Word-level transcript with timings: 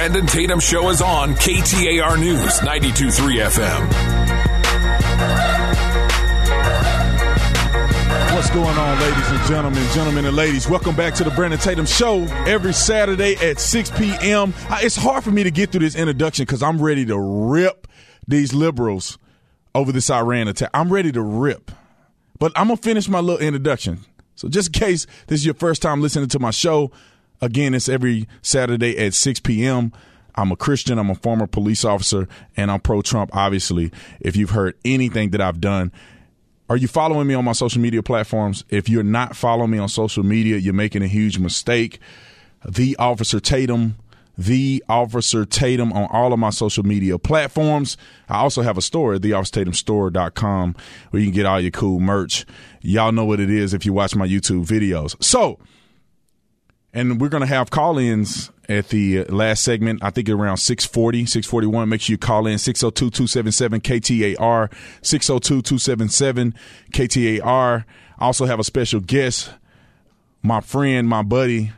Brandon 0.00 0.26
Tatum 0.26 0.60
Show 0.60 0.88
is 0.88 1.02
on 1.02 1.34
KTAR 1.34 2.18
News 2.18 2.58
92.3 2.60 3.44
FM. 3.50 3.80
What's 8.34 8.48
going 8.48 8.78
on, 8.78 8.98
ladies 8.98 9.30
and 9.30 9.46
gentlemen, 9.46 9.86
gentlemen 9.92 10.24
and 10.24 10.34
ladies? 10.34 10.66
Welcome 10.66 10.96
back 10.96 11.12
to 11.16 11.24
the 11.24 11.30
Brandon 11.32 11.60
Tatum 11.60 11.84
Show 11.84 12.22
every 12.46 12.72
Saturday 12.72 13.36
at 13.46 13.60
6 13.60 13.90
p.m. 13.90 14.54
Uh, 14.70 14.78
it's 14.80 14.96
hard 14.96 15.22
for 15.22 15.32
me 15.32 15.42
to 15.42 15.50
get 15.50 15.70
through 15.70 15.80
this 15.80 15.94
introduction 15.94 16.46
because 16.46 16.62
I'm 16.62 16.80
ready 16.80 17.04
to 17.04 17.18
rip 17.20 17.86
these 18.26 18.54
liberals 18.54 19.18
over 19.74 19.92
this 19.92 20.08
Iran 20.08 20.48
attack. 20.48 20.70
I'm 20.72 20.90
ready 20.90 21.12
to 21.12 21.20
rip. 21.20 21.70
But 22.38 22.52
I'm 22.56 22.68
going 22.68 22.78
to 22.78 22.82
finish 22.82 23.06
my 23.06 23.20
little 23.20 23.46
introduction. 23.46 24.00
So, 24.34 24.48
just 24.48 24.68
in 24.68 24.80
case 24.80 25.06
this 25.26 25.40
is 25.40 25.44
your 25.44 25.56
first 25.56 25.82
time 25.82 26.00
listening 26.00 26.30
to 26.30 26.38
my 26.38 26.52
show, 26.52 26.90
again, 27.40 27.74
it's 27.74 27.88
every 27.88 28.28
Saturday 28.42 28.98
at 28.98 29.14
6 29.14 29.40
p.m. 29.40 29.92
I'm 30.34 30.52
a 30.52 30.56
Christian, 30.56 30.98
I'm 30.98 31.10
a 31.10 31.14
former 31.14 31.46
police 31.46 31.84
officer, 31.84 32.28
and 32.56 32.70
I'm 32.70 32.80
pro 32.80 33.02
Trump, 33.02 33.34
obviously. 33.34 33.90
If 34.20 34.36
you've 34.36 34.50
heard 34.50 34.76
anything 34.84 35.30
that 35.30 35.40
I've 35.40 35.60
done, 35.60 35.92
are 36.68 36.76
you 36.76 36.86
following 36.86 37.26
me 37.26 37.34
on 37.34 37.44
my 37.44 37.52
social 37.52 37.80
media 37.80 38.02
platforms? 38.02 38.64
If 38.68 38.88
you're 38.88 39.02
not 39.02 39.34
following 39.36 39.70
me 39.70 39.78
on 39.78 39.88
social 39.88 40.22
media, 40.22 40.56
you're 40.56 40.72
making 40.72 41.02
a 41.02 41.08
huge 41.08 41.38
mistake. 41.38 41.98
The 42.64 42.96
Officer 42.96 43.40
Tatum 43.40 43.96
the 44.40 44.82
Officer 44.88 45.44
Tatum 45.44 45.92
on 45.92 46.08
all 46.10 46.32
of 46.32 46.38
my 46.38 46.48
social 46.48 46.82
media 46.82 47.18
platforms. 47.18 47.98
I 48.26 48.38
also 48.38 48.62
have 48.62 48.78
a 48.78 48.82
store 48.82 49.14
at 49.14 49.20
theofficertatumstore.com 49.20 50.76
where 51.10 51.20
you 51.20 51.26
can 51.26 51.34
get 51.34 51.44
all 51.44 51.60
your 51.60 51.70
cool 51.70 52.00
merch. 52.00 52.46
Y'all 52.80 53.12
know 53.12 53.26
what 53.26 53.38
it 53.38 53.50
is 53.50 53.74
if 53.74 53.84
you 53.84 53.92
watch 53.92 54.16
my 54.16 54.26
YouTube 54.26 54.66
videos. 54.66 55.22
So, 55.22 55.58
and 56.92 57.20
we're 57.20 57.28
going 57.28 57.42
to 57.42 57.46
have 57.46 57.70
call-ins 57.70 58.50
at 58.68 58.88
the 58.88 59.22
last 59.24 59.62
segment, 59.64 60.02
I 60.02 60.10
think 60.10 60.28
around 60.28 60.56
640, 60.58 61.26
641. 61.26 61.88
Make 61.88 62.02
sure 62.02 62.14
you 62.14 62.18
call 62.18 62.46
in 62.46 62.56
602-277-KTAR, 62.56 64.70
602-277-KTAR. 65.02 67.84
I 68.18 68.24
also 68.24 68.46
have 68.46 68.60
a 68.60 68.64
special 68.64 69.00
guest, 69.00 69.50
my 70.42 70.60
friend, 70.60 71.08
my 71.08 71.22
buddy, 71.22 71.72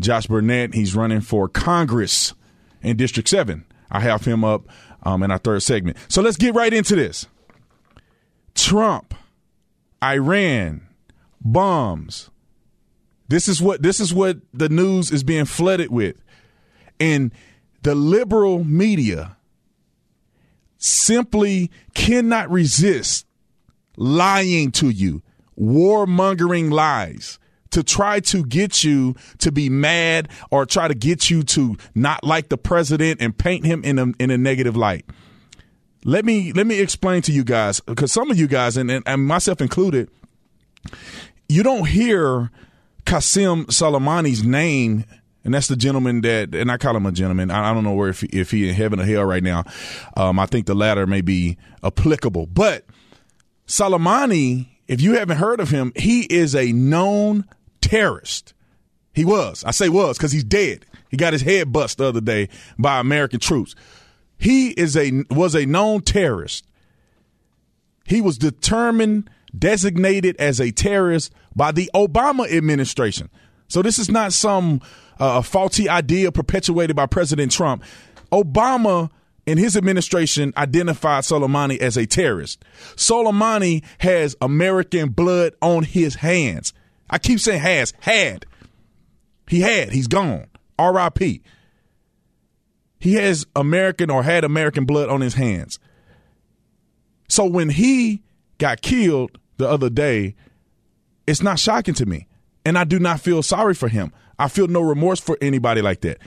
Josh 0.00 0.26
Barnett. 0.26 0.74
He's 0.74 0.94
running 0.94 1.20
for 1.20 1.48
Congress 1.48 2.34
in 2.82 2.96
District 2.96 3.28
7. 3.28 3.64
I 3.90 4.00
have 4.00 4.24
him 4.24 4.44
up 4.44 4.62
um, 5.02 5.22
in 5.22 5.30
our 5.30 5.38
third 5.38 5.62
segment. 5.62 5.96
So 6.08 6.22
let's 6.22 6.36
get 6.36 6.54
right 6.54 6.72
into 6.72 6.96
this. 6.96 7.26
Trump, 8.54 9.14
Iran, 10.02 10.88
bombs. 11.40 12.30
This 13.28 13.48
is 13.48 13.60
what 13.60 13.82
this 13.82 14.00
is 14.00 14.14
what 14.14 14.38
the 14.52 14.68
news 14.68 15.10
is 15.10 15.24
being 15.24 15.44
flooded 15.44 15.90
with. 15.90 16.16
And 17.00 17.32
the 17.82 17.94
liberal 17.94 18.64
media 18.64 19.36
simply 20.78 21.70
cannot 21.94 22.50
resist 22.50 23.26
lying 23.96 24.70
to 24.72 24.90
you, 24.90 25.22
warmongering 25.58 26.70
lies 26.70 27.38
to 27.70 27.82
try 27.82 28.20
to 28.20 28.44
get 28.44 28.84
you 28.84 29.14
to 29.38 29.50
be 29.50 29.68
mad 29.68 30.28
or 30.50 30.64
try 30.64 30.88
to 30.88 30.94
get 30.94 31.28
you 31.28 31.42
to 31.42 31.76
not 31.94 32.22
like 32.24 32.48
the 32.48 32.56
president 32.56 33.20
and 33.20 33.36
paint 33.36 33.66
him 33.66 33.84
in 33.84 33.98
a 33.98 34.06
in 34.18 34.30
a 34.30 34.38
negative 34.38 34.76
light. 34.76 35.04
Let 36.04 36.24
me 36.24 36.52
let 36.52 36.66
me 36.66 36.80
explain 36.80 37.22
to 37.22 37.32
you 37.32 37.44
guys 37.44 37.80
because 37.80 38.12
some 38.12 38.30
of 38.30 38.38
you 38.38 38.46
guys 38.46 38.76
and, 38.76 38.90
and, 38.90 39.02
and 39.06 39.26
myself 39.26 39.60
included, 39.60 40.08
you 41.48 41.62
don't 41.62 41.86
hear 41.86 42.50
Qasem 43.06 43.66
Soleimani's 43.66 44.44
name 44.44 45.04
and 45.46 45.54
that's 45.54 45.68
the 45.68 45.76
gentleman 45.76 46.22
that, 46.22 46.56
and 46.56 46.72
I 46.72 46.76
call 46.76 46.96
him 46.96 47.06
a 47.06 47.12
gentleman. 47.12 47.52
I, 47.52 47.70
I 47.70 47.72
don't 47.72 47.84
know 47.84 47.94
where 47.94 48.08
if, 48.08 48.24
if 48.24 48.50
he 48.50 48.68
in 48.68 48.74
heaven 48.74 48.98
or 48.98 49.04
hell 49.04 49.22
right 49.22 49.44
now. 49.44 49.62
Um, 50.16 50.40
I 50.40 50.46
think 50.46 50.66
the 50.66 50.74
latter 50.74 51.06
may 51.06 51.20
be 51.20 51.56
applicable. 51.84 52.46
But 52.46 52.84
Soleimani, 53.68 54.66
if 54.88 55.00
you 55.00 55.14
haven't 55.14 55.38
heard 55.38 55.60
of 55.60 55.70
him, 55.70 55.92
he 55.94 56.22
is 56.22 56.56
a 56.56 56.72
known 56.72 57.44
terrorist. 57.80 58.54
He 59.14 59.24
was. 59.24 59.62
I 59.62 59.70
say 59.70 59.88
was 59.88 60.18
because 60.18 60.32
he's 60.32 60.42
dead. 60.42 60.84
He 61.12 61.16
got 61.16 61.32
his 61.32 61.42
head 61.42 61.72
bust 61.72 61.98
the 61.98 62.06
other 62.06 62.20
day 62.20 62.48
by 62.76 62.98
American 62.98 63.38
troops. 63.38 63.76
He 64.38 64.70
is 64.70 64.96
a 64.96 65.22
was 65.30 65.54
a 65.54 65.64
known 65.64 66.00
terrorist. 66.00 66.66
He 68.04 68.20
was 68.20 68.36
determined, 68.36 69.30
designated 69.58 70.36
as 70.38 70.60
a 70.60 70.70
terrorist 70.70 71.32
by 71.54 71.72
the 71.72 71.90
Obama 71.94 72.50
administration. 72.50 73.30
So 73.68 73.82
this 73.82 73.98
is 73.98 74.10
not 74.10 74.32
some 74.32 74.80
uh, 75.18 75.42
faulty 75.42 75.88
idea 75.88 76.30
perpetuated 76.32 76.94
by 76.96 77.06
President 77.06 77.52
Trump. 77.52 77.82
Obama 78.32 79.10
and 79.46 79.58
his 79.58 79.76
administration 79.76 80.52
identified 80.56 81.24
Soleimani 81.24 81.78
as 81.78 81.96
a 81.96 82.06
terrorist. 82.06 82.62
Soleimani 82.96 83.84
has 83.98 84.36
American 84.40 85.10
blood 85.10 85.54
on 85.62 85.84
his 85.84 86.16
hands. 86.16 86.72
I 87.08 87.18
keep 87.18 87.38
saying 87.38 87.60
has, 87.60 87.92
had. 88.00 88.46
He 89.48 89.60
had, 89.60 89.92
he's 89.92 90.08
gone. 90.08 90.46
RIP. 90.78 91.42
He 92.98 93.14
has 93.14 93.46
American 93.54 94.10
or 94.10 94.22
had 94.22 94.42
American 94.42 94.84
blood 94.84 95.08
on 95.08 95.20
his 95.20 95.34
hands. 95.34 95.78
So 97.28 97.44
when 97.44 97.68
he 97.68 98.22
got 98.58 98.82
killed 98.82 99.38
the 99.56 99.68
other 99.68 99.90
day, 99.90 100.34
it's 101.26 101.42
not 101.42 101.58
shocking 101.58 101.94
to 101.94 102.06
me. 102.06 102.26
And 102.64 102.76
I 102.76 102.84
do 102.84 102.98
not 102.98 103.20
feel 103.20 103.42
sorry 103.42 103.74
for 103.74 103.88
him. 103.88 104.12
I 104.38 104.48
feel 104.48 104.68
no 104.68 104.80
remorse 104.80 105.20
for 105.20 105.38
anybody 105.40 105.82
like 105.82 106.00
that. 106.02 106.18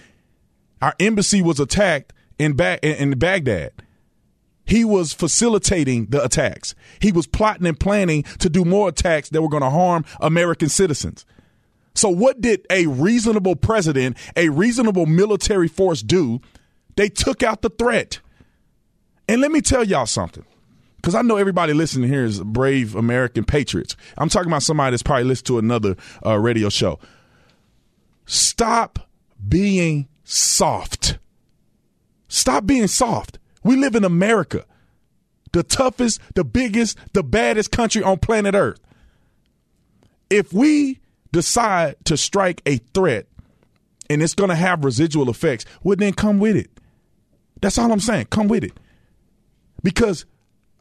Our 0.81 0.95
embassy 0.99 1.41
was 1.41 1.59
attacked 1.59 2.13
in, 2.37 2.55
ba- 2.55 2.79
in 2.83 3.17
Baghdad. 3.19 3.71
He 4.65 4.85
was 4.85 5.13
facilitating 5.13 6.07
the 6.07 6.23
attacks. 6.23 6.75
He 6.99 7.11
was 7.11 7.27
plotting 7.27 7.65
and 7.65 7.79
planning 7.79 8.23
to 8.37 8.49
do 8.49 8.63
more 8.63 8.89
attacks 8.89 9.29
that 9.29 9.41
were 9.41 9.49
going 9.49 9.63
to 9.63 9.69
harm 9.69 10.05
American 10.21 10.69
citizens. 10.69 11.25
So, 11.95 12.07
what 12.07 12.39
did 12.39 12.65
a 12.69 12.85
reasonable 12.85 13.55
president, 13.55 14.15
a 14.35 14.49
reasonable 14.49 15.07
military 15.07 15.67
force 15.67 16.03
do? 16.03 16.39
They 16.95 17.09
took 17.09 17.41
out 17.41 17.61
the 17.61 17.69
threat. 17.69 18.19
And 19.27 19.41
let 19.41 19.51
me 19.51 19.61
tell 19.61 19.83
y'all 19.83 20.05
something, 20.05 20.45
because 20.99 21.15
I 21.15 21.21
know 21.21 21.37
everybody 21.37 21.71
listening 21.71 22.09
here 22.09 22.25
is 22.25 22.41
brave 22.41 22.93
American 22.93 23.45
patriots. 23.45 23.95
I'm 24.17 24.27
talking 24.27 24.49
about 24.49 24.63
somebody 24.63 24.91
that's 24.91 25.03
probably 25.03 25.23
listened 25.23 25.47
to 25.47 25.57
another 25.57 25.95
uh, 26.25 26.37
radio 26.37 26.67
show. 26.67 26.99
Stop 28.25 28.99
being 29.47 30.09
soft. 30.25 31.17
Stop 32.27 32.65
being 32.65 32.87
soft. 32.87 33.39
We 33.63 33.77
live 33.77 33.95
in 33.95 34.03
America, 34.03 34.65
the 35.53 35.63
toughest, 35.63 36.19
the 36.35 36.43
biggest, 36.43 36.97
the 37.13 37.23
baddest 37.23 37.71
country 37.71 38.03
on 38.03 38.17
planet 38.19 38.53
Earth. 38.53 38.81
If 40.29 40.51
we 40.51 40.99
decide 41.31 41.95
to 42.05 42.17
strike 42.17 42.61
a 42.65 42.77
threat 42.93 43.27
and 44.09 44.21
it's 44.21 44.35
going 44.35 44.49
to 44.49 44.55
have 44.55 44.83
residual 44.83 45.29
effects, 45.29 45.63
well, 45.81 45.95
then 45.95 46.11
come 46.11 46.39
with 46.39 46.57
it. 46.57 46.69
That's 47.61 47.77
all 47.77 47.91
I'm 47.91 47.99
saying. 48.01 48.25
Come 48.25 48.49
with 48.49 48.65
it. 48.65 48.73
Because 49.81 50.25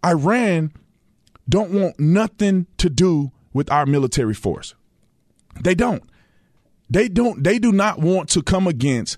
Iran 0.05 0.73
don't 1.49 1.71
want 1.71 1.99
nothing 1.99 2.67
to 2.79 2.91
do 2.91 3.33
with 3.53 3.71
our 3.71 3.87
military 3.87 4.35
force. 4.35 4.75
They 5.61 5.75
don't. 5.75 6.03
They 6.91 7.09
don't. 7.09 7.43
They 7.43 7.59
do 7.59 7.73
not 7.73 7.99
want 7.99 8.29
to 8.31 8.43
come 8.43 8.67
against 8.67 9.17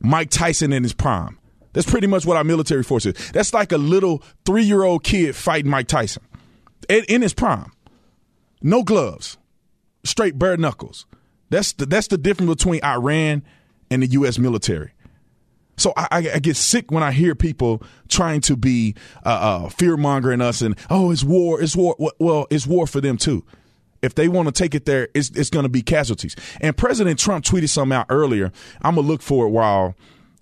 Mike 0.00 0.30
Tyson 0.30 0.72
in 0.72 0.82
his 0.82 0.92
prime. 0.92 1.38
That's 1.72 1.88
pretty 1.88 2.06
much 2.06 2.26
what 2.26 2.36
our 2.36 2.44
military 2.44 2.82
force 2.82 3.06
is. 3.06 3.30
That's 3.30 3.54
like 3.54 3.72
a 3.72 3.78
little 3.78 4.22
three 4.44 4.64
year 4.64 4.82
old 4.82 5.04
kid 5.04 5.36
fighting 5.36 5.70
Mike 5.70 5.88
Tyson 5.88 6.22
in, 6.88 7.04
in 7.04 7.22
his 7.22 7.34
prime. 7.34 7.72
No 8.62 8.82
gloves, 8.82 9.38
straight 10.04 10.38
bare 10.38 10.56
knuckles. 10.56 11.06
That's 11.48 11.72
the, 11.72 11.86
that's 11.86 12.08
the 12.08 12.18
difference 12.18 12.54
between 12.54 12.84
Iran 12.84 13.42
and 13.90 14.02
the 14.02 14.06
U.S. 14.08 14.38
military. 14.38 14.92
So 15.80 15.94
I, 15.96 16.08
I, 16.34 16.38
get 16.40 16.56
sick 16.56 16.90
when 16.90 17.02
I 17.02 17.10
hear 17.10 17.34
people 17.34 17.82
trying 18.08 18.42
to 18.42 18.56
be 18.56 18.94
uh, 19.24 19.28
uh, 19.64 19.68
fear 19.70 19.96
mongering 19.96 20.42
us 20.42 20.60
and 20.60 20.76
oh, 20.90 21.10
it's 21.10 21.24
war, 21.24 21.60
it's 21.62 21.74
war. 21.74 21.96
Well, 22.18 22.46
it's 22.50 22.66
war 22.66 22.86
for 22.86 23.00
them 23.00 23.16
too. 23.16 23.44
If 24.02 24.14
they 24.14 24.28
want 24.28 24.48
to 24.48 24.52
take 24.52 24.74
it 24.74 24.84
there, 24.84 25.08
it's, 25.14 25.30
it's 25.30 25.48
going 25.48 25.62
to 25.62 25.70
be 25.70 25.82
casualties. 25.82 26.36
And 26.60 26.76
President 26.76 27.18
Trump 27.18 27.44
tweeted 27.44 27.70
something 27.70 27.96
out 27.96 28.06
earlier. 28.10 28.52
I'm 28.82 28.94
gonna 28.94 29.06
look 29.06 29.22
for 29.22 29.46
it 29.46 29.50
while 29.50 29.94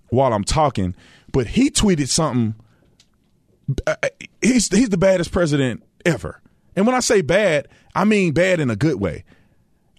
while 0.09 0.33
I'm 0.33 0.43
talking. 0.43 0.93
But 1.31 1.47
he 1.47 1.69
tweeted 1.69 2.09
something. 2.09 2.55
Uh, 3.87 3.95
he's 4.41 4.67
he's 4.67 4.89
the 4.89 4.97
baddest 4.97 5.31
president 5.31 5.83
ever. 6.05 6.41
And 6.75 6.85
when 6.85 6.95
I 6.95 6.99
say 7.01 7.21
bad, 7.21 7.67
I 7.95 8.03
mean 8.03 8.33
bad 8.33 8.59
in 8.59 8.69
a 8.69 8.75
good 8.75 8.99
way. 8.99 9.23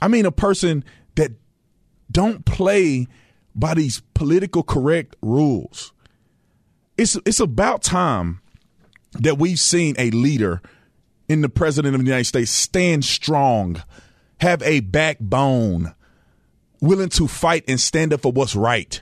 I 0.02 0.08
mean 0.08 0.26
a 0.26 0.32
person 0.32 0.84
that 1.14 1.32
don't 2.10 2.44
play 2.44 3.06
by 3.60 3.74
these 3.74 4.02
political 4.14 4.64
correct 4.64 5.16
rules. 5.22 5.92
It's 6.98 7.16
it's 7.26 7.40
about 7.40 7.82
time 7.82 8.40
that 9.12 9.38
we've 9.38 9.60
seen 9.60 9.94
a 9.98 10.10
leader 10.10 10.62
in 11.28 11.42
the 11.42 11.48
president 11.48 11.94
of 11.94 12.00
the 12.00 12.06
United 12.06 12.24
States 12.26 12.50
stand 12.50 13.04
strong, 13.04 13.82
have 14.40 14.62
a 14.62 14.80
backbone, 14.80 15.94
willing 16.80 17.10
to 17.10 17.28
fight 17.28 17.64
and 17.68 17.80
stand 17.80 18.12
up 18.12 18.22
for 18.22 18.32
what's 18.32 18.56
right 18.56 19.00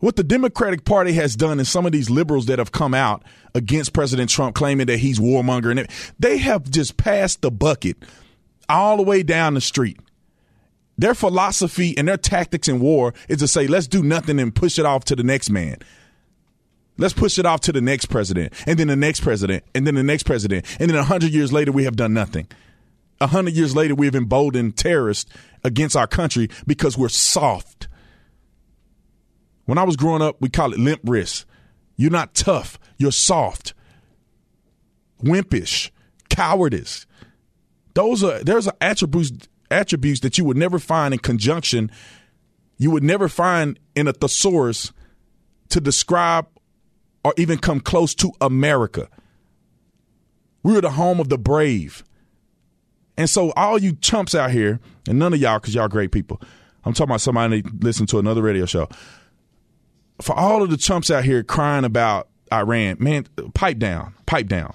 What 0.00 0.16
the 0.16 0.24
Democratic 0.24 0.84
Party 0.84 1.12
has 1.14 1.36
done 1.36 1.58
and 1.58 1.68
some 1.68 1.86
of 1.86 1.92
these 1.92 2.10
liberals 2.10 2.46
that 2.46 2.58
have 2.58 2.72
come 2.72 2.94
out 2.94 3.24
against 3.54 3.92
President 3.92 4.30
Trump 4.30 4.54
claiming 4.56 4.86
that 4.86 4.98
he's 4.98 5.20
warmongering, 5.20 5.88
they 6.18 6.38
have 6.38 6.70
just 6.70 6.96
passed 6.96 7.42
the 7.42 7.52
bucket 7.52 7.98
all 8.68 8.96
the 8.96 9.04
way 9.04 9.22
down 9.22 9.54
the 9.54 9.60
street. 9.60 9.98
Their 11.02 11.14
philosophy 11.14 11.98
and 11.98 12.06
their 12.06 12.16
tactics 12.16 12.68
in 12.68 12.78
war 12.78 13.12
is 13.28 13.38
to 13.38 13.48
say, 13.48 13.66
let's 13.66 13.88
do 13.88 14.04
nothing 14.04 14.38
and 14.38 14.54
push 14.54 14.78
it 14.78 14.86
off 14.86 15.02
to 15.06 15.16
the 15.16 15.24
next 15.24 15.50
man. 15.50 15.78
Let's 16.96 17.12
push 17.12 17.40
it 17.40 17.44
off 17.44 17.58
to 17.62 17.72
the 17.72 17.80
next 17.80 18.06
president, 18.06 18.52
and 18.68 18.78
then 18.78 18.86
the 18.86 18.94
next 18.94 19.18
president, 19.18 19.64
and 19.74 19.84
then 19.84 19.96
the 19.96 20.04
next 20.04 20.22
president, 20.22 20.64
and 20.78 20.88
then 20.88 20.96
a 20.96 21.02
hundred 21.02 21.32
years 21.32 21.52
later, 21.52 21.72
we 21.72 21.82
have 21.86 21.96
done 21.96 22.14
nothing. 22.14 22.46
A 23.20 23.26
hundred 23.26 23.54
years 23.54 23.74
later, 23.74 23.96
we 23.96 24.06
have 24.06 24.14
emboldened 24.14 24.76
terrorists 24.76 25.28
against 25.64 25.96
our 25.96 26.06
country 26.06 26.48
because 26.68 26.96
we're 26.96 27.08
soft. 27.08 27.88
When 29.64 29.78
I 29.78 29.82
was 29.82 29.96
growing 29.96 30.22
up, 30.22 30.36
we 30.40 30.50
call 30.50 30.72
it 30.72 30.78
limp 30.78 31.00
wrist. 31.02 31.46
You're 31.96 32.12
not 32.12 32.32
tough. 32.32 32.78
You're 32.96 33.10
soft, 33.10 33.74
wimpish, 35.20 35.90
cowardice. 36.30 37.06
Those 37.94 38.22
are 38.22 38.38
there's 38.44 38.68
attributes 38.80 39.32
attributes 39.72 40.20
that 40.20 40.38
you 40.38 40.44
would 40.44 40.56
never 40.56 40.78
find 40.78 41.14
in 41.14 41.20
conjunction. 41.20 41.90
You 42.78 42.90
would 42.90 43.02
never 43.02 43.28
find 43.28 43.78
in 43.94 44.08
a 44.08 44.12
thesaurus 44.12 44.92
to 45.70 45.80
describe 45.80 46.46
or 47.24 47.34
even 47.36 47.58
come 47.58 47.80
close 47.80 48.14
to 48.16 48.32
America. 48.40 49.08
We 50.62 50.74
were 50.74 50.80
the 50.80 50.90
home 50.90 51.20
of 51.20 51.28
the 51.28 51.38
brave. 51.38 52.04
And 53.16 53.28
so 53.28 53.52
all 53.52 53.78
you 53.78 53.94
chumps 53.96 54.34
out 54.34 54.50
here, 54.50 54.80
and 55.08 55.18
none 55.18 55.32
of 55.32 55.40
y'all, 55.40 55.58
because 55.58 55.74
y'all 55.74 55.88
great 55.88 56.12
people. 56.12 56.40
I'm 56.84 56.92
talking 56.92 57.10
about 57.10 57.20
somebody 57.20 57.62
listen 57.80 58.06
to 58.06 58.18
another 58.18 58.42
radio 58.42 58.66
show. 58.66 58.88
For 60.20 60.34
all 60.34 60.62
of 60.62 60.70
the 60.70 60.76
chumps 60.76 61.10
out 61.10 61.24
here 61.24 61.42
crying 61.42 61.84
about 61.84 62.28
Iran, 62.52 62.96
man, 63.00 63.26
pipe 63.54 63.78
down, 63.78 64.14
pipe 64.26 64.46
down. 64.46 64.74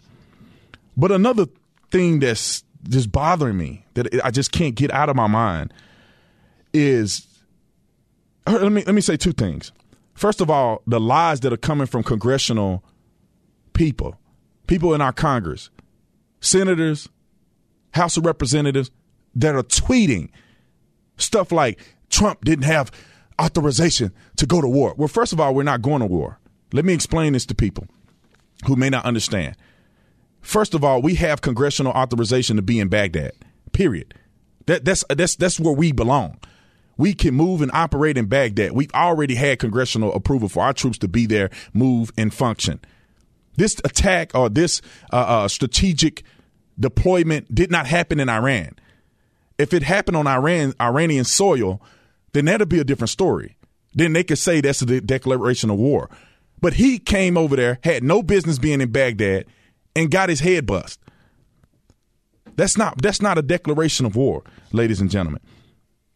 But 0.96 1.12
another 1.12 1.46
thing 1.92 2.20
that's 2.20 2.64
just 2.88 3.12
bothering 3.12 3.58
me 3.58 3.86
that 3.98 4.22
I 4.24 4.32
just 4.32 4.52
can't 4.52 4.76
get 4.76 4.92
out 4.92 5.10
of 5.10 5.16
my 5.16 5.28
mind 5.28 5.74
is 6.74 7.28
let 8.46 8.72
me 8.72 8.84
let 8.86 8.96
me 8.96 9.02
say 9.02 9.18
two 9.18 9.34
things. 9.34 9.72
First 10.14 10.40
of 10.40 10.50
all, 10.50 10.82
the 10.88 11.00
lies 11.00 11.42
that 11.42 11.52
are 11.52 11.58
coming 11.58 11.88
from 11.88 12.04
congressional 12.04 12.84
people, 13.74 14.16
people 14.68 14.94
in 14.94 15.02
our 15.02 15.14
Congress, 15.14 15.70
senators, 16.40 17.10
House 17.92 18.18
of 18.18 18.26
Representatives 18.26 18.92
that 19.36 19.56
are 19.56 19.64
tweeting 19.64 20.30
stuff 21.18 21.52
like 21.52 21.80
Trump 22.10 22.44
didn't 22.46 22.66
have 22.66 22.92
authorization 23.42 24.12
to 24.38 24.46
go 24.46 24.62
to 24.62 24.68
war. 24.68 24.94
Well, 24.98 25.08
first 25.08 25.34
of 25.34 25.40
all, 25.40 25.54
we're 25.54 25.64
not 25.64 25.82
going 25.82 26.00
to 26.00 26.08
war. 26.08 26.40
Let 26.74 26.86
me 26.86 26.94
explain 26.94 27.34
this 27.34 27.46
to 27.48 27.56
people 27.56 27.88
who 28.66 28.76
may 28.76 28.90
not 28.90 29.06
understand. 29.06 29.56
First 30.42 30.74
of 30.74 30.84
all, 30.84 31.02
we 31.02 31.16
have 31.16 31.42
congressional 31.42 31.92
authorization 31.92 32.56
to 32.56 32.62
be 32.62 32.80
in 32.80 32.88
Baghdad. 32.88 33.34
Period. 33.72 34.14
That, 34.66 34.84
that's 34.86 35.04
that's 35.10 35.36
that's 35.36 35.60
where 35.60 35.74
we 35.74 35.92
belong 35.92 36.40
we 36.98 37.14
can 37.14 37.34
move 37.34 37.62
and 37.62 37.72
operate 37.74 38.18
in 38.18 38.26
Baghdad. 38.26 38.72
We've 38.72 38.92
already 38.94 39.36
had 39.36 39.60
congressional 39.60 40.14
approval 40.14 40.50
for 40.50 40.64
our 40.64 40.74
troops 40.74 40.98
to 41.00 41.08
be 41.08 41.26
there, 41.26 41.50
move, 41.74 42.12
and 42.18 42.34
function. 42.34 42.80
This 43.56 43.80
attack 43.84 44.34
or 44.36 44.50
this 44.50 44.82
uh, 45.14 45.16
uh, 45.16 45.48
strategic 45.48 46.24
deployment 46.80 47.54
did 47.54 47.72
not 47.72 47.88
happen 47.88 48.20
in 48.20 48.30
Iran. 48.30 48.76
If 49.58 49.74
it 49.74 49.84
happened 49.84 50.18
on 50.18 50.28
Iran 50.28 50.74
Iranian 50.80 51.24
soil, 51.24 51.82
then 52.34 52.46
that'd 52.46 52.70
be 52.70 52.80
a 52.80 52.84
different 52.84 53.10
story. 53.10 53.58
Then 53.94 54.14
they 54.14 54.24
could 54.24 54.38
say 54.38 54.62
that's 54.62 54.82
a 54.82 55.02
declaration 55.02 55.70
of 55.70 55.78
war. 55.78 56.10
But 56.60 56.74
he 56.74 57.00
came 57.00 57.38
over 57.38 57.56
there, 57.56 57.80
had 57.84 58.04
no 58.04 58.22
business 58.22 58.60
being 58.60 58.82
in 58.82 58.92
Baghdad, 58.92 59.46
and 59.96 60.12
got 60.12 60.30
his 60.30 60.40
head 60.40 60.66
bust. 60.66 61.00
That's 62.58 62.78
not 62.78 63.02
that's 63.02 63.22
not 63.22 63.38
a 63.38 63.42
declaration 63.42 64.06
of 64.06 64.16
war, 64.16 64.44
ladies 64.74 65.00
and 65.00 65.10
gentlemen. 65.10 65.42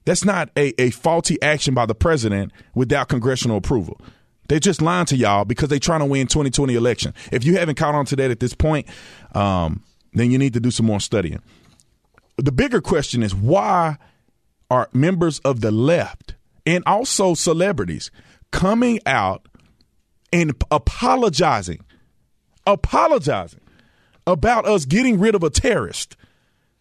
That's 0.06 0.26
not 0.26 0.50
a, 0.58 0.74
a 0.82 0.90
faulty 0.90 1.42
action 1.42 1.74
by 1.74 1.86
the 1.86 1.96
president 1.96 2.52
without 2.74 3.08
congressional 3.08 3.58
approval. 3.58 4.02
They're 4.50 4.60
just 4.60 4.82
lying 4.82 5.06
to 5.06 5.16
y'all 5.16 5.46
because 5.46 5.70
they're 5.70 5.80
trying 5.80 6.00
to 6.00 6.06
win 6.06 6.28
2020 6.28 6.76
election. 6.76 7.14
If 7.32 7.46
you 7.46 7.58
haven't 7.58 7.76
caught 7.76 7.96
on 7.96 8.06
to 8.08 8.16
that 8.18 8.32
at 8.32 8.40
this 8.40 8.54
point, 8.54 8.88
um, 9.34 9.84
then 10.14 10.32
you 10.32 10.38
need 10.38 10.54
to 10.56 10.60
do 10.60 10.72
some 10.72 10.88
more 10.88 11.00
studying. 11.00 11.42
The 12.38 12.52
bigger 12.52 12.82
question 12.82 13.24
is 13.24 13.36
why 13.36 13.98
are 14.70 14.90
members 14.94 15.40
of 15.40 15.62
the 15.62 15.72
left 15.72 16.36
and 16.66 16.84
also 16.88 17.34
celebrities 17.34 18.10
coming 18.52 19.00
out 19.06 19.48
and 20.34 20.52
apologizing, 20.72 21.86
apologizing 22.66 23.62
about 24.26 24.66
us 24.66 24.86
getting 24.86 25.20
rid 25.20 25.36
of 25.36 25.44
a 25.44 25.50
terrorist, 25.50 26.16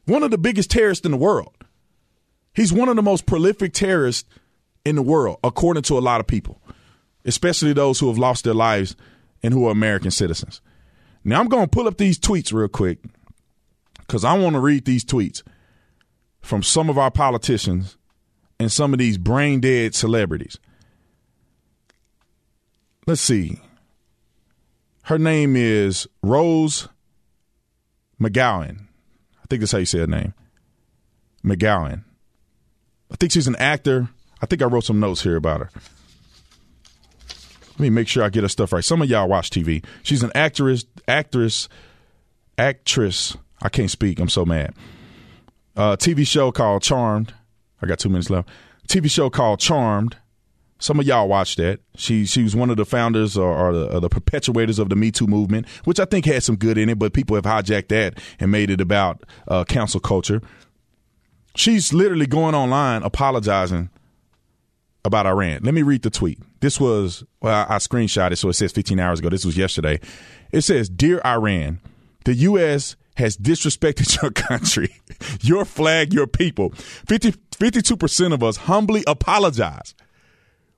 one 0.07 0.23
of 0.23 0.31
the 0.31 0.39
biggest 0.39 0.71
terrorists 0.71 1.05
in 1.05 1.13
the 1.13 1.19
world. 1.19 1.55
He's 2.55 2.73
one 2.73 2.89
of 2.89 2.97
the 2.97 3.03
most 3.03 3.27
prolific 3.27 3.73
terrorists 3.73 4.29
in 4.85 4.97
the 4.97 5.03
world, 5.03 5.39
according 5.45 5.85
to 5.85 5.99
a 5.99 6.01
lot 6.01 6.21
of 6.21 6.27
people, 6.27 6.61
especially 7.25 7.73
those 7.73 8.01
who 8.01 8.09
have 8.09 8.19
lost 8.19 8.45
their 8.45 8.55
lives 8.55 8.97
and 9.43 9.55
who 9.55 9.67
are 9.67 9.73
American 9.73 10.11
citizens. 10.11 10.61
Now, 11.23 11.41
I'm 11.41 11.49
going 11.49 11.65
to 11.65 11.71
pull 11.71 11.87
up 11.87 11.99
these 11.99 12.19
tweets 12.19 12.53
real 12.53 12.69
quick 12.69 12.99
because 13.99 14.25
I 14.25 14.37
want 14.39 14.55
to 14.55 14.61
read 14.61 14.85
these 14.85 15.05
tweets 15.05 15.43
from 16.41 16.63
some 16.63 16.89
of 16.89 16.99
our 16.99 17.11
politicians 17.11 17.97
and 18.59 18.73
some 18.73 18.93
of 18.93 18.99
these 18.99 19.19
brain 19.19 19.61
dead 19.61 19.95
celebrities. 19.95 20.59
Let's 23.07 23.21
see. 23.21 23.61
Her 25.05 25.19
name 25.19 25.57
is 25.57 26.07
Rose 26.23 26.89
McGowan. 28.21 28.87
I 29.51 29.55
think 29.55 29.63
that's 29.63 29.73
how 29.73 29.79
you 29.79 29.85
say 29.85 29.99
her 29.99 30.07
name. 30.07 30.33
McGowan. 31.45 32.05
I 33.11 33.17
think 33.17 33.33
she's 33.33 33.49
an 33.49 33.57
actor. 33.57 34.09
I 34.41 34.47
think 34.47 34.63
I 34.63 34.67
wrote 34.67 34.85
some 34.85 35.01
notes 35.01 35.23
here 35.23 35.35
about 35.35 35.59
her. 35.59 35.71
Let 37.71 37.81
me 37.81 37.91
make 37.91 38.07
sure 38.07 38.23
I 38.23 38.29
get 38.29 38.45
her 38.45 38.49
stuff 38.49 38.73
right. 38.73 38.85
Some 38.85 39.03
of 39.03 39.11
y'all 39.11 39.29
watch 39.29 39.51
TV. 39.51 39.85
She's 40.05 40.23
an 40.23 40.31
actress, 40.37 40.85
actress, 41.09 41.69
actress. 42.59 43.37
I 43.61 43.71
can't 43.71 43.91
speak. 43.91 44.21
I'm 44.21 44.29
so 44.29 44.45
mad. 44.45 44.73
Uh, 45.77 45.97
TV 45.97 46.25
show 46.25 46.53
called 46.53 46.83
Charmed. 46.83 47.35
I 47.83 47.89
got 47.89 47.99
two 47.99 48.09
minutes 48.09 48.31
left. 48.31 48.49
TV 48.87 49.11
show 49.11 49.31
called 49.31 49.59
Charmed. 49.59 50.17
Some 50.81 50.99
of 50.99 51.07
y'all 51.07 51.29
watched 51.29 51.59
that. 51.59 51.81
She 51.95 52.25
she 52.25 52.43
was 52.43 52.57
one 52.57 52.71
of 52.71 52.77
the 52.77 52.85
founders 52.85 53.37
or, 53.37 53.55
or 53.55 53.73
the, 53.73 53.97
or 53.97 54.01
the 54.01 54.09
perpetuators 54.09 54.79
of 54.79 54.89
the 54.89 54.97
Me 54.97 55.11
Too 55.11 55.27
movement, 55.27 55.69
which 55.85 56.01
I 56.01 56.07
think 56.07 56.25
had 56.25 56.43
some 56.43 56.57
good 56.57 56.79
in 56.79 56.89
it, 56.89 56.99
but 56.99 57.13
people 57.13 57.37
have 57.37 57.45
hijacked 57.45 57.89
that 57.89 58.19
and 58.41 58.51
made 58.51 58.71
it 58.71 58.81
about 58.81 59.25
uh, 59.47 59.65
council 59.65 60.01
culture. 60.01 60.41
She's 61.55 61.93
literally 61.93 62.27
going 62.27 62.55
online 62.55 63.03
apologizing 63.03 63.91
about 65.05 65.27
Iran. 65.27 65.61
Let 65.63 65.75
me 65.75 65.83
read 65.83 66.03
the 66.03 66.11
tweet. 66.11 66.39
This 66.61 66.81
was, 66.81 67.25
well, 67.41 67.67
I, 67.69 67.77
screenshot 67.77 68.33
it 68.33 68.37
so 68.37 68.49
it 68.49 68.55
says 68.55 68.73
15 68.73 69.01
hours 69.01 69.19
ago. 69.19 69.29
This 69.29 69.45
was 69.45 69.57
yesterday. 69.57 70.01
It 70.53 70.63
says, 70.63 70.89
Dear 70.89 71.21
Iran, 71.25 71.81
the 72.25 72.35
U.S. 72.35 72.97
has 73.17 73.37
disrespected 73.37 74.21
your 74.23 74.31
country, 74.31 75.01
your 75.41 75.65
flag, 75.65 76.13
your 76.13 76.27
people. 76.27 76.71
50, 76.71 77.33
52% 77.33 78.35
of 78.35 78.43
us 78.43 78.59
humbly 78.59 79.03
apologize. 79.07 79.95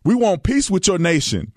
We 0.04 0.14
want 0.14 0.42
peace 0.42 0.70
with 0.70 0.86
your 0.86 0.98
nation 0.98 1.52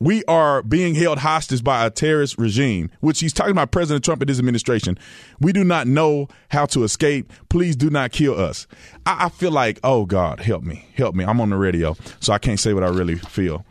we 0.00 0.24
are 0.24 0.62
being 0.62 0.94
held 0.94 1.18
hostage 1.18 1.64
by 1.64 1.84
a 1.84 1.90
terrorist 1.90 2.38
regime, 2.38 2.90
which 3.00 3.18
he's 3.18 3.32
talking 3.32 3.50
about 3.50 3.72
President 3.72 4.04
Trump 4.04 4.22
and 4.22 4.28
his 4.28 4.38
administration. 4.38 4.96
We 5.40 5.52
do 5.52 5.64
not 5.64 5.88
know 5.88 6.28
how 6.50 6.66
to 6.66 6.84
escape. 6.84 7.32
Please 7.48 7.74
do 7.74 7.90
not 7.90 8.12
kill 8.12 8.38
us. 8.38 8.68
I, 9.06 9.26
I, 9.26 9.28
feel 9.28 9.50
like, 9.50 9.80
oh 9.82 10.06
God, 10.06 10.38
help 10.40 10.62
me, 10.62 10.86
help 10.94 11.16
me. 11.16 11.24
I'm 11.24 11.40
on 11.40 11.50
the 11.50 11.56
radio, 11.56 11.96
so 12.20 12.32
I 12.32 12.38
can't 12.38 12.60
say 12.60 12.74
what 12.74 12.84
I 12.84 12.88
really 12.88 13.16
feel 13.16 13.64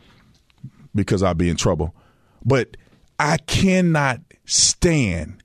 because 0.94 1.22
I'll 1.22 1.34
be 1.34 1.48
in 1.48 1.56
trouble. 1.56 1.94
But 2.44 2.76
I 3.18 3.38
cannot 3.38 4.20
stand 4.44 5.42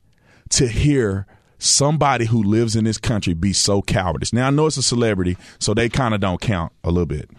to 0.49 0.67
hear 0.67 1.27
somebody 1.59 2.25
who 2.25 2.43
lives 2.43 2.75
in 2.75 2.83
this 2.83 2.97
country 2.97 3.33
be 3.33 3.53
so 3.53 3.81
cowardice. 3.81 4.33
Now 4.33 4.47
I 4.47 4.49
know 4.49 4.65
it's 4.65 4.75
a 4.75 4.83
celebrity, 4.83 5.37
so 5.59 5.73
they 5.73 5.87
kind 5.87 6.13
of 6.13 6.19
don't 6.19 6.41
count 6.41 6.73
a 6.83 6.89
little 6.89 7.05
bit. 7.05 7.29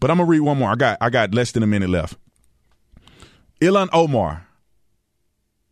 But 0.00 0.10
I'm 0.10 0.16
gonna 0.16 0.28
read 0.28 0.40
one 0.40 0.58
more. 0.58 0.70
I 0.70 0.74
got 0.74 0.98
I 1.00 1.10
got 1.10 1.34
less 1.34 1.52
than 1.52 1.62
a 1.62 1.66
minute 1.66 1.90
left. 1.90 2.16
Ilhan 3.60 3.88
Omar, 3.92 4.46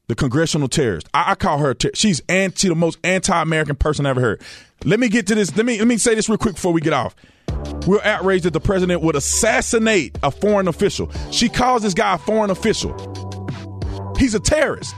the 0.09 0.15
congressional 0.15 0.69
terrorist. 0.69 1.09
I, 1.15 1.33
I 1.33 1.35
call 1.35 1.59
her. 1.59 1.75
Ter- 1.75 1.91
she's 1.95 2.21
anti 2.29 2.69
the 2.69 2.75
most 2.75 2.99
anti-American 3.03 3.77
person 3.77 4.05
I 4.05 4.11
ever 4.11 4.21
heard. 4.21 4.43
Let 4.85 5.01
me 5.01 5.09
get 5.09 5.27
to 5.29 5.35
this. 5.35 5.57
Let 5.57 5.65
me 5.65 5.79
let 5.79 5.89
me 5.89 5.97
say 5.97 6.15
this 6.15 6.29
real 6.29 6.39
quick 6.39 6.55
before 6.55 6.73
we 6.73 6.83
get 6.83 6.93
off. 6.93 7.17
We're 7.87 8.03
outraged 8.03 8.45
that 8.45 8.53
the 8.53 8.61
president 8.61 9.01
would 9.03 9.17
assassinate 9.17 10.19
a 10.23 10.31
foreign 10.31 10.69
official. 10.69 11.11
She 11.31 11.49
calls 11.49 11.83
this 11.83 11.95
guy 11.95 12.15
a 12.15 12.19
foreign 12.19 12.51
official. 12.51 12.95
He's 14.19 14.35
a 14.35 14.41
terrorist. 14.41 14.95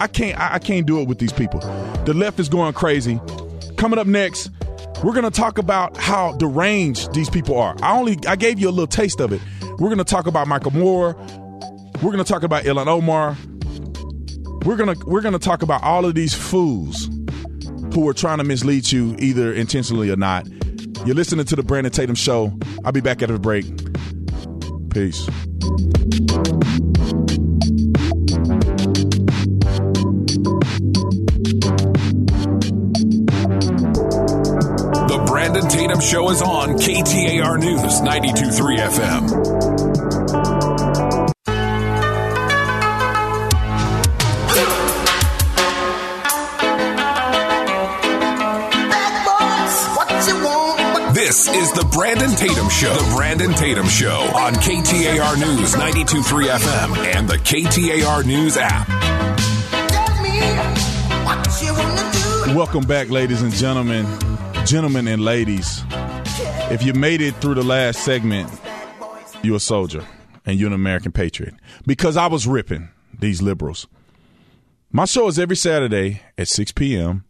I 0.00 0.06
can't 0.06 0.38
I, 0.38 0.54
I 0.54 0.58
can't 0.58 0.86
do 0.86 1.00
it 1.00 1.08
with 1.08 1.18
these 1.18 1.32
people. 1.32 1.60
The 2.06 2.14
left 2.14 2.40
is 2.40 2.48
going 2.48 2.72
crazy. 2.72 3.20
Coming 3.76 3.98
up 3.98 4.06
next, 4.06 4.50
We're 5.02 5.12
going 5.12 5.24
to 5.24 5.30
talk 5.30 5.58
about 5.58 5.96
how 5.96 6.32
deranged 6.32 7.12
these 7.14 7.30
people 7.30 7.58
are. 7.58 7.76
I 7.82 7.96
only 7.96 8.18
I 8.26 8.36
gave 8.36 8.58
you 8.58 8.68
a 8.68 8.70
little 8.70 8.86
taste 8.86 9.20
of 9.20 9.32
it. 9.32 9.40
We're 9.78 9.88
going 9.88 9.98
to 9.98 10.04
talk 10.04 10.26
about 10.26 10.48
Michael 10.48 10.72
Moore. 10.72 11.14
We're 12.02 12.12
going 12.12 12.18
to 12.18 12.24
talk 12.24 12.42
about 12.42 12.64
Ilhan 12.64 12.86
Omar. 12.86 13.36
We're 14.64 14.76
going 14.76 14.94
to 14.94 15.06
we're 15.06 15.20
going 15.20 15.34
to 15.34 15.38
talk 15.38 15.62
about 15.62 15.82
all 15.82 16.04
of 16.04 16.14
these 16.14 16.34
fools 16.34 17.08
who 17.94 18.08
are 18.08 18.14
trying 18.14 18.38
to 18.38 18.44
mislead 18.44 18.90
you 18.90 19.14
either 19.18 19.52
intentionally 19.52 20.10
or 20.10 20.16
not. 20.16 20.48
You're 21.06 21.14
listening 21.14 21.46
to 21.46 21.56
the 21.56 21.62
Brandon 21.62 21.92
Tatum 21.92 22.16
show. 22.16 22.52
I'll 22.84 22.92
be 22.92 23.00
back 23.00 23.22
after 23.22 23.34
the 23.34 23.38
break. 23.38 23.64
Peace. 24.90 25.28
Brandon 35.48 35.70
Tatum 35.70 36.00
Show 36.00 36.28
is 36.28 36.42
on 36.42 36.74
KTAR 36.74 37.58
News 37.58 38.02
923 38.02 38.76
FM. 38.76 39.28
This 51.14 51.48
is 51.48 51.72
the 51.72 51.88
Brandon 51.94 52.30
Tatum 52.32 52.68
Show. 52.68 52.92
The 52.92 53.14
Brandon 53.16 53.54
Tatum 53.54 53.88
Show 53.88 54.20
on 54.36 54.52
KTAR 54.52 55.38
News 55.38 55.72
923 55.72 56.48
FM 56.48 57.16
and 57.16 57.26
the 57.26 57.38
KTAR 57.38 58.26
News 58.26 58.58
app. 58.58 58.86
Welcome 62.54 62.84
back, 62.84 63.08
ladies 63.08 63.40
and 63.40 63.52
gentlemen, 63.52 64.04
gentlemen 64.68 65.08
and 65.08 65.24
ladies. 65.24 65.82
If 66.70 66.82
you 66.82 66.92
made 66.92 67.22
it 67.22 67.34
through 67.36 67.54
the 67.54 67.62
last 67.62 68.00
segment, 68.04 68.50
you're 69.42 69.56
a 69.56 69.60
soldier 69.60 70.04
and 70.44 70.60
you're 70.60 70.66
an 70.66 70.74
American 70.74 71.10
patriot. 71.10 71.54
Because 71.86 72.18
I 72.18 72.26
was 72.26 72.46
ripping 72.46 72.90
these 73.18 73.40
liberals. 73.40 73.86
My 74.92 75.06
show 75.06 75.26
is 75.26 75.38
every 75.38 75.56
Saturday 75.56 76.20
at 76.36 76.48
6 76.48 76.72
p.m. 76.72 77.24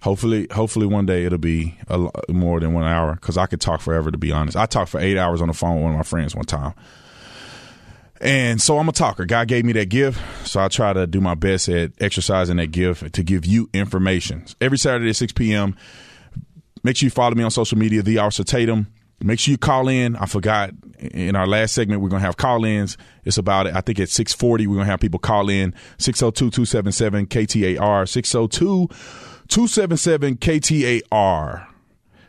Hopefully, 0.00 0.46
hopefully 0.50 0.86
one 0.86 1.04
day 1.04 1.26
it'll 1.26 1.36
be 1.36 1.76
a 1.88 2.08
more 2.30 2.58
than 2.58 2.72
one 2.72 2.84
hour 2.84 3.14
because 3.14 3.36
I 3.36 3.44
could 3.44 3.60
talk 3.60 3.82
forever. 3.82 4.10
To 4.10 4.16
be 4.16 4.32
honest, 4.32 4.56
I 4.56 4.64
talked 4.64 4.90
for 4.90 5.00
eight 5.00 5.18
hours 5.18 5.42
on 5.42 5.48
the 5.48 5.54
phone 5.54 5.74
with 5.74 5.84
one 5.84 5.92
of 5.92 5.98
my 5.98 6.04
friends 6.04 6.34
one 6.34 6.46
time, 6.46 6.72
and 8.20 8.60
so 8.60 8.78
I'm 8.78 8.88
a 8.88 8.92
talker. 8.92 9.24
God 9.24 9.48
gave 9.48 9.64
me 9.64 9.72
that 9.74 9.88
gift, 9.88 10.20
so 10.46 10.60
I 10.60 10.68
try 10.68 10.92
to 10.92 11.06
do 11.06 11.20
my 11.20 11.34
best 11.34 11.68
at 11.68 11.92
exercising 12.00 12.56
that 12.56 12.68
gift 12.68 13.12
to 13.12 13.22
give 13.22 13.46
you 13.46 13.68
information 13.72 14.44
every 14.60 14.78
Saturday 14.78 15.10
at 15.10 15.16
6 15.16 15.32
p.m. 15.32 15.76
Make 16.82 16.96
sure 16.96 17.06
you 17.06 17.10
follow 17.10 17.34
me 17.34 17.42
on 17.42 17.50
social 17.50 17.78
media, 17.78 18.02
The 18.02 18.18
Officer 18.18 18.44
Tatum. 18.44 18.88
Make 19.20 19.40
sure 19.40 19.52
you 19.52 19.58
call 19.58 19.88
in. 19.88 20.14
I 20.16 20.26
forgot 20.26 20.70
in 21.00 21.34
our 21.34 21.46
last 21.46 21.74
segment 21.74 22.00
we're 22.00 22.08
gonna 22.08 22.20
have 22.22 22.36
call 22.36 22.64
ins. 22.64 22.96
It's 23.24 23.36
about. 23.38 23.66
I 23.66 23.80
think 23.80 23.98
at 23.98 24.08
640 24.08 24.66
we're 24.66 24.76
gonna 24.76 24.86
have 24.86 25.00
people 25.00 25.18
call 25.18 25.48
in 25.48 25.74
602-277 25.98 27.26
KTAR 27.26 28.08
602 28.08 28.88
277 29.48 30.36
KTAR. 30.36 31.66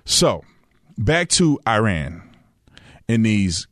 So 0.06 0.44
back 0.98 1.30
to 1.30 1.60
Iran 1.68 2.24
and 3.08 3.26
these 3.26 3.68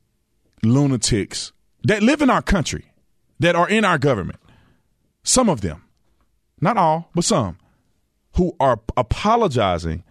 lunatics 0.63 1.53
that 1.87 2.03
live 2.03 2.21
in 2.21 2.29
our 2.29 2.41
country, 2.41 2.91
that 3.39 3.55
are 3.55 3.67
in 3.67 3.85
our 3.85 3.97
government. 3.97 4.39
Some 5.23 5.49
of 5.49 5.61
them, 5.61 5.83
not 6.61 6.77
all, 6.77 7.09
but 7.15 7.23
some, 7.23 7.57
who 8.35 8.55
are 8.59 8.79
apologizing 8.95 10.03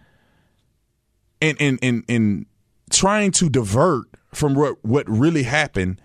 and 1.41 1.55
and 1.61 1.79
and, 1.81 2.03
and 2.09 2.45
trying 2.89 3.31
to 3.31 3.49
divert 3.49 4.07
from 4.33 4.55
what, 4.55 4.83
what 4.83 5.07
really 5.07 5.43
happened 5.43 6.01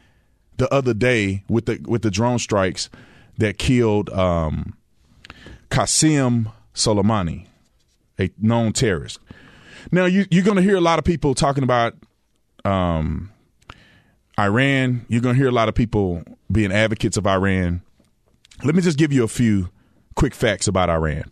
the 0.58 0.72
other 0.72 0.94
day 0.94 1.44
with 1.48 1.66
the 1.66 1.80
with 1.86 2.02
the 2.02 2.10
drone 2.10 2.38
strikes 2.38 2.90
that 3.38 3.56
killed 3.56 4.10
um, 4.10 4.76
Qasem 5.70 6.52
Soleimani, 6.74 7.46
a 8.20 8.30
known 8.38 8.72
terrorist. 8.72 9.18
Now 9.90 10.04
you, 10.04 10.26
you're 10.30 10.44
going 10.44 10.58
to 10.58 10.62
hear 10.62 10.76
a 10.76 10.82
lot 10.82 10.98
of 10.98 11.04
people 11.04 11.34
talking 11.34 11.64
about 11.64 11.94
um, 12.64 13.31
Iran. 14.38 15.04
You're 15.08 15.20
going 15.20 15.34
to 15.34 15.38
hear 15.40 15.48
a 15.48 15.52
lot 15.52 15.68
of 15.68 15.74
people 15.74 16.22
being 16.50 16.72
advocates 16.72 17.16
of 17.16 17.26
Iran. 17.26 17.82
Let 18.64 18.74
me 18.74 18.82
just 18.82 18.98
give 18.98 19.12
you 19.12 19.24
a 19.24 19.28
few 19.28 19.70
quick 20.14 20.34
facts 20.34 20.68
about 20.68 20.90
Iran. 20.90 21.24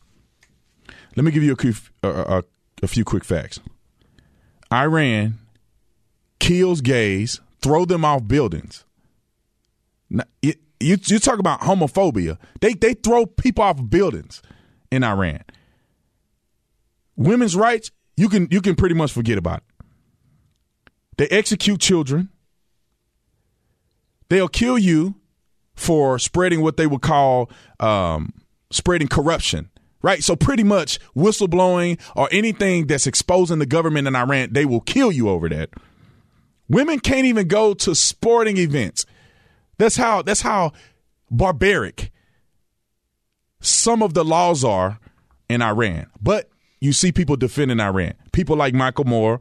Let 1.17 1.25
me 1.25 1.31
give 1.31 1.43
you 1.43 1.53
a, 1.53 1.57
few- 1.57 1.75
a, 2.03 2.09
a, 2.09 2.45
a 2.83 2.87
few 2.87 3.05
quick 3.05 3.25
facts. 3.25 3.61
Iran 4.73 5.39
kills 6.39 6.81
gays, 6.81 7.41
throw 7.61 7.85
them 7.85 8.05
off 8.05 8.27
buildings. 8.27 8.85
Now, 10.09 10.25
you, 10.43 10.55
you 10.81 10.97
you 11.05 11.19
talk 11.19 11.39
about 11.39 11.61
homophobia. 11.61 12.39
They 12.61 12.75
they 12.75 12.95
throw 12.95 13.27
people 13.27 13.65
off 13.65 13.79
buildings 13.91 14.43
in 14.91 15.05
Iran. 15.05 15.43
Women's 17.17 17.55
rights, 17.55 17.91
you 18.17 18.29
can 18.29 18.49
you 18.51 18.61
can 18.61 18.75
pretty 18.77 18.95
much 18.95 19.13
forget 19.13 19.39
about 19.39 19.59
it. 19.59 19.85
They 21.19 21.29
execute 21.29 21.81
children. 21.81 22.31
They'll 24.31 24.49
kill 24.49 24.79
you 24.79 25.17
for 25.75 26.19
spreading 26.19 26.63
what 26.63 26.77
they 26.77 26.87
would 26.87 27.03
call 27.03 27.51
um, 27.81 28.33
spreading 28.71 29.09
corruption, 29.09 29.71
right? 30.03 30.23
So 30.23 30.37
pretty 30.37 30.63
much 30.63 31.01
whistleblowing 31.17 32.01
or 32.15 32.29
anything 32.31 32.87
that's 32.87 33.07
exposing 33.07 33.59
the 33.59 33.67
government 33.67 34.07
in 34.07 34.15
Iran, 34.15 34.53
they 34.53 34.65
will 34.65 34.81
kill 34.81 35.11
you 35.11 35.29
over 35.29 35.49
that. 35.49 35.71
Women 36.69 37.01
can't 37.01 37.27
even 37.27 37.49
go 37.49 37.75
to 37.75 37.95
sporting 37.95 38.57
events. 38.57 39.05
That's 39.79 39.97
how 39.97 40.23
that's 40.23 40.43
how 40.43 40.73
barbaric 41.31 42.13
some 43.61 44.03
of 44.03 44.15
the 44.15 44.25
laws 44.25 44.63
are 44.63 45.01
in 45.49 45.61
Iran. 45.61 46.07
But 46.23 46.49
you 46.81 46.93
see 46.93 47.11
people 47.11 47.37
defending 47.37 47.81
Iran. 47.81 48.15
People 48.33 48.57
like 48.57 48.75
Michael 48.75 49.05
Moore, 49.05 49.41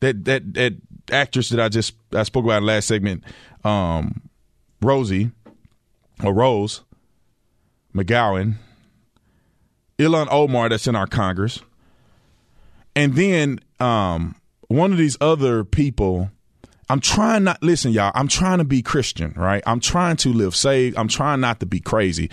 that 0.00 0.26
that 0.26 0.52
that 0.54 0.74
actress 1.10 1.48
that 1.50 1.60
I 1.60 1.68
just 1.68 1.94
I 2.12 2.22
spoke 2.22 2.44
about 2.44 2.58
in 2.58 2.62
the 2.64 2.72
last 2.72 2.88
segment, 2.88 3.24
um, 3.64 4.22
Rosie 4.80 5.30
or 6.22 6.32
Rose 6.32 6.82
McGowan, 7.94 8.56
Ilhan 9.98 10.28
Omar 10.30 10.68
that's 10.68 10.86
in 10.86 10.96
our 10.96 11.06
Congress, 11.06 11.60
and 12.94 13.14
then 13.14 13.60
um, 13.80 14.36
one 14.68 14.92
of 14.92 14.98
these 14.98 15.16
other 15.20 15.64
people. 15.64 16.30
I'm 16.88 17.00
trying 17.00 17.44
not 17.44 17.62
listen, 17.62 17.92
y'all. 17.92 18.12
I'm 18.14 18.28
trying 18.28 18.58
to 18.58 18.64
be 18.64 18.82
Christian, 18.82 19.32
right? 19.34 19.62
I'm 19.66 19.80
trying 19.80 20.16
to 20.16 20.28
live 20.30 20.54
saved. 20.54 20.98
I'm 20.98 21.08
trying 21.08 21.40
not 21.40 21.58
to 21.60 21.66
be 21.66 21.80
crazy, 21.80 22.28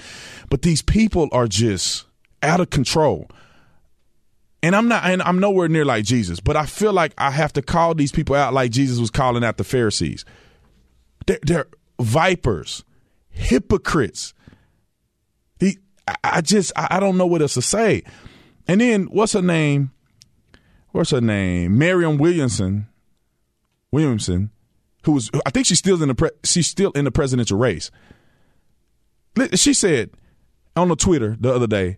but 0.50 0.64
these 0.64 0.82
people 0.82 1.30
are 1.32 1.48
just 1.48 2.06
out 2.44 2.60
of 2.60 2.70
control. 2.70 3.30
And 4.62 4.76
I'm 4.76 4.88
not, 4.88 5.06
and 5.06 5.22
I'm 5.22 5.40
nowhere 5.40 5.70
near 5.70 5.86
like 5.86 6.04
Jesus, 6.04 6.40
but 6.40 6.58
I 6.58 6.66
feel 6.66 6.92
like 6.92 7.14
I 7.18 7.32
have 7.32 7.54
to 7.54 7.62
call 7.62 7.96
these 7.96 8.12
people 8.12 8.36
out 8.36 8.54
like 8.54 8.72
Jesus 8.72 9.00
was 9.00 9.10
calling 9.10 9.44
out 9.44 9.58
the 9.58 9.64
Pharisees. 9.64 10.26
They're, 11.28 11.40
they're 11.44 11.68
vipers, 12.00 12.84
hypocrites. 13.30 14.34
The 15.60 15.78
I, 16.24 16.42
just 16.42 16.74
I, 16.76 17.00
don't 17.00 17.18
know 17.18 17.26
what 17.26 17.42
else 17.42 17.54
to 17.54 17.62
say. 17.62 18.04
And 18.68 18.82
then 18.82 19.06
what's 19.06 19.34
her 19.34 19.42
name? 19.42 19.92
What's 20.90 21.12
her 21.12 21.22
name? 21.22 21.78
Marianne 21.78 22.18
Williamson. 22.18 22.88
Williamson, 23.92 24.52
who 25.04 25.14
was 25.14 25.32
I 25.46 25.50
think 25.50 25.66
she's 25.66 25.80
still 25.80 26.02
in 26.02 26.10
the 26.10 26.16
pre, 26.16 26.30
she's 26.44 26.68
still 26.68 26.92
in 26.92 27.06
the 27.06 27.12
presidential 27.12 27.58
race. 27.58 27.92
She 29.56 29.74
said 29.74 30.12
on 30.76 30.90
the 30.90 30.96
Twitter 30.96 31.36
the 31.40 31.54
other 31.54 31.68
day, 31.68 31.98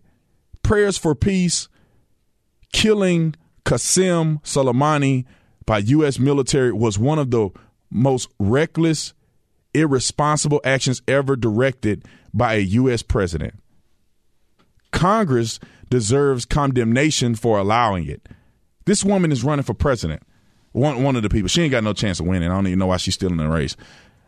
prayers 0.62 0.96
for 0.96 1.14
peace, 1.14 1.68
killing 2.72 3.34
Qasem 3.64 4.42
Soleimani 4.42 5.24
by 5.66 5.78
U.S. 5.78 6.18
military 6.18 6.72
was 6.72 6.98
one 6.98 7.18
of 7.18 7.30
the 7.30 7.50
most 7.90 8.28
reckless, 8.38 9.14
irresponsible 9.74 10.60
actions 10.64 11.02
ever 11.06 11.36
directed 11.36 12.04
by 12.34 12.54
a 12.54 12.58
U.S. 12.58 13.02
president. 13.02 13.54
Congress 14.90 15.60
deserves 15.90 16.44
condemnation 16.44 17.34
for 17.34 17.58
allowing 17.58 18.08
it. 18.08 18.28
This 18.84 19.04
woman 19.04 19.30
is 19.30 19.44
running 19.44 19.62
for 19.62 19.74
president. 19.74 20.22
One 20.72 21.02
one 21.02 21.16
of 21.16 21.22
the 21.22 21.28
people. 21.28 21.48
She 21.48 21.62
ain't 21.62 21.70
got 21.70 21.84
no 21.84 21.92
chance 21.92 22.18
of 22.18 22.26
winning. 22.26 22.50
I 22.50 22.54
don't 22.54 22.66
even 22.66 22.78
know 22.78 22.86
why 22.86 22.96
she's 22.96 23.14
still 23.14 23.30
in 23.30 23.36
the 23.36 23.48
race. 23.48 23.76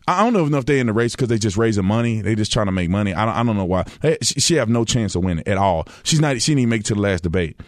I 0.06 0.22
don't 0.22 0.34
know 0.50 0.58
if 0.58 0.66
they're 0.66 0.76
in 0.76 0.86
the 0.86 0.92
race 0.92 1.14
because 1.16 1.28
they 1.28 1.38
just 1.38 1.56
raising 1.56 1.86
money. 1.86 2.20
They 2.20 2.34
just 2.34 2.52
trying 2.52 2.66
to 2.66 2.72
make 2.72 2.90
money. 2.90 3.14
I 3.14 3.24
don't, 3.24 3.34
I 3.34 3.42
don't 3.42 3.56
know 3.56 3.64
why. 3.64 3.86
Hey, 4.02 4.18
she, 4.20 4.38
she 4.38 4.54
have 4.56 4.68
no 4.68 4.84
chance 4.84 5.14
of 5.14 5.24
winning 5.24 5.48
at 5.48 5.56
all. 5.56 5.88
She's 6.02 6.20
not. 6.20 6.40
She 6.42 6.52
didn't 6.52 6.60
even 6.60 6.68
make 6.68 6.80
it 6.82 6.86
to 6.86 6.94
the 6.94 7.00
last 7.00 7.22
debate. 7.22 7.58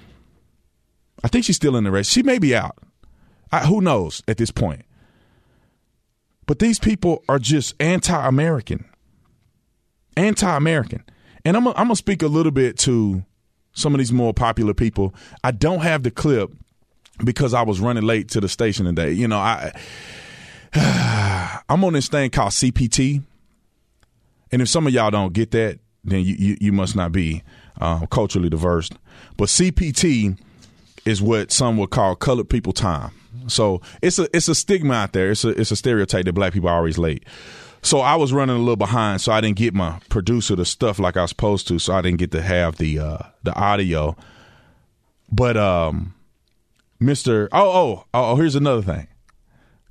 I 1.24 1.28
think 1.28 1.44
she's 1.44 1.56
still 1.56 1.76
in 1.76 1.84
the 1.84 1.90
race. 1.90 2.08
She 2.08 2.22
may 2.22 2.38
be 2.38 2.54
out. 2.54 2.76
I, 3.52 3.66
who 3.66 3.80
knows 3.80 4.22
at 4.28 4.36
this 4.36 4.50
point? 4.50 4.82
But 6.46 6.58
these 6.58 6.78
people 6.78 7.22
are 7.28 7.38
just 7.38 7.74
anti-American, 7.80 8.84
anti-American, 10.16 11.02
and 11.44 11.56
I'm 11.56 11.64
gonna- 11.64 11.76
I'm 11.76 11.86
gonna 11.86 11.96
speak 11.96 12.22
a 12.22 12.28
little 12.28 12.52
bit 12.52 12.78
to 12.80 13.24
some 13.72 13.94
of 13.94 13.98
these 13.98 14.12
more 14.12 14.32
popular 14.32 14.74
people. 14.74 15.14
I 15.44 15.50
don't 15.50 15.80
have 15.80 16.02
the 16.02 16.10
clip 16.10 16.50
because 17.24 17.52
I 17.54 17.62
was 17.62 17.80
running 17.80 18.04
late 18.04 18.28
to 18.30 18.40
the 18.40 18.48
station 18.48 18.86
today. 18.86 19.12
You 19.12 19.28
know, 19.28 19.38
I 19.38 19.72
I'm 21.68 21.84
on 21.84 21.92
this 21.92 22.08
thing 22.08 22.30
called 22.30 22.50
CPT, 22.52 23.22
and 24.52 24.62
if 24.62 24.68
some 24.68 24.86
of 24.86 24.92
y'all 24.92 25.10
don't 25.10 25.32
get 25.32 25.50
that, 25.52 25.78
then 26.04 26.20
you 26.24 26.34
you, 26.38 26.56
you 26.60 26.72
must 26.72 26.94
not 26.96 27.12
be 27.12 27.42
um, 27.80 28.06
culturally 28.08 28.48
diverse. 28.48 28.90
But 29.36 29.48
CPT 29.48 30.38
is 31.06 31.22
what 31.22 31.52
some 31.52 31.78
would 31.78 31.90
call 31.90 32.14
colored 32.16 32.50
people 32.50 32.72
time. 32.72 33.12
So 33.46 33.80
it's 34.02 34.18
a 34.18 34.28
it's 34.36 34.48
a 34.48 34.54
stigma 34.54 34.94
out 34.94 35.12
there. 35.12 35.30
It's 35.30 35.44
a 35.44 35.50
it's 35.50 35.70
a 35.70 35.76
stereotype 35.76 36.24
that 36.24 36.32
black 36.32 36.52
people 36.52 36.68
are 36.68 36.76
always 36.76 36.98
late. 36.98 37.24
So 37.82 38.00
I 38.00 38.16
was 38.16 38.32
running 38.32 38.56
a 38.56 38.58
little 38.58 38.76
behind, 38.76 39.20
so 39.20 39.30
I 39.32 39.40
didn't 39.40 39.58
get 39.58 39.72
my 39.72 40.00
producer 40.08 40.56
the 40.56 40.64
stuff 40.64 40.98
like 40.98 41.16
I 41.16 41.22
was 41.22 41.30
supposed 41.30 41.68
to. 41.68 41.78
So 41.78 41.94
I 41.94 42.02
didn't 42.02 42.18
get 42.18 42.32
to 42.32 42.42
have 42.42 42.76
the 42.76 42.98
uh, 42.98 43.18
the 43.44 43.54
audio. 43.54 44.16
But 45.30 45.56
um, 45.56 46.14
Mister, 46.98 47.48
oh, 47.52 47.70
oh 47.70 48.04
oh 48.12 48.32
oh, 48.32 48.36
here's 48.36 48.56
another 48.56 48.82
thing. 48.82 49.06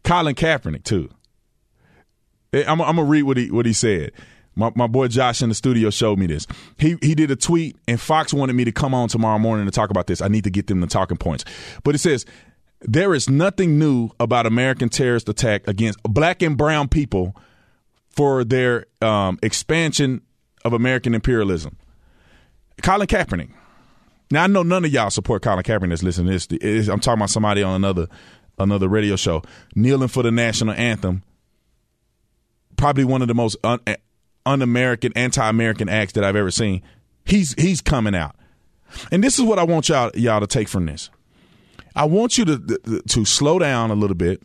Colin 0.03 0.35
Kaepernick 0.35 0.83
too. 0.83 1.09
I'm, 2.53 2.81
I'm 2.81 2.95
gonna 2.95 3.03
read 3.03 3.23
what 3.23 3.37
he 3.37 3.51
what 3.51 3.65
he 3.65 3.73
said. 3.73 4.11
My, 4.55 4.71
my 4.75 4.87
boy 4.87 5.07
Josh 5.07 5.41
in 5.41 5.49
the 5.49 5.55
studio 5.55 5.89
showed 5.89 6.17
me 6.17 6.27
this. 6.27 6.47
He 6.77 6.97
he 7.01 7.15
did 7.15 7.29
a 7.31 7.35
tweet, 7.35 7.77
and 7.87 7.99
Fox 7.99 8.33
wanted 8.33 8.53
me 8.53 8.63
to 8.65 8.71
come 8.71 8.93
on 8.93 9.09
tomorrow 9.09 9.37
morning 9.37 9.65
to 9.65 9.71
talk 9.71 9.89
about 9.89 10.07
this. 10.07 10.21
I 10.21 10.27
need 10.27 10.45
to 10.45 10.49
get 10.49 10.67
them 10.67 10.81
the 10.81 10.87
talking 10.87 11.17
points. 11.17 11.43
But 11.83 11.95
it 11.95 11.99
says 11.99 12.25
there 12.81 13.13
is 13.13 13.29
nothing 13.29 13.77
new 13.79 14.11
about 14.19 14.45
American 14.45 14.89
terrorist 14.89 15.27
attack 15.29 15.67
against 15.67 16.01
black 16.03 16.41
and 16.41 16.57
brown 16.57 16.87
people 16.87 17.35
for 18.09 18.43
their 18.43 18.85
um, 19.01 19.37
expansion 19.43 20.21
of 20.63 20.73
American 20.73 21.13
imperialism. 21.13 21.77
Colin 22.81 23.07
Kaepernick. 23.07 23.49
Now 24.31 24.43
I 24.43 24.47
know 24.47 24.63
none 24.63 24.85
of 24.85 24.91
y'all 24.91 25.09
support 25.09 25.41
Colin 25.43 25.63
Kaepernick 25.63 25.89
that's 25.89 26.03
listening 26.03 26.31
this. 26.31 26.87
I'm 26.87 26.99
talking 26.99 27.19
about 27.19 27.29
somebody 27.29 27.61
on 27.61 27.75
another 27.75 28.07
another 28.57 28.87
radio 28.87 29.15
show 29.15 29.43
kneeling 29.75 30.07
for 30.07 30.23
the 30.23 30.31
national 30.31 30.73
anthem. 30.75 31.23
Probably 32.77 33.03
one 33.03 33.21
of 33.21 33.27
the 33.27 33.33
most 33.33 33.57
un- 33.63 33.79
un-American, 34.45 35.11
anti-American 35.15 35.89
acts 35.89 36.13
that 36.13 36.23
I've 36.23 36.35
ever 36.35 36.51
seen. 36.51 36.81
He's 37.25 37.53
he's 37.53 37.81
coming 37.81 38.15
out, 38.15 38.35
and 39.11 39.23
this 39.23 39.39
is 39.39 39.45
what 39.45 39.57
I 39.57 39.63
want 39.63 39.89
y'all 39.89 40.11
y'all 40.13 40.39
to 40.39 40.47
take 40.47 40.67
from 40.67 40.85
this. 40.85 41.09
I 41.95 42.05
want 42.05 42.37
you 42.37 42.45
to 42.45 43.01
to 43.07 43.25
slow 43.25 43.57
down 43.57 43.89
a 43.89 43.95
little 43.95 44.15
bit, 44.15 44.43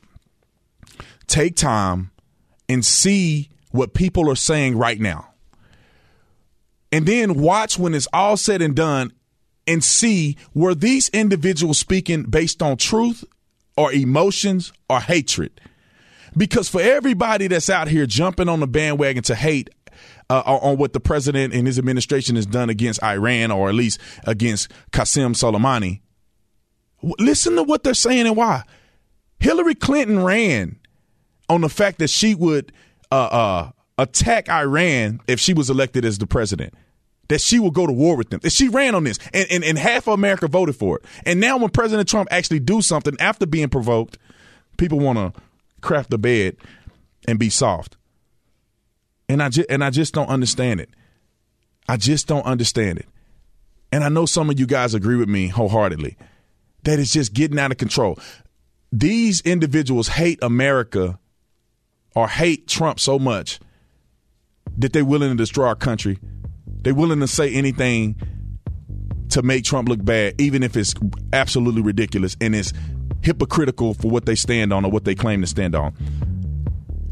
take 1.26 1.57
time, 1.57 2.11
and 2.69 2.85
see 2.85 3.50
what 3.71 3.92
people 3.92 4.30
are 4.30 4.37
saying 4.37 4.78
right 4.78 4.99
now, 4.99 5.35
and 6.90 7.07
then 7.07 7.35
watch 7.35 7.78
when 7.78 7.95
it's 7.95 8.09
all 8.12 8.37
said 8.37 8.62
and 8.62 8.75
done, 8.75 9.12
and 9.66 9.85
see 9.85 10.37
were 10.54 10.75
these 10.75 11.09
individuals 11.11 11.78
speaking 11.78 12.23
based 12.23 12.62
on 12.62 12.76
truth 12.76 13.25
or 13.76 13.92
emotions 13.92 14.73
or 14.88 15.00
hatred. 15.00 15.61
Because 16.37 16.69
for 16.69 16.80
everybody 16.80 17.49
that's 17.49 17.69
out 17.69 17.88
here 17.88 18.07
jumping 18.07 18.49
on 18.49 18.61
the 18.61 18.66
bandwagon 18.69 19.23
to 19.25 19.35
hate, 19.35 19.69
uh, 20.31 20.43
on 20.47 20.79
what 20.79 20.93
the 20.93 21.01
president 21.01 21.53
and 21.53 21.67
his 21.67 21.79
administration 21.79 22.37
has 22.37 22.47
done 22.47 22.71
against 22.71 23.03
Iran 23.03 23.51
or 23.51 23.69
at 23.69 23.75
least 23.75 24.01
against 24.25 24.71
Qasem 24.93 25.35
Soleimani. 25.35 26.01
Listen 27.19 27.57
to 27.57 27.65
what 27.65 27.83
they're 27.83 27.95
saying 27.95 28.27
and 28.27 28.37
why. 28.37 28.63
Hillary 29.41 29.75
Clinton 29.75 30.23
ran 30.23 30.79
on 31.49 31.63
the 31.63 31.69
fact 31.69 31.99
that 31.99 32.11
she 32.11 32.35
would 32.35 32.73
uh, 33.11 33.15
uh, 33.15 33.71
attack 33.99 34.49
Iran 34.49 35.21
if 35.27 35.41
she 35.41 35.53
was 35.53 35.69
elected 35.69 36.05
as 36.05 36.19
the 36.19 36.27
president. 36.27 36.75
That 37.29 37.41
she 37.41 37.59
would 37.59 37.75
go 37.75 37.87
to 37.87 37.93
war 37.93 38.17
with 38.17 38.31
them. 38.31 38.41
That 38.43 38.53
she 38.53 38.69
ran 38.69 38.95
on 38.95 39.05
this, 39.05 39.19
and, 39.33 39.47
and, 39.51 39.65
and 39.65 39.79
half 39.79 40.09
of 40.09 40.15
America 40.15 40.49
voted 40.49 40.75
for 40.75 40.99
it. 40.99 41.05
And 41.25 41.39
now, 41.39 41.59
when 41.59 41.71
President 41.71 42.09
Trump 42.09 42.29
actually 42.33 42.59
do 42.59 42.83
something 42.83 43.15
after 43.21 43.47
being 43.47 43.69
provoked, 43.69 44.19
people 44.79 44.99
want 44.99 45.17
to 45.17 45.41
craft 45.81 46.11
the 46.11 46.19
bed 46.19 46.57
and 47.29 47.38
be 47.38 47.49
soft 47.49 47.97
and 49.31 49.43
I 49.43 49.49
just 49.49 49.71
and 49.71 49.85
I 49.85 49.90
just 49.90 50.12
don't 50.12 50.29
understand 50.29 50.81
it. 50.81 50.90
I 51.88 51.97
just 51.97 52.27
don't 52.27 52.45
understand 52.45 52.99
it. 52.99 53.07
And 53.93 54.05
I 54.05 54.09
know 54.09 54.27
some 54.27 54.51
of 54.51 54.59
you 54.59 54.66
guys 54.66 54.95
agree 54.95 55.16
with 55.16 55.29
me 55.29 55.49
wholeheartedly 55.49 56.16
that 56.85 56.99
it's 56.99 57.12
just 57.12 57.33
getting 57.33 57.59
out 57.59 57.71
of 57.71 57.79
control. 57.79 58.19
These 58.93 59.40
individuals 59.43 60.09
hate 60.09 60.38
America 60.43 61.19
or 62.14 62.29
hate 62.29 62.66
Trump 62.66 62.99
so 62.99 63.19
much 63.19 63.61
that 64.79 64.93
they're 64.93 65.05
willing 65.05 65.31
to 65.31 65.37
destroy 65.37 65.66
our 65.66 65.75
country. 65.77 66.19
They're 66.83 66.95
willing 66.95 67.21
to 67.21 67.29
say 67.29 67.53
anything 67.53 68.16
to 69.31 69.43
make 69.43 69.64
Trump 69.64 69.88
look 69.88 70.05
bad, 70.05 70.40
even 70.40 70.62
if 70.62 70.77
it's 70.77 70.95
absolutely 71.33 71.83
ridiculous 71.83 72.37
and 72.40 72.55
it's 72.55 72.73
hypocritical 73.23 73.95
for 73.95 74.11
what 74.11 74.27
they 74.27 74.35
stand 74.35 74.73
on 74.73 74.85
or 74.85 74.90
what 74.90 75.05
they 75.05 75.14
claim 75.14 75.40
to 75.40 75.47
stand 75.47 75.75
on. 75.75 75.95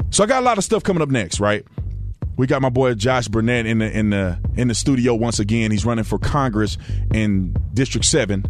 So 0.09 0.23
I 0.23 0.27
got 0.27 0.41
a 0.41 0.45
lot 0.45 0.57
of 0.57 0.63
stuff 0.63 0.83
coming 0.83 1.01
up 1.01 1.09
next, 1.09 1.39
right? 1.39 1.65
We 2.39 2.47
got 2.47 2.61
my 2.61 2.69
boy 2.69 2.93
Josh 2.93 3.27
Barnett 3.27 3.65
in 3.65 3.79
the 3.79 3.91
in 3.91 4.11
the 4.11 4.39
in 4.55 4.69
the 4.69 4.73
studio 4.73 5.13
once 5.13 5.39
again. 5.39 5.71
He's 5.71 5.83
running 5.83 6.05
for 6.05 6.17
Congress 6.17 6.77
in 7.13 7.53
District 7.73 8.05
Seven. 8.05 8.45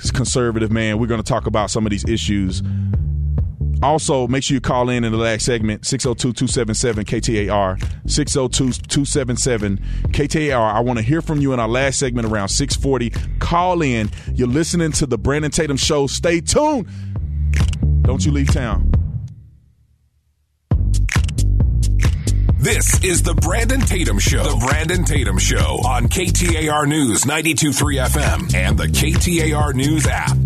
He's 0.00 0.08
a 0.08 0.12
conservative 0.14 0.72
man. 0.72 0.98
We're 0.98 1.06
going 1.06 1.22
to 1.22 1.28
talk 1.28 1.46
about 1.46 1.70
some 1.70 1.84
of 1.84 1.90
these 1.90 2.08
issues. 2.08 2.62
Also, 3.82 4.26
make 4.26 4.42
sure 4.42 4.54
you 4.54 4.62
call 4.62 4.88
in 4.88 5.04
in 5.04 5.12
the 5.12 5.18
last 5.18 5.44
segment 5.44 5.84
602 5.84 6.32
277 6.46 7.04
KTAR 7.04 8.10
602 8.10 8.80
277 8.88 9.76
KTAR. 10.08 10.72
I 10.72 10.80
want 10.80 10.98
to 10.98 11.04
hear 11.04 11.20
from 11.20 11.42
you 11.42 11.52
in 11.52 11.60
our 11.60 11.68
last 11.68 11.98
segment 11.98 12.26
around 12.26 12.48
640. 12.48 13.10
Call 13.38 13.82
in. 13.82 14.08
You're 14.32 14.48
listening 14.48 14.92
to 14.92 15.04
the 15.04 15.18
Brandon 15.18 15.50
Tatum 15.50 15.76
Show. 15.76 16.06
Stay 16.06 16.40
tuned. 16.40 16.88
Don't 18.00 18.24
you 18.24 18.32
leave 18.32 18.50
town. 18.50 18.90
This 22.60 23.04
is 23.04 23.22
the 23.22 23.34
Brandon 23.34 23.80
Tatum 23.80 24.18
Show. 24.18 24.42
The 24.42 24.66
Brandon 24.66 25.04
Tatum 25.04 25.38
Show 25.38 25.78
on 25.86 26.08
KTAR 26.08 26.88
News 26.88 27.24
923 27.24 27.98
FM 27.98 28.52
and 28.52 28.76
the 28.76 28.86
KTAR 28.86 29.74
News 29.74 30.08
app. 30.08 30.36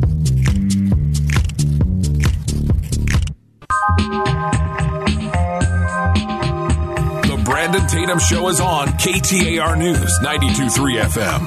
The 7.23 7.41
Brandon 7.47 7.87
Tatum 7.87 8.19
Show 8.19 8.49
is 8.49 8.61
on 8.61 8.89
KTAR 8.89 9.79
News 9.79 10.21
923 10.21 10.97
FM. 10.97 11.41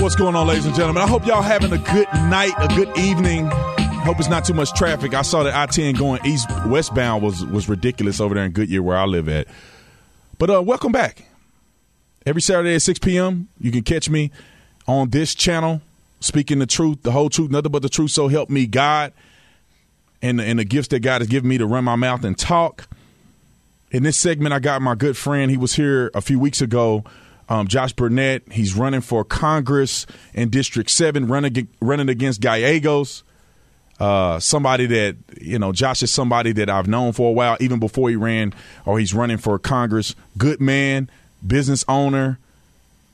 What's 0.00 0.14
going 0.14 0.36
on, 0.36 0.46
ladies 0.46 0.66
and 0.66 0.74
gentlemen? 0.76 1.02
I 1.02 1.08
hope 1.08 1.26
y'all 1.26 1.42
having 1.42 1.72
a 1.72 1.78
good 1.78 2.06
night, 2.14 2.52
a 2.58 2.68
good 2.68 2.96
evening 2.96 3.50
Hope 4.02 4.18
it's 4.18 4.28
not 4.28 4.44
too 4.44 4.52
much 4.52 4.72
traffic. 4.72 5.14
I 5.14 5.22
saw 5.22 5.44
that 5.44 5.54
I 5.54 5.66
ten 5.66 5.94
going 5.94 6.26
east 6.26 6.50
westbound 6.66 7.22
was 7.22 7.46
was 7.46 7.68
ridiculous 7.68 8.20
over 8.20 8.34
there 8.34 8.44
in 8.44 8.50
Goodyear 8.50 8.82
where 8.82 8.96
I 8.96 9.04
live 9.04 9.28
at. 9.28 9.46
But 10.38 10.50
uh, 10.50 10.60
welcome 10.60 10.90
back. 10.90 11.24
Every 12.26 12.42
Saturday 12.42 12.74
at 12.74 12.82
six 12.82 12.98
p.m. 12.98 13.48
you 13.60 13.70
can 13.70 13.82
catch 13.82 14.10
me 14.10 14.32
on 14.88 15.10
this 15.10 15.36
channel 15.36 15.82
speaking 16.18 16.58
the 16.58 16.66
truth, 16.66 17.04
the 17.04 17.12
whole 17.12 17.30
truth, 17.30 17.52
nothing 17.52 17.70
but 17.70 17.82
the 17.82 17.88
truth. 17.88 18.10
So 18.10 18.26
help 18.26 18.50
me 18.50 18.66
God, 18.66 19.12
and 20.20 20.40
and 20.40 20.58
the 20.58 20.64
gifts 20.64 20.88
that 20.88 21.00
God 21.00 21.20
has 21.20 21.28
given 21.28 21.48
me 21.48 21.58
to 21.58 21.66
run 21.66 21.84
my 21.84 21.96
mouth 21.96 22.24
and 22.24 22.36
talk. 22.36 22.88
In 23.92 24.02
this 24.02 24.16
segment, 24.16 24.52
I 24.52 24.58
got 24.58 24.82
my 24.82 24.96
good 24.96 25.16
friend. 25.16 25.48
He 25.48 25.56
was 25.56 25.74
here 25.74 26.10
a 26.12 26.20
few 26.20 26.40
weeks 26.40 26.60
ago. 26.60 27.04
Um, 27.48 27.68
Josh 27.68 27.92
Barnett. 27.92 28.50
He's 28.50 28.74
running 28.74 29.00
for 29.00 29.24
Congress 29.24 30.06
in 30.34 30.50
District 30.50 30.90
Seven, 30.90 31.28
running 31.28 31.68
running 31.80 32.08
against 32.08 32.40
Gallegos. 32.40 33.22
Uh, 34.00 34.40
somebody 34.40 34.86
that 34.86 35.16
you 35.40 35.58
know, 35.58 35.72
Josh 35.72 36.02
is 36.02 36.12
somebody 36.12 36.52
that 36.52 36.68
I've 36.68 36.88
known 36.88 37.12
for 37.12 37.30
a 37.30 37.32
while, 37.32 37.56
even 37.60 37.78
before 37.78 38.10
he 38.10 38.16
ran 38.16 38.54
or 38.84 38.98
he's 38.98 39.14
running 39.14 39.38
for 39.38 39.58
Congress. 39.58 40.14
Good 40.36 40.60
man, 40.60 41.10
business 41.46 41.84
owner. 41.88 42.38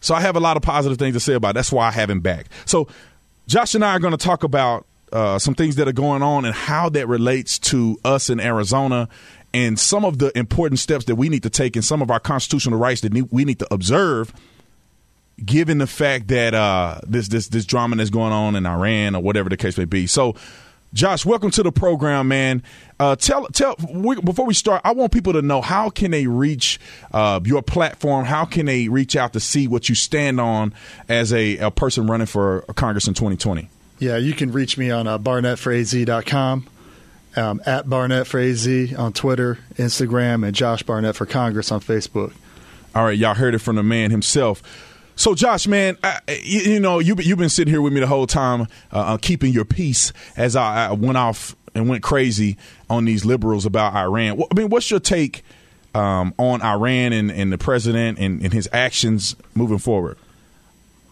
So 0.01 0.15
I 0.15 0.21
have 0.21 0.37
a 0.37 0.41
lot 0.41 0.57
of 0.57 0.63
positive 0.63 0.99
things 0.99 1.15
to 1.15 1.21
say 1.21 1.35
about. 1.35 1.51
It. 1.51 1.55
That's 1.55 1.73
why 1.73 1.89
I 1.89 1.91
have 1.91 2.09
him 2.09 2.21
back. 2.21 2.47
So 2.65 2.89
Josh 3.47 3.75
and 3.75 3.85
I 3.85 3.97
are 3.97 3.99
going 3.99 4.13
to 4.13 4.17
talk 4.17 4.45
about 4.45 4.87
uh, 5.13 5.39
some 5.39 5.55
things 5.55 5.77
that 5.77 5.89
are 5.89 5.93
going 5.93 6.23
on 6.23 6.45
and 6.45 6.55
how 6.55 6.89
that 6.91 7.09
relates 7.09 7.59
to 7.59 7.99
us 8.05 8.31
in 8.31 8.41
Arizona 8.41 9.09
and 9.55 9.79
some 9.79 10.05
of 10.05 10.19
the 10.19 10.37
important 10.37 10.79
steps 10.79 11.07
that 11.07 11.17
we 11.17 11.29
need 11.29 11.43
to 11.43 11.51
take 11.51 11.75
and 11.75 11.85
some 11.85 12.03
of 12.03 12.11
our 12.11 12.21
constitutional 12.21 12.79
rights 12.79 13.01
that 13.01 13.13
we 13.33 13.45
need 13.45 13.59
to 13.59 13.67
observe 13.73 14.33
given 15.45 15.79
the 15.79 15.87
fact 15.87 16.29
that 16.29 16.53
uh, 16.53 17.01
this 17.07 17.29
this 17.29 17.49
this 17.49 17.65
drama 17.65 17.97
that's 17.97 18.11
going 18.11 18.33
on 18.33 18.57
in 18.57 18.67
Iran 18.67 19.15
or 19.15 19.23
whatever 19.23 19.49
the 19.49 19.57
case 19.57 19.79
may 19.79 19.85
be. 19.85 20.07
So 20.07 20.35
Josh, 20.95 21.27
welcome 21.27 21.51
to 21.51 21.63
the 21.63 21.71
program, 21.71 22.29
man. 22.29 22.63
Uh, 22.99 23.15
tell 23.15 23.47
tell 23.49 23.77
we, 23.93 24.19
before 24.21 24.47
we 24.47 24.55
start, 24.55 24.81
I 24.85 24.93
want 24.93 25.13
people 25.13 25.35
to 25.35 25.43
know 25.43 25.61
how 25.61 25.91
can 25.91 26.11
they 26.11 26.27
reach 26.27 26.81
uh, 27.13 27.41
your 27.45 27.63
platform? 27.63 28.25
How 28.25 28.47
can 28.47 28.67
they 28.67 28.89
reach 28.89 29.15
out 29.15 29.35
to 29.35 29.41
see 29.41 29.69
what 29.69 29.89
you 29.89 29.95
stand 29.95 30.41
on 30.41 30.73
as 31.09 31.33
a, 31.33 31.59
a 31.59 31.71
person 31.71 32.07
running 32.07 32.27
for 32.27 32.63
Congress 32.75 33.07
in 33.07 33.15
2020? 33.15 33.69
Yeah, 33.99 34.17
you 34.17 34.33
can 34.33 34.51
reach 34.51 34.79
me 34.79 34.91
on 34.91 35.07
uh, 35.07 35.19
barnettforaz.com, 35.19 36.67
um, 37.37 37.63
at 37.67 37.89
Barnett 37.89 38.35
on 38.99 39.13
Twitter, 39.13 39.59
Instagram, 39.75 40.47
and 40.47 40.55
Josh 40.55 40.83
Barnett 40.85 41.17
for 41.17 41.27
Congress 41.27 41.71
on 41.71 41.81
Facebook. 41.81 42.33
All 42.95 43.05
right, 43.05 43.19
y'all 43.19 43.35
heard 43.35 43.55
it 43.55 43.59
from 43.59 43.77
the 43.77 43.83
man 43.83 44.11
himself. 44.11 44.63
So, 45.19 45.35
Josh, 45.35 45.67
man, 45.67 45.99
I, 46.05 46.21
you, 46.45 46.79
know 46.79 47.01
you 47.01 47.17
you've 47.19 47.41
been 47.41 47.49
sitting 47.49 47.73
here 47.73 47.83
with 47.83 47.93
me 47.93 47.99
the 47.99 48.07
whole 48.07 48.29
time, 48.29 48.63
uh, 48.63 48.67
uh, 48.93 49.17
keeping 49.17 49.53
your 49.53 49.65
peace 49.65 50.13
as 50.37 50.55
I, 50.55 50.91
I, 50.91 50.93
went 50.93 51.19
off 51.19 51.57
and 51.75 51.89
went 51.89 52.05
crazy 52.05 52.57
on 52.89 53.05
these 53.05 53.25
liberals 53.25 53.67
about 53.67 53.95
Iran. 53.97 54.41
I 54.41 54.55
mean, 54.55 54.69
what's 54.69 54.93
your 54.93 55.01
take 55.01 55.43
um, 55.93 56.35
on 56.39 56.63
Iran 56.63 57.13
and, 57.13 57.33
and, 57.33 57.53
the 57.53 57.59
president 57.59 58.21
and, 58.21 58.41
and, 58.43 58.53
his 58.53 58.69
actions 58.73 59.35
moving 59.57 59.79
forward? 59.79 60.19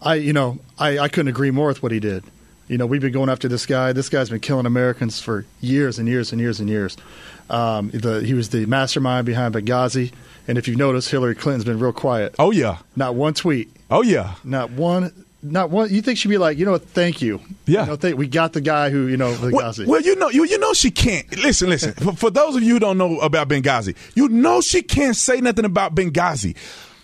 I, 0.01 0.15
you 0.15 0.31
know, 0.31 0.59
I, 0.79 0.99
I 0.99 1.09
couldn't 1.09 1.27
agree 1.27 1.51
more 1.51 1.67
with 1.67 1.83
what 1.83 1.91
he 1.91 1.99
did. 1.99 2.23
You 2.69 2.77
know, 2.77 2.85
we've 2.85 3.01
been 3.01 3.11
going 3.11 3.29
after 3.29 3.49
this 3.49 3.65
guy. 3.65 3.91
This 3.91 4.07
guy's 4.07 4.29
been 4.29 4.39
killing 4.39 4.65
Americans 4.65 5.19
for 5.19 5.45
years 5.59 5.99
and 5.99 6.07
years 6.07 6.31
and 6.31 6.39
years 6.39 6.61
and 6.61 6.69
years. 6.69 6.95
Um, 7.49 7.89
the, 7.89 8.21
he 8.21 8.33
was 8.33 8.49
the 8.49 8.67
mastermind 8.67 9.25
behind 9.25 9.53
Benghazi. 9.53 10.13
And 10.47 10.57
if 10.57 10.67
you've 10.67 10.77
noticed, 10.77 11.09
Hillary 11.09 11.35
Clinton's 11.35 11.65
been 11.65 11.79
real 11.79 11.93
quiet. 11.93 12.35
Oh 12.39 12.51
yeah, 12.51 12.77
not 12.95 13.15
one 13.15 13.33
tweet. 13.33 13.69
Oh 13.89 14.01
yeah, 14.01 14.35
not 14.43 14.71
one. 14.71 15.25
Not 15.43 15.69
one. 15.69 15.93
You 15.93 16.01
think 16.01 16.17
she'd 16.17 16.29
be 16.29 16.39
like, 16.39 16.57
you 16.57 16.65
know 16.65 16.71
what? 16.71 16.83
Thank 16.83 17.21
you. 17.21 17.39
Yeah. 17.67 17.81
You 17.81 17.87
know, 17.87 17.95
th- 17.95 18.15
we 18.15 18.27
got 18.27 18.53
the 18.53 18.61
guy 18.61 18.89
who 18.89 19.07
you 19.07 19.17
know 19.17 19.33
Benghazi. 19.33 19.79
Well, 19.79 19.87
well 19.87 20.01
you 20.01 20.15
know, 20.15 20.29
you 20.29 20.45
you 20.45 20.57
know 20.57 20.73
she 20.73 20.89
can't. 20.89 21.29
Listen, 21.37 21.69
listen. 21.69 21.93
for, 21.93 22.13
for 22.13 22.29
those 22.29 22.55
of 22.55 22.63
you 22.63 22.73
who 22.73 22.79
don't 22.79 22.97
know 22.97 23.19
about 23.19 23.47
Benghazi, 23.47 23.95
you 24.15 24.29
know 24.29 24.61
she 24.61 24.81
can't 24.81 25.15
say 25.15 25.39
nothing 25.39 25.65
about 25.65 25.95
Benghazi 25.95 26.55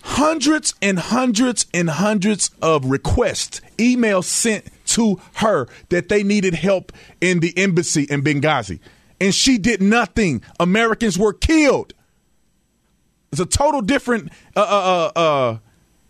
hundreds 0.04 0.74
and 0.82 0.98
hundreds 0.98 1.66
and 1.72 1.88
hundreds 1.88 2.50
of 2.62 2.84
requests, 2.84 3.60
emails 3.78 4.24
sent 4.24 4.66
to 4.86 5.20
her 5.36 5.66
that 5.88 6.08
they 6.08 6.22
needed 6.22 6.54
help 6.54 6.92
in 7.20 7.40
the 7.40 7.56
embassy 7.56 8.04
in 8.04 8.22
Benghazi. 8.22 8.78
And 9.20 9.34
she 9.34 9.58
did 9.58 9.80
nothing. 9.80 10.42
Americans 10.60 11.18
were 11.18 11.32
killed. 11.32 11.94
It's 13.40 13.54
a 13.54 13.58
total 13.58 13.82
different 13.82 14.30
uh, 14.54 14.60
uh, 14.60 15.10
uh, 15.16 15.18
uh, 15.18 15.58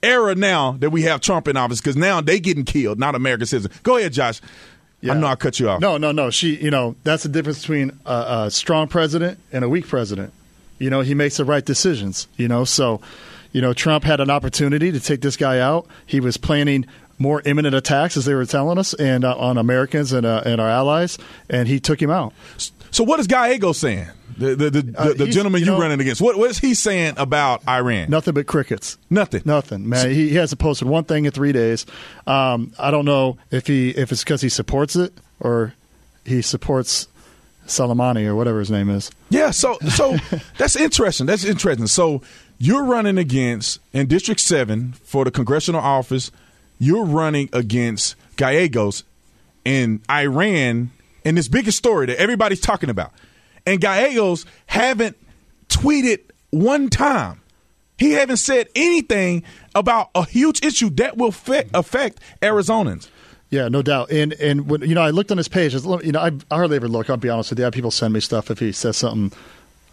era 0.03 0.35
now 0.35 0.73
that 0.73 0.91
we 0.91 1.03
have 1.03 1.21
Trump 1.21 1.49
in 1.49 1.57
office 1.57 1.81
because 1.81 1.97
now 1.97 2.21
they 2.21 2.39
getting 2.39 2.65
killed, 2.65 2.99
not 2.99 3.15
American 3.15 3.47
citizens. 3.47 3.75
Go 3.83 3.97
ahead, 3.97 4.13
Josh. 4.13 4.41
Yeah. 5.01 5.13
I 5.13 5.19
know 5.19 5.27
I 5.27 5.37
cut 5.37 5.61
you 5.61 5.69
off. 5.69 5.81
No, 5.81 5.97
no, 5.97 6.13
no. 6.13 6.31
She, 6.31 6.57
you 6.57 6.71
know, 6.71 6.97
that's 7.05 7.23
the 7.23 7.29
difference 7.29 7.61
between 7.61 7.99
a, 8.07 8.45
a 8.47 8.51
strong 8.51 8.89
president 8.89 9.39
and 9.53 9.65
a 9.65 9.69
weak 9.69 9.87
president. 9.87 10.33
You 10.79 10.91
know, 10.91 11.01
he 11.01 11.15
makes 11.15 11.37
the 11.37 11.45
right 11.45 11.65
decisions. 11.65 12.29
You 12.37 12.49
know, 12.49 12.65
so 12.65 13.01
you 13.53 13.61
know, 13.61 13.73
Trump 13.73 14.05
had 14.05 14.21
an 14.21 14.31
opportunity 14.31 14.93
to 14.93 15.01
take 15.01 15.21
this 15.21 15.37
guy 15.37 15.61
out. 15.61 15.87
He 16.07 16.21
was 16.21 16.37
planning 16.37 16.87
more 17.19 17.41
imminent 17.45 17.75
attacks, 17.75 18.17
as 18.17 18.25
they 18.25 18.35
were 18.35 18.45
telling 18.45 18.77
us, 18.77 18.93
and 18.95 19.25
uh, 19.25 19.37
on 19.37 19.57
Americans 19.57 20.13
and, 20.13 20.27
uh, 20.27 20.43
and 20.45 20.61
our 20.61 20.69
allies, 20.69 21.17
and 21.49 21.69
he 21.69 21.79
took 21.79 22.03
him 22.03 22.11
out. 22.11 22.33
So, 22.91 23.05
what 23.05 23.21
is 23.21 23.27
Gallego 23.27 23.73
saying? 23.73 24.09
The 24.37 24.57
the, 24.57 24.71
the, 24.71 24.95
uh, 24.99 25.13
the 25.15 25.27
gentleman 25.27 25.61
you, 25.61 25.67
know, 25.67 25.79
running 25.79 26.01
against. 26.01 26.21
What, 26.21 26.37
what 26.37 26.51
is 26.51 26.59
he 26.59 26.75
saying 26.75 27.15
about 27.17 27.67
Iran? 27.69 28.11
Nothing 28.11 28.35
but 28.35 28.47
crickets. 28.47 28.99
Nothing. 29.11 29.43
Nothing, 29.45 29.89
man. 29.89 30.11
He, 30.11 30.31
he 30.31 30.35
hasn't 30.37 30.61
posted 30.61 30.89
one 30.89 31.05
thing 31.05 31.25
in 31.25 31.31
three 31.31 31.53
days. 31.53 31.87
Um, 32.27 32.73
I 32.79 32.91
don't 32.91 33.05
know 33.05 33.39
if 33.51 33.67
he 33.67 33.91
if 33.91 34.13
it's 34.13 34.25
because 34.25 34.41
he 34.41 34.49
supports 34.49 34.97
it 34.97 35.13
or 35.41 35.75
he 36.25 36.43
supports 36.43 37.09
Soleimani 37.67 38.27
or 38.27 38.35
whatever 38.35 38.59
his 38.59 38.71
name 38.71 38.91
is. 38.91 39.11
Yeah. 39.31 39.51
So 39.51 39.79
so 39.91 40.17
that's 40.59 40.77
interesting. 40.77 41.27
That's 41.27 41.45
interesting. 41.45 41.87
So 41.87 42.23
you're 42.59 42.85
running 42.85 43.19
against 43.19 43.81
in 43.93 44.07
District 44.07 44.41
Seven 44.41 44.93
for 45.05 45.25
the 45.25 45.31
congressional 45.31 45.81
office. 45.81 46.31
You're 46.79 47.05
running 47.05 47.49
against 47.53 48.17
Gallegos 48.37 49.05
in 49.65 50.03
Iran 50.11 50.91
in 51.25 51.35
this 51.35 51.49
biggest 51.49 51.79
story 51.79 52.07
that 52.07 52.21
everybody's 52.21 52.61
talking 52.61 52.91
about. 52.91 53.13
And 53.67 53.81
Gallegos 53.81 54.45
haven't 54.67 55.17
tweeted 55.69 56.21
one 56.51 56.91
time. 56.91 57.41
He 57.99 58.13
haven't 58.13 58.39
said 58.39 58.69
anything 58.75 59.45
about 59.75 60.11
a 60.15 60.27
huge 60.27 60.65
issue 60.65 60.91
that 60.91 61.17
will 61.17 61.29
affect, 61.29 61.71
affect 61.75 62.21
Arizonans. 62.43 63.09
Yeah, 63.51 63.69
no 63.69 63.83
doubt. 63.83 64.11
And 64.11 64.33
and 64.35 64.69
when, 64.69 64.81
you 64.83 64.97
know, 64.97 65.03
I 65.03 65.11
looked 65.11 65.31
on 65.31 65.39
his 65.39 65.47
page. 65.47 65.75
You 65.75 66.13
know, 66.13 66.19
I, 66.21 66.33
I 66.51 66.57
hardly 66.57 66.77
ever 66.77 66.89
look. 66.89 67.09
I'll 67.09 67.17
be 67.17 67.29
honest 67.29 67.51
with 67.51 67.61
you. 67.61 67.65
I 67.65 67.67
have 67.67 67.73
People 67.75 67.93
send 67.93 68.13
me 68.13 68.19
stuff 68.19 68.51
if 68.51 68.59
he 68.59 68.73
says 68.73 68.97
something 68.97 69.33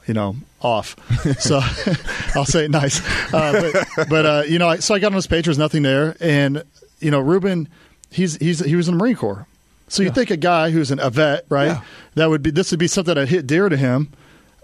you 0.07 0.13
know, 0.13 0.36
off. 0.62 0.95
So 1.39 1.60
I'll 2.36 2.45
say 2.45 2.65
it 2.65 2.71
nice. 2.71 3.01
Uh, 3.34 3.71
but, 3.95 4.10
but 4.10 4.25
uh, 4.25 4.43
you 4.47 4.60
know, 4.60 4.75
so 4.77 4.95
I 4.95 4.99
got 4.99 5.07
on 5.07 5.13
his 5.13 5.27
page. 5.27 5.45
There's 5.45 5.57
nothing 5.57 5.84
there, 5.84 6.15
and 6.19 6.63
you 6.99 7.12
know, 7.12 7.19
Ruben, 7.19 7.69
he's 8.10 8.36
he's 8.38 8.63
he 8.65 8.75
was 8.75 8.88
in 8.88 8.97
the 8.97 9.03
Marine 9.03 9.15
Corps. 9.15 9.47
So 9.91 10.04
you 10.04 10.10
yeah. 10.10 10.13
think 10.13 10.32
a 10.32 10.38
guy 10.38 10.71
who's 10.71 10.89
an 10.89 10.99
a 10.99 11.10
vet, 11.10 11.45
right? 11.49 11.67
Yeah. 11.67 11.82
That 12.15 12.30
would 12.30 12.41
be 12.41 12.51
this 12.51 12.71
would 12.71 12.80
be 12.80 12.88
something 12.88 13.15
that 13.15 13.27
hit 13.27 13.45
dear 13.45 13.69
to 13.69 13.77
him, 13.77 14.12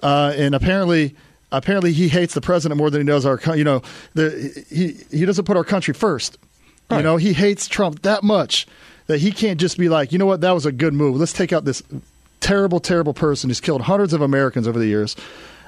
uh, 0.01 0.33
and 0.35 0.55
apparently. 0.55 1.15
Apparently, 1.49 1.93
he 1.93 2.09
hates 2.09 2.33
the 2.33 2.41
president 2.41 2.77
more 2.77 2.89
than 2.89 2.99
he 2.99 3.07
does 3.07 3.25
our. 3.25 3.39
You 3.55 3.63
know, 3.63 3.81
the, 4.15 4.65
he 4.69 4.97
he 5.17 5.25
doesn't 5.25 5.45
put 5.45 5.55
our 5.55 5.63
country 5.63 5.93
first. 5.93 6.37
Right. 6.89 6.97
You 6.97 7.03
know, 7.03 7.15
he 7.15 7.31
hates 7.31 7.69
Trump 7.69 8.01
that 8.01 8.21
much 8.21 8.67
that 9.07 9.19
he 9.19 9.31
can't 9.31 9.59
just 9.59 9.77
be 9.77 9.89
like, 9.89 10.11
you 10.11 10.17
know 10.17 10.25
what, 10.25 10.41
that 10.41 10.51
was 10.51 10.65
a 10.65 10.73
good 10.73 10.93
move. 10.93 11.17
Let's 11.17 11.33
take 11.33 11.51
out 11.51 11.65
this 11.65 11.81
terrible, 12.39 12.79
terrible 12.79 13.13
person 13.13 13.49
who's 13.49 13.59
killed 13.59 13.81
hundreds 13.81 14.13
of 14.13 14.21
Americans 14.21 14.67
over 14.67 14.77
the 14.77 14.85
years. 14.85 15.15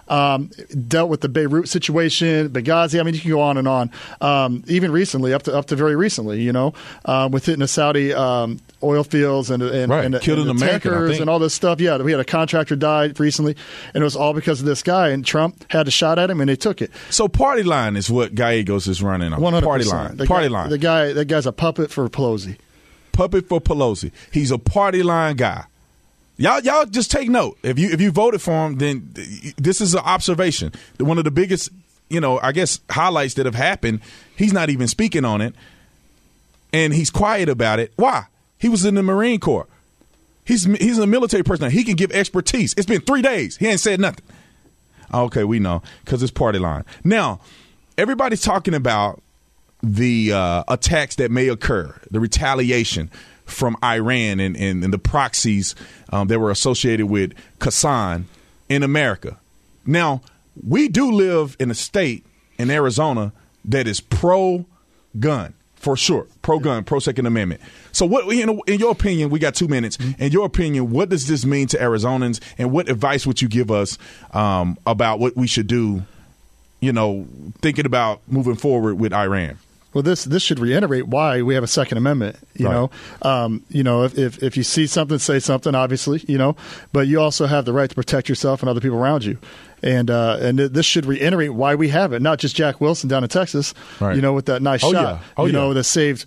Um, 0.10 0.52
dealt 0.88 1.10
with 1.10 1.22
the 1.22 1.30
Beirut 1.30 1.70
situation, 1.70 2.50
Benghazi. 2.50 3.00
I 3.00 3.04
mean, 3.04 3.14
you 3.14 3.22
can 3.22 3.30
go 3.30 3.42
on 3.42 3.58
and 3.58 3.68
on. 3.68 3.92
Um, 4.22 4.64
even 4.68 4.92
recently, 4.92 5.34
up 5.34 5.44
to 5.44 5.56
up 5.56 5.68
to 5.68 5.76
very 5.76 5.96
recently, 5.96 6.42
you 6.42 6.52
know, 6.52 6.74
um, 7.06 7.32
with 7.32 7.46
hitting 7.46 7.60
the 7.60 7.68
Saudi 7.68 8.14
um, 8.14 8.60
oil 8.84 9.04
fields 9.04 9.50
and 9.50 9.62
and, 9.62 9.92
right. 9.92 10.06
and, 10.06 10.16
and 10.16 10.28
an 10.28 10.46
the 10.46 10.52
American, 10.52 10.92
tankers 10.92 11.20
and 11.20 11.30
all 11.30 11.40
this 11.40 11.54
stuff. 11.54 11.80
Yeah, 11.80 11.98
we 11.98 12.12
had 12.12 12.20
a 12.20 12.26
contractor 12.26 12.76
die 12.76 13.12
recently, 13.18 13.56
and 13.94 14.02
it 14.02 14.04
was 14.04 14.16
all 14.16 14.34
because 14.34 14.60
of 14.60 14.66
this 14.66 14.84
guy. 14.84 15.10
And 15.10 15.26
Trump 15.26 15.66
had 15.72 15.88
a 15.88 15.92
shot 15.92 16.20
at 16.20 16.30
him, 16.30 16.42
and 16.42 16.50
they 16.50 16.56
took 16.56 16.82
it. 16.82 16.92
So 17.10 17.28
party 17.28 17.64
line 17.64 17.96
is 17.96 18.10
what 18.10 18.36
Gallegos 18.36 18.88
is 18.88 19.04
running 19.04 19.34
on. 19.34 19.40
100%. 19.40 19.64
Party 19.64 19.86
line. 19.86 20.18
The 20.18 20.26
party 20.26 20.48
guy, 20.48 20.54
line. 20.54 20.70
The 20.70 20.78
guy. 20.78 21.14
That 21.14 21.26
guy's 21.26 21.46
a 21.46 21.52
puppet 21.52 21.92
for 21.92 22.08
Pelosi. 22.10 22.58
Puppet 23.12 23.48
for 23.48 23.60
Pelosi. 23.60 24.12
He's 24.32 24.52
a 24.52 24.58
party 24.58 25.04
line 25.04 25.36
guy. 25.36 25.66
Y'all, 26.40 26.62
y'all 26.62 26.86
just 26.86 27.12
take 27.12 27.30
note. 27.30 27.58
If 27.64 27.78
you 27.78 27.90
if 27.90 28.00
you 28.00 28.12
voted 28.12 28.42
for 28.42 28.66
him, 28.66 28.78
then 28.78 29.12
this 29.58 29.82
is 29.82 29.94
an 29.94 30.00
observation. 30.00 30.72
One 30.98 31.18
of 31.18 31.26
the 31.26 31.32
biggest, 31.32 31.70
you 32.10 32.22
know, 32.22 32.40
I 32.40 32.54
guess 32.54 32.80
highlights 32.90 33.34
that 33.34 33.46
have 33.46 33.56
happened. 33.56 34.00
He's 34.38 34.54
not 34.54 34.70
even 34.70 34.88
speaking 34.88 35.26
on 35.26 35.42
it, 35.42 35.54
and 36.72 36.94
he's 36.94 37.10
quiet 37.10 37.50
about 37.50 37.80
it. 37.80 37.92
Why? 37.98 38.28
He 38.58 38.70
was 38.70 38.86
in 38.86 38.96
the 38.96 39.04
Marine 39.04 39.42
Corps. 39.42 39.68
He's 40.46 40.64
he's 40.64 40.98
a 40.98 41.06
military 41.06 41.44
person. 41.44 41.70
He 41.72 41.84
can 41.84 41.98
give 41.98 42.10
expertise. 42.14 42.74
It's 42.78 42.88
been 42.88 43.02
three 43.02 43.22
days. 43.22 43.58
He 43.58 43.68
ain't 43.68 43.82
said 43.82 44.00
nothing. 44.00 44.24
Okay, 45.14 45.44
we 45.44 45.60
know 45.60 45.84
because 46.06 46.24
it's 46.24 46.32
party 46.32 46.58
line. 46.58 46.86
Now, 47.04 47.42
everybody's 47.98 48.42
talking 48.42 48.74
about 48.74 49.22
the 49.84 50.32
uh, 50.32 50.64
attacks 50.70 51.18
that 51.18 51.32
may 51.32 51.50
occur, 51.50 52.00
the 52.12 52.22
retaliation 52.22 53.12
from 53.50 53.76
Iran 53.84 54.40
and, 54.40 54.56
and, 54.56 54.84
and 54.84 54.94
the 54.94 55.00
proxies 55.00 55.76
um, 56.12 56.28
that 56.28 56.40
were 56.40 56.52
associated 56.52 57.08
with 57.08 57.34
Qasem 57.60 58.26
in 58.68 58.84
America. 58.84 59.40
Now, 59.86 60.22
we 60.68 60.88
do 60.88 61.12
live 61.12 61.56
in 61.60 61.72
a 61.72 61.76
state 61.76 62.26
in 62.58 62.70
Arizona 62.70 63.32
that 63.66 63.88
is 63.88 64.00
pro 64.00 64.66
gun 65.20 65.54
for 65.80 65.96
sure, 65.96 66.28
pro 66.42 66.60
gun, 66.60 66.84
pro 66.84 67.00
Second 67.00 67.26
Amendment. 67.26 67.62
So, 67.94 68.06
what 68.06 68.32
in, 68.32 68.60
in 68.68 68.80
your 68.80 68.92
opinion, 68.92 69.30
we 69.30 69.40
got 69.40 69.56
two 69.56 69.68
minutes. 69.68 69.98
Mm-hmm. 69.98 70.22
In 70.22 70.32
your 70.32 70.46
opinion, 70.46 70.92
what 70.92 71.10
does 71.10 71.28
this 71.28 71.46
mean 71.46 71.68
to 71.68 71.78
Arizonans, 71.78 72.42
and 72.58 72.72
what 72.72 72.90
advice 72.90 73.26
would 73.26 73.42
you 73.42 73.48
give 73.48 73.72
us 73.72 73.98
um, 74.34 74.78
about 74.86 75.20
what 75.20 75.36
we 75.36 75.48
should 75.48 75.68
do? 75.68 76.04
You 76.82 76.94
know, 76.94 77.28
thinking 77.62 77.86
about 77.86 78.22
moving 78.28 78.56
forward 78.56 78.96
with 79.00 79.14
Iran. 79.14 79.58
Well, 79.94 80.04
this 80.04 80.24
this 80.24 80.44
should 80.44 80.60
reiterate 80.60 81.08
why 81.08 81.42
we 81.42 81.56
have 81.56 81.64
a 81.64 81.68
Second 81.68 81.98
Amendment. 81.98 82.38
You 82.56 82.68
right. 82.68 82.74
know, 82.74 82.92
um, 83.24 83.64
you 83.70 83.84
know, 83.84 84.04
if, 84.04 84.18
if, 84.18 84.44
if 84.44 84.58
you 84.58 84.64
see 84.64 84.86
something, 84.86 85.18
say 85.18 85.40
something. 85.40 85.74
Obviously, 85.74 86.24
you 86.28 86.38
know, 86.38 86.56
but 86.94 87.08
you 87.08 87.20
also 87.20 87.48
have 87.48 87.66
the 87.66 87.74
right 87.74 87.90
to 87.90 87.96
protect 87.96 88.30
yourself 88.30 88.62
and 88.62 88.70
other 88.70 88.82
people 88.82 88.98
around 88.98 89.26
you. 89.26 89.38
And 89.82 90.12
uh, 90.12 90.38
and 90.42 90.60
this 90.60 90.86
should 90.86 91.06
reiterate 91.06 91.54
why 91.54 91.76
we 91.76 91.90
have 91.90 92.14
it. 92.14 92.22
Not 92.22 92.40
just 92.40 92.56
Jack 92.56 92.82
Wilson 92.82 93.10
down 93.10 93.24
in 93.24 93.30
Texas, 93.30 93.74
right. 94.00 94.16
you 94.16 94.22
know, 94.22 94.34
with 94.34 94.46
that 94.48 94.62
nice 94.62 94.84
oh, 94.84 94.92
shot, 94.92 95.16
yeah. 95.16 95.20
oh, 95.38 95.46
you 95.46 95.54
yeah. 95.54 95.60
know, 95.60 95.74
that 95.74 95.86
saved 95.86 96.26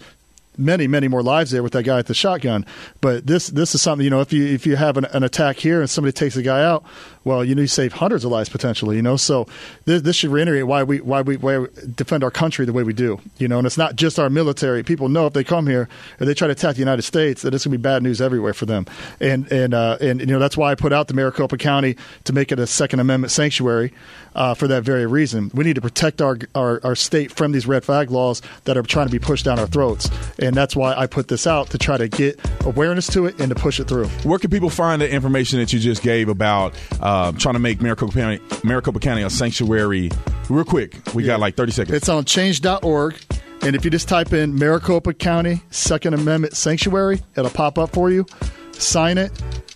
many 0.59 0.87
many 0.87 1.09
more 1.09 1.23
lives 1.23 1.51
there 1.51 1.63
with 1.63 1.73
that 1.73 1.85
guy 1.85 1.99
at 1.99 2.07
the 2.07 2.15
shotgun. 2.15 2.67
But 3.01 3.27
this 3.27 3.49
this 3.49 3.75
is 3.75 3.83
something 3.83 4.05
you 4.05 4.11
know 4.11 4.21
if 4.21 4.33
you 4.33 4.47
if 4.47 4.67
you 4.67 4.77
have 4.77 4.97
an, 4.97 5.05
an 5.07 5.23
attack 5.23 5.57
here 5.57 5.81
and 5.81 5.89
somebody 5.89 6.13
takes 6.13 6.37
a 6.37 6.43
guy 6.43 6.65
out, 6.65 6.85
well 7.25 7.45
you 7.45 7.55
know 7.55 7.63
you 7.63 7.69
save 7.69 7.93
hundreds 7.93 8.25
of 8.25 8.31
lives 8.31 8.49
potentially. 8.49 8.97
You 8.97 9.03
know, 9.03 9.17
so 9.17 9.47
this, 9.85 10.03
this 10.03 10.17
should 10.17 10.31
reiterate 10.31 10.67
why 10.67 10.83
we 10.83 11.01
why 11.01 11.23
we 11.23 11.37
why 11.37 11.59
we 11.59 11.69
defend 11.95 12.25
our 12.25 12.31
country 12.31 12.65
the 12.65 12.73
way 12.73 12.83
we 12.83 12.93
do. 12.93 13.21
You 13.39 13.49
know, 13.49 13.59
and 13.59 13.67
it's 13.67 13.79
not 13.79 13.97
just 13.97 14.19
our 14.19 14.31
military. 14.31 14.83
People 14.83 15.09
know 15.09 15.27
if 15.27 15.33
they 15.33 15.45
come 15.45 15.67
here 15.67 15.89
and 16.19 16.29
they 16.29 16.35
try 16.35 16.49
to 16.49 16.53
attack 16.53 16.75
the 16.75 16.81
United 16.81 17.03
States 17.03 17.43
that 17.43 17.55
it's 17.55 17.65
going 17.65 17.73
to 17.73 17.79
be 17.79 17.83
bad 17.83 18.03
news 18.03 18.21
everywhere 18.21 18.55
for 18.55 18.67
them. 18.67 18.87
And 19.21 19.51
and 19.53 19.75
uh, 19.75 19.99
and 20.01 20.21
you 20.21 20.27
know 20.27 20.39
that's 20.39 20.57
why 20.57 20.71
I 20.71 20.75
put 20.75 20.93
out 20.93 21.09
the 21.09 21.15
Maricopa 21.15 21.59
County 21.59 21.97
to 22.25 22.33
make 22.33 22.53
it 22.53 22.59
a 22.59 22.67
Second 22.67 23.01
Amendment 23.01 23.31
sanctuary 23.31 23.93
uh, 24.35 24.55
for 24.55 24.67
that 24.69 24.83
very 24.83 25.07
reason. 25.07 25.51
We 25.55 25.65
need 25.65 25.75
to 25.75 25.83
protect 25.83 26.23
our, 26.23 26.39
our 26.55 26.81
our 26.85 26.95
state 26.95 27.33
from 27.33 27.53
these 27.53 27.67
red 27.67 27.85
flag 27.85 28.11
laws 28.11 28.43
that 28.65 28.77
are 28.77 28.83
trying 28.83 29.07
to 29.07 29.13
be 29.13 29.19
pushed 29.19 29.45
down 29.45 29.59
our 29.59 29.67
throats 29.67 30.11
and 30.39 30.55
that's 30.55 30.75
why 30.75 30.95
I 30.95 31.07
put 31.07 31.29
this 31.29 31.47
out 31.47 31.71
to 31.71 31.79
try 31.79 31.97
to 31.97 32.09
get 32.09 32.39
awareness 32.65 33.07
to 33.09 33.27
it 33.27 33.41
and 33.41 33.49
to 33.51 33.55
push 33.55 33.81
it 33.81 33.89
through. 33.89 34.07
Where 34.25 34.39
can 34.39 34.51
people 34.51 34.71
find 34.71 35.01
the 35.01 35.11
information 35.11 35.59
that 35.59 35.73
you 35.73 35.79
just 35.79 36.03
gave 36.03 36.29
about 36.29 36.75
uh, 37.01 37.12
Uh, 37.13 37.33
trying 37.33 37.55
to 37.55 37.61
make 37.61 37.83
Maricopa 37.83 38.13
County, 38.13 38.41
Maricopa 38.65 38.99
County 38.99 39.23
a 39.23 39.29
sanctuary 39.29 40.11
Real 40.49 40.65
quick, 40.65 40.97
we 41.15 41.23
got 41.23 41.41
like 41.41 41.57
30 41.57 41.73
seconds. 41.73 41.97
It's 41.97 42.09
on 42.09 42.25
change.org. 42.25 43.17
And 43.63 43.77
if 43.77 43.85
you 43.85 43.91
just 43.91 44.09
type 44.09 44.33
in 44.33 44.55
Maricopa 44.55 45.15
County 45.15 45.63
Second 45.71 46.15
Amendment 46.15 46.57
Sanctuary, 46.57 47.21
it'll 47.37 47.51
pop 47.51 47.79
up 47.79 47.91
for 47.93 48.11
you. 48.11 48.27
Sign 48.73 49.19
it, 49.19 49.31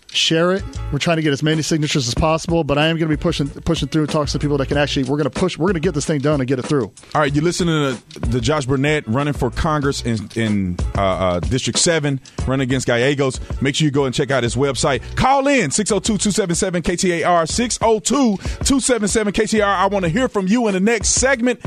share 0.09 0.53
it. 0.53 0.63
We're 0.93 0.99
trying 0.99 1.17
to 1.17 1.23
get 1.23 1.33
as 1.33 1.43
many 1.43 1.63
signatures 1.63 2.09
as 2.09 2.15
possible, 2.15 2.65
but 2.65 2.79
I 2.79 2.87
am 2.87 2.97
going 2.97 3.11
to 3.11 3.17
be 3.17 3.21
pushing 3.21 3.49
pushing 3.49 3.89
through, 3.89 4.07
talks 4.07 4.33
to 4.33 4.39
people 4.39 4.59
that 4.59 4.69
can 4.69 4.77
actually. 4.77 5.05
We're 5.05 5.17
going 5.17 5.31
to 5.31 5.39
push. 5.39 5.59
We're 5.59 5.67
going 5.67 5.75
to 5.75 5.81
get 5.81 5.95
this 5.95 6.07
thing 6.07 6.21
done 6.21 6.41
and 6.41 6.49
get 6.49 6.59
it 6.59 6.65
through. 6.65 6.93
All 7.15 7.21
right, 7.21 7.35
you're 7.35 7.45
listening 7.45 7.97
to 7.97 8.21
the 8.21 8.41
Josh 8.41 8.67
Barnett 8.67 9.07
running 9.07 9.35
for 9.35 9.51
Congress 9.51 10.03
in 10.03 10.29
in 10.35 10.77
uh, 10.97 11.03
uh, 11.03 11.41
District 11.41 11.79
Seven, 11.79 12.21
running 12.47 12.65
against 12.65 12.87
Gallegos. 12.87 13.41
Make 13.61 13.75
sure 13.75 13.85
you 13.85 13.91
go 13.91 14.05
and 14.05 14.15
check 14.15 14.31
out 14.31 14.43
his 14.43 14.57
website. 14.57 15.03
Call 15.17 15.47
in 15.49 15.71
602-277 15.71 16.83
KTAR 16.83 17.47
602-277 17.47 19.33
KTAR. 19.33 19.65
I 19.65 19.87
want 19.87 20.05
to 20.05 20.09
hear 20.09 20.29
from 20.29 20.47
you 20.47 20.69
in 20.69 20.75
the 20.75 20.81
next 20.81 21.11
segment. 21.11 21.61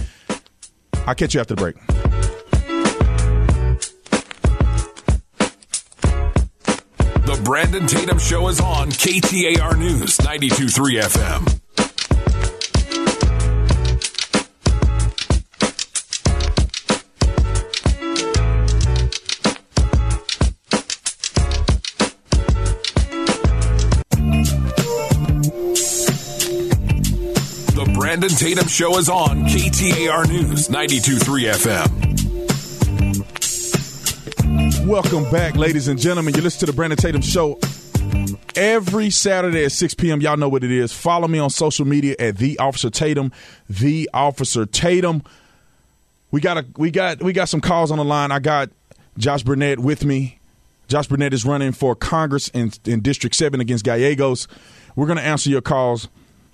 I'll 1.06 1.16
catch 1.16 1.34
you 1.34 1.40
after 1.40 1.56
the 1.56 1.62
break. 1.62 2.39
Brandon 7.44 7.88
Tatum 7.88 8.20
Show 8.20 8.48
is 8.50 8.60
on 8.60 8.90
KTAR 8.90 9.78
News 9.78 10.18
92.3 10.18 11.02
FM. 11.02 11.60
The 27.76 27.92
Brandon 27.98 28.30
Tatum 28.30 28.68
Show 28.68 28.98
is 28.98 29.10
on 29.10 29.44
KTAR 29.44 30.28
News 30.28 30.68
92.3 30.68 31.54
FM. 31.54 31.99
Welcome 34.90 35.30
back, 35.30 35.56
ladies 35.56 35.88
and 35.88 36.00
gentlemen. 36.00 36.34
You 36.34 36.42
listen 36.42 36.62
to 36.62 36.66
the 36.66 36.74
Brandon 36.74 36.98
Tatum 36.98 37.22
Show 37.22 37.60
every 38.56 39.12
Saturday 39.12 39.64
at 39.64 39.72
6 39.72 39.94
p.m. 39.94 40.20
Y'all 40.20 40.36
know 40.36 40.50
what 40.50 40.64
it 40.64 40.72
is. 40.72 40.92
Follow 40.92 41.28
me 41.28 41.38
on 41.38 41.52
social 41.52 41.86
media 41.86 42.16
at 42.18 42.38
the 42.38 42.58
Officer 42.58 42.90
Tatum. 42.90 43.32
The 43.70 44.10
Officer 44.16 44.66
Tatum. 44.66 45.22
We 46.32 46.42
got 46.42 46.58
a 46.58 46.66
we 46.76 46.90
got 46.90 47.22
we 47.22 47.34
got 47.34 47.50
some 47.50 47.62
calls 47.62 47.92
on 47.92 48.00
the 48.00 48.04
line. 48.04 48.32
I 48.32 48.40
got 48.40 48.72
Josh 49.16 49.44
Barnett 49.44 49.78
with 49.78 50.06
me. 50.06 50.40
Josh 50.88 51.06
Barnett 51.06 51.36
is 51.36 51.46
running 51.46 51.72
for 51.72 51.94
Congress 51.94 52.48
in, 52.48 52.72
in 52.86 53.02
District 53.02 53.36
Seven 53.36 53.62
against 53.62 53.86
Gallegos. 53.86 54.48
We're 54.96 55.06
going 55.06 55.20
to 55.20 55.24
answer 55.24 55.52
your 55.52 55.62
calls, 55.62 56.08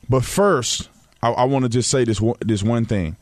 but 0.10 0.26
first, 0.26 0.90
I, 1.24 1.30
I 1.30 1.46
want 1.46 1.64
to 1.64 1.70
just 1.70 1.90
say 1.90 2.04
this 2.04 2.22
this 2.42 2.64
one 2.64 2.84
thing. 2.84 3.16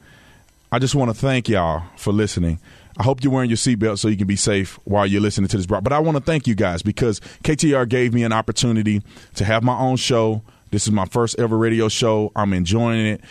I 0.71 0.79
just 0.79 0.95
want 0.95 1.11
to 1.11 1.15
thank 1.15 1.49
y'all 1.49 1.83
for 1.97 2.11
listening. 2.11 2.57
I 2.97 3.03
hope 3.03 3.23
you're 3.23 3.33
wearing 3.33 3.49
your 3.49 3.57
seatbelt 3.57 3.97
so 3.99 4.07
you 4.07 4.17
can 4.17 4.27
be 4.27 4.35
safe 4.35 4.79
while 4.83 5.05
you're 5.07 5.21
listening 5.21 5.47
to 5.49 5.57
this. 5.57 5.65
broad- 5.65 5.83
But 5.83 5.93
I 5.93 5.99
want 5.99 6.17
to 6.17 6.23
thank 6.23 6.45
you 6.47 6.55
guys 6.55 6.81
because 6.81 7.19
KTR 7.43 7.87
gave 7.89 8.13
me 8.13 8.23
an 8.23 8.31
opportunity 8.33 9.01
to 9.35 9.45
have 9.45 9.63
my 9.63 9.77
own 9.77 9.95
show. 9.97 10.41
This 10.71 10.85
is 10.85 10.91
my 10.91 11.05
first 11.05 11.39
ever 11.39 11.57
radio 11.57 11.87
show. 11.89 12.31
I'm 12.35 12.53
enjoying 12.53 13.05
it. 13.05 13.21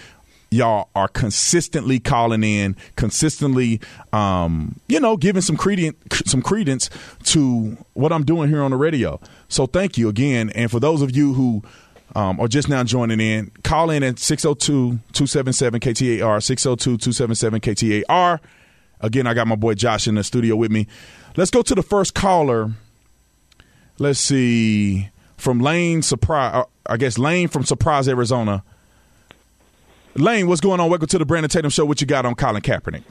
Y'all 0.50 0.90
are 0.94 1.08
consistently 1.08 1.98
calling 1.98 2.44
in, 2.44 2.76
consistently, 2.96 3.80
um, 4.12 4.76
you 4.86 5.00
know, 5.00 5.16
giving 5.16 5.40
some 5.42 5.56
credence, 5.56 5.96
some 6.26 6.42
credence 6.42 6.90
to 7.24 7.76
what 7.94 8.12
I'm 8.12 8.22
doing 8.24 8.50
here 8.50 8.62
on 8.62 8.70
the 8.70 8.76
radio. 8.76 9.18
So 9.48 9.64
thank 9.66 9.96
you 9.96 10.08
again. 10.10 10.50
And 10.50 10.70
for 10.70 10.78
those 10.78 11.00
of 11.02 11.16
you 11.16 11.32
who 11.34 11.62
um, 12.14 12.38
just 12.48 12.68
now 12.68 12.84
joining 12.84 13.18
in, 13.20 13.50
call 13.64 13.88
in 13.90 14.02
at 14.02 14.18
602 14.18 14.98
277 15.12 15.80
KTAR, 15.80 16.42
602 16.42 16.98
277 16.98 17.60
KTAR. 17.60 18.38
Again, 19.02 19.26
I 19.26 19.34
got 19.34 19.48
my 19.48 19.56
boy 19.56 19.74
Josh 19.74 20.06
in 20.06 20.14
the 20.14 20.22
studio 20.22 20.54
with 20.54 20.70
me. 20.70 20.86
Let's 21.36 21.50
go 21.50 21.62
to 21.62 21.74
the 21.74 21.82
first 21.82 22.14
caller. 22.14 22.70
Let's 23.98 24.20
see. 24.20 25.10
From 25.36 25.58
Lane 25.58 26.02
Surprise, 26.02 26.54
uh, 26.54 26.64
I 26.86 26.96
guess 26.96 27.18
Lane 27.18 27.48
from 27.48 27.64
Surprise, 27.64 28.08
Arizona. 28.08 28.62
Lane, 30.14 30.46
what's 30.46 30.60
going 30.60 30.78
on? 30.78 30.88
Welcome 30.88 31.08
to 31.08 31.18
the 31.18 31.26
Brandon 31.26 31.50
Tatum 31.50 31.70
Show. 31.70 31.84
What 31.84 32.00
you 32.00 32.06
got 32.06 32.24
on 32.24 32.36
Colin 32.36 32.62
Kaepernick? 32.62 33.02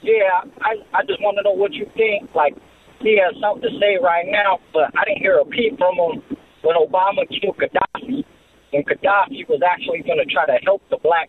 Yeah, 0.00 0.40
I 0.62 0.76
I 0.94 1.02
just 1.04 1.20
want 1.20 1.36
to 1.36 1.42
know 1.42 1.52
what 1.52 1.74
you 1.74 1.90
think. 1.94 2.34
Like 2.34 2.54
he 3.00 3.18
has 3.18 3.38
something 3.40 3.62
to 3.62 3.78
say 3.78 3.98
right 4.02 4.24
now, 4.26 4.58
but 4.72 4.90
I 4.96 5.04
didn't 5.04 5.18
hear 5.18 5.38
a 5.38 5.44
peep 5.44 5.76
from 5.76 5.96
him 5.96 6.38
when 6.62 6.76
Obama 6.76 7.28
killed 7.28 7.58
Gaddafi. 7.58 8.24
When 8.70 8.82
Gaddafi 8.84 9.46
was 9.48 9.60
actually 9.66 10.00
going 10.00 10.18
to 10.18 10.32
try 10.32 10.46
to 10.46 10.58
help 10.64 10.82
the 10.88 10.96
black 10.96 11.28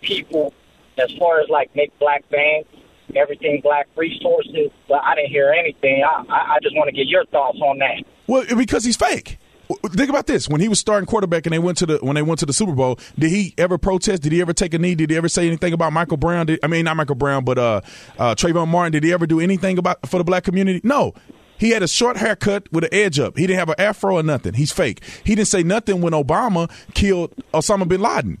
people 0.00 0.54
as 1.00 1.12
far 1.18 1.40
as 1.40 1.48
like 1.48 1.74
make 1.74 1.96
black 1.98 2.28
banks, 2.30 2.68
everything 3.14 3.60
black 3.62 3.88
resources. 3.96 4.70
But 4.88 5.02
I 5.04 5.14
didn't 5.14 5.30
hear 5.30 5.52
anything. 5.52 6.02
I 6.04 6.24
I, 6.28 6.54
I 6.54 6.58
just 6.62 6.76
want 6.76 6.88
to 6.88 6.92
get 6.92 7.06
your 7.06 7.24
thoughts 7.26 7.58
on 7.60 7.78
that. 7.78 8.04
Well, 8.26 8.44
because 8.56 8.84
he's 8.84 8.96
fake. 8.96 9.38
Think 9.84 10.08
about 10.08 10.26
this: 10.26 10.48
when 10.48 10.62
he 10.62 10.68
was 10.68 10.78
starting 10.78 11.06
quarterback 11.06 11.44
and 11.44 11.52
they 11.52 11.58
went 11.58 11.76
to 11.78 11.86
the 11.86 11.98
when 11.98 12.14
they 12.14 12.22
went 12.22 12.40
to 12.40 12.46
the 12.46 12.54
Super 12.54 12.72
Bowl, 12.72 12.98
did 13.18 13.30
he 13.30 13.54
ever 13.58 13.76
protest? 13.76 14.22
Did 14.22 14.32
he 14.32 14.40
ever 14.40 14.54
take 14.54 14.72
a 14.72 14.78
knee? 14.78 14.94
Did 14.94 15.10
he 15.10 15.16
ever 15.16 15.28
say 15.28 15.46
anything 15.46 15.74
about 15.74 15.92
Michael 15.92 16.16
Brown? 16.16 16.46
Did, 16.46 16.60
I 16.62 16.68
mean, 16.68 16.86
not 16.86 16.96
Michael 16.96 17.16
Brown, 17.16 17.44
but 17.44 17.58
uh, 17.58 17.80
uh, 18.18 18.34
Trayvon 18.34 18.68
Martin. 18.68 18.92
Did 18.92 19.04
he 19.04 19.12
ever 19.12 19.26
do 19.26 19.40
anything 19.40 19.76
about 19.76 20.08
for 20.08 20.16
the 20.16 20.24
black 20.24 20.44
community? 20.44 20.80
No. 20.84 21.12
He 21.58 21.70
had 21.70 21.82
a 21.82 21.88
short 21.88 22.16
haircut 22.16 22.72
with 22.72 22.84
an 22.84 22.90
edge 22.92 23.18
up. 23.18 23.36
He 23.36 23.46
didn't 23.46 23.58
have 23.58 23.68
an 23.68 23.74
afro 23.78 24.14
or 24.14 24.22
nothing. 24.22 24.54
He's 24.54 24.70
fake. 24.70 25.02
He 25.24 25.34
didn't 25.34 25.48
say 25.48 25.64
nothing 25.64 26.00
when 26.00 26.12
Obama 26.12 26.70
killed 26.94 27.34
Osama 27.52 27.86
bin 27.86 28.00
Laden. 28.00 28.40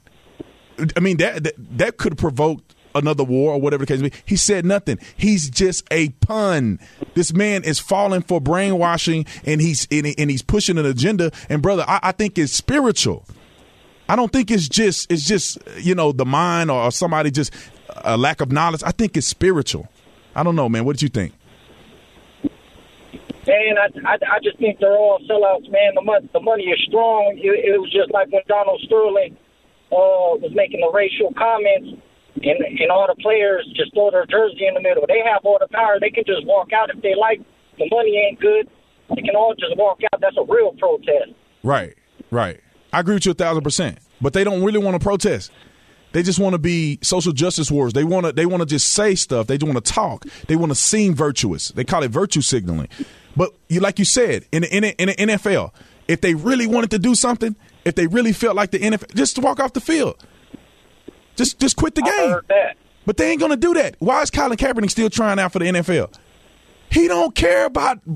I 0.96 1.00
mean 1.00 1.16
that 1.18 1.44
that, 1.44 1.54
that 1.78 1.96
could 1.96 2.12
have 2.12 2.18
provoked 2.18 2.74
another 2.94 3.24
war 3.24 3.54
or 3.54 3.60
whatever 3.60 3.84
the 3.84 3.92
case 3.92 4.00
may 4.00 4.08
be. 4.10 4.16
He 4.24 4.36
said 4.36 4.64
nothing. 4.64 4.98
He's 5.16 5.48
just 5.50 5.86
a 5.90 6.10
pun. 6.10 6.80
This 7.14 7.32
man 7.32 7.64
is 7.64 7.78
falling 7.78 8.22
for 8.22 8.40
brainwashing 8.40 9.26
and 9.44 9.60
he's 9.60 9.86
and, 9.90 10.06
and 10.18 10.30
he's 10.30 10.42
pushing 10.42 10.78
an 10.78 10.86
agenda. 10.86 11.30
And 11.48 11.62
brother, 11.62 11.84
I, 11.86 12.00
I 12.02 12.12
think 12.12 12.38
it's 12.38 12.52
spiritual. 12.52 13.24
I 14.08 14.16
don't 14.16 14.32
think 14.32 14.50
it's 14.50 14.68
just 14.68 15.10
it's 15.12 15.26
just 15.26 15.58
you 15.78 15.94
know 15.94 16.12
the 16.12 16.24
mind 16.24 16.70
or, 16.70 16.84
or 16.84 16.90
somebody 16.90 17.30
just 17.30 17.52
a 18.04 18.16
lack 18.16 18.40
of 18.40 18.52
knowledge. 18.52 18.82
I 18.84 18.90
think 18.90 19.16
it's 19.16 19.26
spiritual. 19.26 19.88
I 20.34 20.42
don't 20.42 20.56
know, 20.56 20.68
man. 20.68 20.84
What 20.84 20.94
did 20.96 21.02
you 21.02 21.08
think? 21.08 21.34
Man, 23.46 23.78
I, 23.78 23.88
I, 24.06 24.14
I 24.36 24.38
just 24.44 24.58
think 24.58 24.78
they're 24.78 24.92
all 24.92 25.18
sellouts, 25.20 25.70
man. 25.72 25.94
The 25.94 26.02
money, 26.02 26.28
the 26.34 26.40
money 26.40 26.64
is 26.64 26.78
strong. 26.86 27.32
It, 27.38 27.72
it 27.74 27.80
was 27.80 27.90
just 27.90 28.10
like 28.10 28.30
when 28.30 28.42
Donald 28.46 28.78
Sterling 28.84 29.38
uh, 29.90 30.36
was 30.38 30.52
making 30.54 30.80
the 30.80 30.90
racial 30.92 31.32
comments, 31.36 32.00
and, 32.36 32.58
and 32.60 32.90
all 32.90 33.06
the 33.08 33.20
players 33.22 33.66
just 33.74 33.94
throw 33.94 34.10
their 34.10 34.26
jersey 34.26 34.66
in 34.66 34.74
the 34.74 34.80
middle. 34.80 35.04
They 35.06 35.22
have 35.24 35.44
all 35.44 35.58
the 35.60 35.68
power. 35.72 35.98
They 36.00 36.10
can 36.10 36.24
just 36.26 36.46
walk 36.46 36.72
out 36.72 36.90
if 36.90 37.02
they 37.02 37.14
like. 37.18 37.40
The 37.78 37.88
money 37.90 38.18
ain't 38.18 38.40
good. 38.40 38.68
They 39.14 39.22
can 39.22 39.36
all 39.36 39.54
just 39.54 39.76
walk 39.76 40.00
out. 40.12 40.20
That's 40.20 40.36
a 40.36 40.44
real 40.44 40.72
protest. 40.78 41.32
Right, 41.62 41.94
right. 42.30 42.60
I 42.92 43.00
agree 43.00 43.14
with 43.14 43.26
you 43.26 43.32
a 43.32 43.34
thousand 43.34 43.62
percent. 43.62 43.98
But 44.20 44.32
they 44.32 44.44
don't 44.44 44.64
really 44.64 44.78
want 44.78 44.94
to 44.94 45.02
protest. 45.04 45.50
They 46.12 46.22
just 46.22 46.38
want 46.38 46.54
to 46.54 46.58
be 46.58 46.98
social 47.02 47.32
justice 47.32 47.70
warriors. 47.70 47.92
They 47.92 48.04
want 48.04 48.26
to. 48.26 48.32
They 48.32 48.46
want 48.46 48.60
to 48.60 48.66
just 48.66 48.88
say 48.88 49.14
stuff. 49.14 49.46
They 49.46 49.58
want 49.58 49.74
to 49.84 49.92
talk. 49.92 50.24
They 50.48 50.56
want 50.56 50.70
to 50.70 50.76
seem 50.76 51.14
virtuous. 51.14 51.68
They 51.68 51.84
call 51.84 52.02
it 52.02 52.10
virtue 52.10 52.40
signaling. 52.40 52.88
But 53.36 53.54
you, 53.68 53.80
like 53.80 53.98
you 53.98 54.04
said, 54.04 54.46
in 54.50 54.62
the, 54.62 54.76
in, 54.76 54.82
the, 54.82 55.02
in 55.02 55.08
the 55.08 55.34
NFL, 55.34 55.72
if 56.08 56.20
they 56.20 56.34
really 56.34 56.66
wanted 56.66 56.90
to 56.90 56.98
do 56.98 57.14
something, 57.14 57.54
if 57.88 57.94
they 57.94 58.06
really 58.06 58.32
felt 58.32 58.56
like 58.56 58.70
the 58.70 58.78
NFL, 58.78 59.14
just 59.14 59.38
walk 59.38 59.60
off 59.60 59.72
the 59.72 59.80
field. 59.80 60.16
Just 61.36 61.58
just 61.58 61.76
quit 61.76 61.94
the 61.94 62.02
game. 62.02 62.36
But 63.06 63.16
they 63.16 63.30
ain't 63.30 63.40
gonna 63.40 63.56
do 63.56 63.74
that. 63.74 63.96
Why 64.00 64.22
is 64.22 64.30
Colin 64.30 64.58
Kaepernick 64.58 64.90
still 64.90 65.08
trying 65.08 65.38
out 65.38 65.52
for 65.52 65.60
the 65.60 65.66
NFL? 65.66 66.12
He 66.90 67.08
don't 67.08 67.34
care 67.34 67.66
about. 67.66 68.00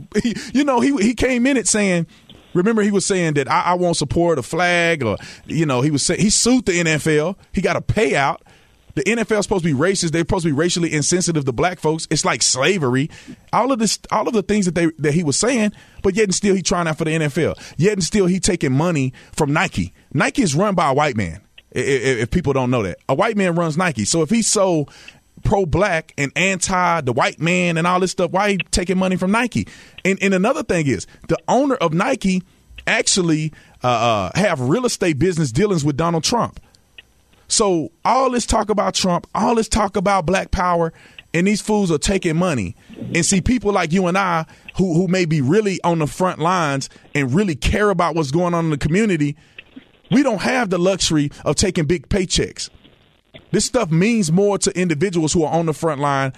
You 0.53 0.65
know, 0.65 0.81
he 0.81 0.95
he 0.99 1.15
came 1.15 1.47
in 1.47 1.57
it 1.57 1.67
saying. 1.69 2.07
Remember, 2.55 2.83
he 2.83 2.91
was 2.91 3.07
saying 3.07 3.33
that 3.35 3.51
I, 3.51 3.63
I 3.63 3.75
won't 3.75 3.97
support 3.97 4.39
a 4.39 4.43
flag, 4.43 5.03
or 5.03 5.17
you 5.47 5.65
know, 5.65 5.81
he 5.81 5.91
was 5.91 6.03
saying 6.05 6.21
he 6.21 6.29
sued 6.29 6.67
the 6.67 6.73
NFL. 6.73 7.37
He 7.53 7.63
got 7.63 7.77
a 7.77 7.81
payout. 7.81 8.41
The 8.95 9.03
NFL 9.05 9.39
is 9.39 9.45
supposed 9.45 9.65
to 9.65 9.75
be 9.75 9.79
racist. 9.79 10.11
They're 10.13 10.21
supposed 10.21 10.43
to 10.45 10.49
be 10.51 10.53
racially 10.53 10.93
insensitive 10.93 11.45
to 11.47 11.53
black 11.53 11.81
folks. 11.81 12.07
It's 12.11 12.25
like 12.25 12.43
slavery. 12.43 13.11
All 13.53 13.73
of 13.73 13.79
this, 13.79 13.99
all 14.11 14.29
of 14.29 14.35
the 14.35 14.43
things 14.43 14.67
that 14.67 14.75
they 14.75 14.87
that 14.99 15.15
he 15.15 15.23
was 15.23 15.39
saying, 15.39 15.73
but 16.03 16.15
yet 16.15 16.25
and 16.25 16.35
still 16.35 16.55
he 16.55 16.63
trying 16.63 16.87
out 16.87 16.99
for 16.99 17.05
the 17.05 17.13
NFL. 17.13 17.55
Yet 17.79 17.95
and 17.95 18.05
still 18.05 18.27
he 18.27 18.39
taking 18.41 18.73
money 18.73 19.13
from 19.33 19.53
Nike. 19.53 19.95
Nike 20.13 20.43
is 20.43 20.55
run 20.55 20.75
by 20.75 20.91
a 20.91 20.95
white 20.95 21.17
man. 21.17 21.41
i- 21.75 21.79
i- 21.79 22.21
If 22.23 22.31
people 22.31 22.53
don't 22.53 22.71
know 22.71 22.83
that, 22.83 22.99
a 23.09 23.15
white 23.15 23.37
man 23.37 23.55
runs 23.55 23.79
Nike. 23.79 24.05
So 24.05 24.21
if 24.21 24.29
he's 24.29 24.47
so 24.47 24.87
pro-black 25.43 26.13
and 26.19 26.31
anti 26.37 27.01
the 27.01 27.13
white 27.13 27.41
man 27.41 27.79
and 27.79 27.87
all 27.87 27.99
this 28.01 28.11
stuff, 28.13 28.31
why 28.31 28.51
he 28.53 28.59
taking 28.71 28.99
money 28.99 29.17
from 29.17 29.31
Nike? 29.31 29.67
And 30.05 30.19
and 30.23 30.35
another 30.35 30.63
thing 30.63 30.87
is 30.87 31.07
the 31.29 31.39
owner 31.49 31.75
of 31.77 31.93
Nike 31.95 32.43
actually 32.87 33.53
uh, 33.83 33.89
uh, 33.89 34.39
have 34.39 34.61
real 34.61 34.85
estate 34.87 35.19
business 35.19 35.51
dealings 35.53 35.85
with 35.85 35.97
Donald 35.97 36.25
Trump. 36.25 36.61
So 37.53 37.93
all 38.03 38.31
this 38.31 38.47
talk 38.47 38.71
about 38.71 38.95
Trump, 38.95 39.27
all 39.35 39.57
this 39.57 39.69
talk 39.69 39.95
about 39.95 40.25
black 40.25 40.53
power, 40.53 40.91
and 41.35 41.47
these 41.47 41.61
fools 41.61 41.93
are 41.93 41.99
taking 41.99 42.35
money. 42.35 42.75
And 43.15 43.27
see 43.27 43.43
people 43.43 43.73
like 43.73 43.93
you 43.93 44.07
and 44.07 44.17
I 44.17 44.47
who 44.77 44.95
who 44.95 45.07
may 45.07 45.27
be 45.27 45.43
really 45.43 45.79
on 45.85 45.99
the 45.99 46.07
front 46.07 46.39
lines 46.39 46.89
and 47.15 47.35
really 47.35 47.55
care 47.55 47.91
about 47.91 48.15
what's 48.15 48.31
going 48.31 48.55
on 48.55 48.65
in 48.65 48.71
the 48.71 48.79
community, 48.79 49.37
we 50.11 50.23
don't 50.23 50.41
have 50.41 50.71
the 50.71 50.79
luxury 50.79 51.31
of 51.45 51.57
taking 51.57 51.85
big 51.85 52.09
paychecks. 52.09 52.71
This 53.51 53.67
stuff 53.67 53.91
means 53.91 54.33
more 54.33 54.57
to 54.57 54.71
individuals 54.71 55.35
who 55.35 55.45
are 55.45 55.53
on 55.53 55.67
the 55.67 55.75
front 55.75 56.01
line 56.01 56.33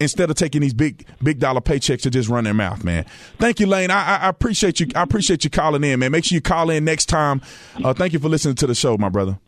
instead 0.00 0.30
of 0.30 0.36
taking 0.36 0.62
these 0.62 0.74
big 0.74 1.06
big 1.22 1.38
dollar 1.38 1.60
paychecks 1.60 2.02
to 2.02 2.10
just 2.10 2.28
run 2.28 2.42
their 2.42 2.54
mouth, 2.54 2.82
man. 2.82 3.06
Thank 3.38 3.60
you, 3.60 3.68
Lane. 3.68 3.92
I, 3.92 4.16
I 4.16 4.28
appreciate 4.28 4.80
you. 4.80 4.88
I 4.96 5.02
appreciate 5.02 5.44
you 5.44 5.50
calling 5.50 5.84
in, 5.84 6.00
man. 6.00 6.10
Make 6.10 6.24
sure 6.24 6.34
you 6.34 6.42
call 6.42 6.70
in 6.70 6.84
next 6.84 7.06
time. 7.06 7.40
Uh, 7.84 7.94
thank 7.94 8.12
you 8.12 8.18
for 8.18 8.28
listening 8.28 8.56
to 8.56 8.66
the 8.66 8.74
show, 8.74 8.98
my 8.98 9.08
brother. 9.08 9.38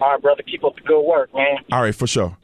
All 0.00 0.10
right, 0.10 0.20
brother. 0.22 0.42
Keep 0.42 0.64
up 0.64 0.74
the 0.74 0.82
good 0.82 1.02
work, 1.02 1.32
man. 1.34 1.58
All 1.72 1.82
right, 1.82 1.94
for 1.94 2.06
sure. 2.06 2.36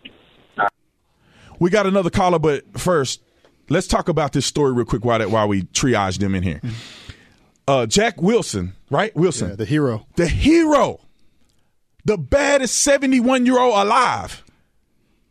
We 1.58 1.68
got 1.70 1.86
another 1.86 2.10
caller, 2.10 2.38
but 2.38 2.64
first, 2.78 3.20
let's 3.68 3.86
talk 3.86 4.08
about 4.08 4.32
this 4.32 4.46
story 4.46 4.72
real 4.72 4.86
quick 4.86 5.04
while 5.04 5.18
that 5.18 5.30
while 5.30 5.46
we 5.46 5.62
triage 5.62 6.18
them 6.18 6.34
in 6.34 6.42
here. 6.42 6.60
Uh, 7.68 7.86
Jack 7.86 8.20
Wilson, 8.22 8.74
right? 8.90 9.14
Wilson, 9.14 9.50
Yeah, 9.50 9.56
the 9.56 9.64
hero. 9.66 10.06
the 10.16 10.26
hero, 10.26 11.00
the 12.04 12.16
baddest 12.16 12.80
seventy-one 12.80 13.44
year 13.46 13.58
old 13.58 13.74
alive. 13.74 14.42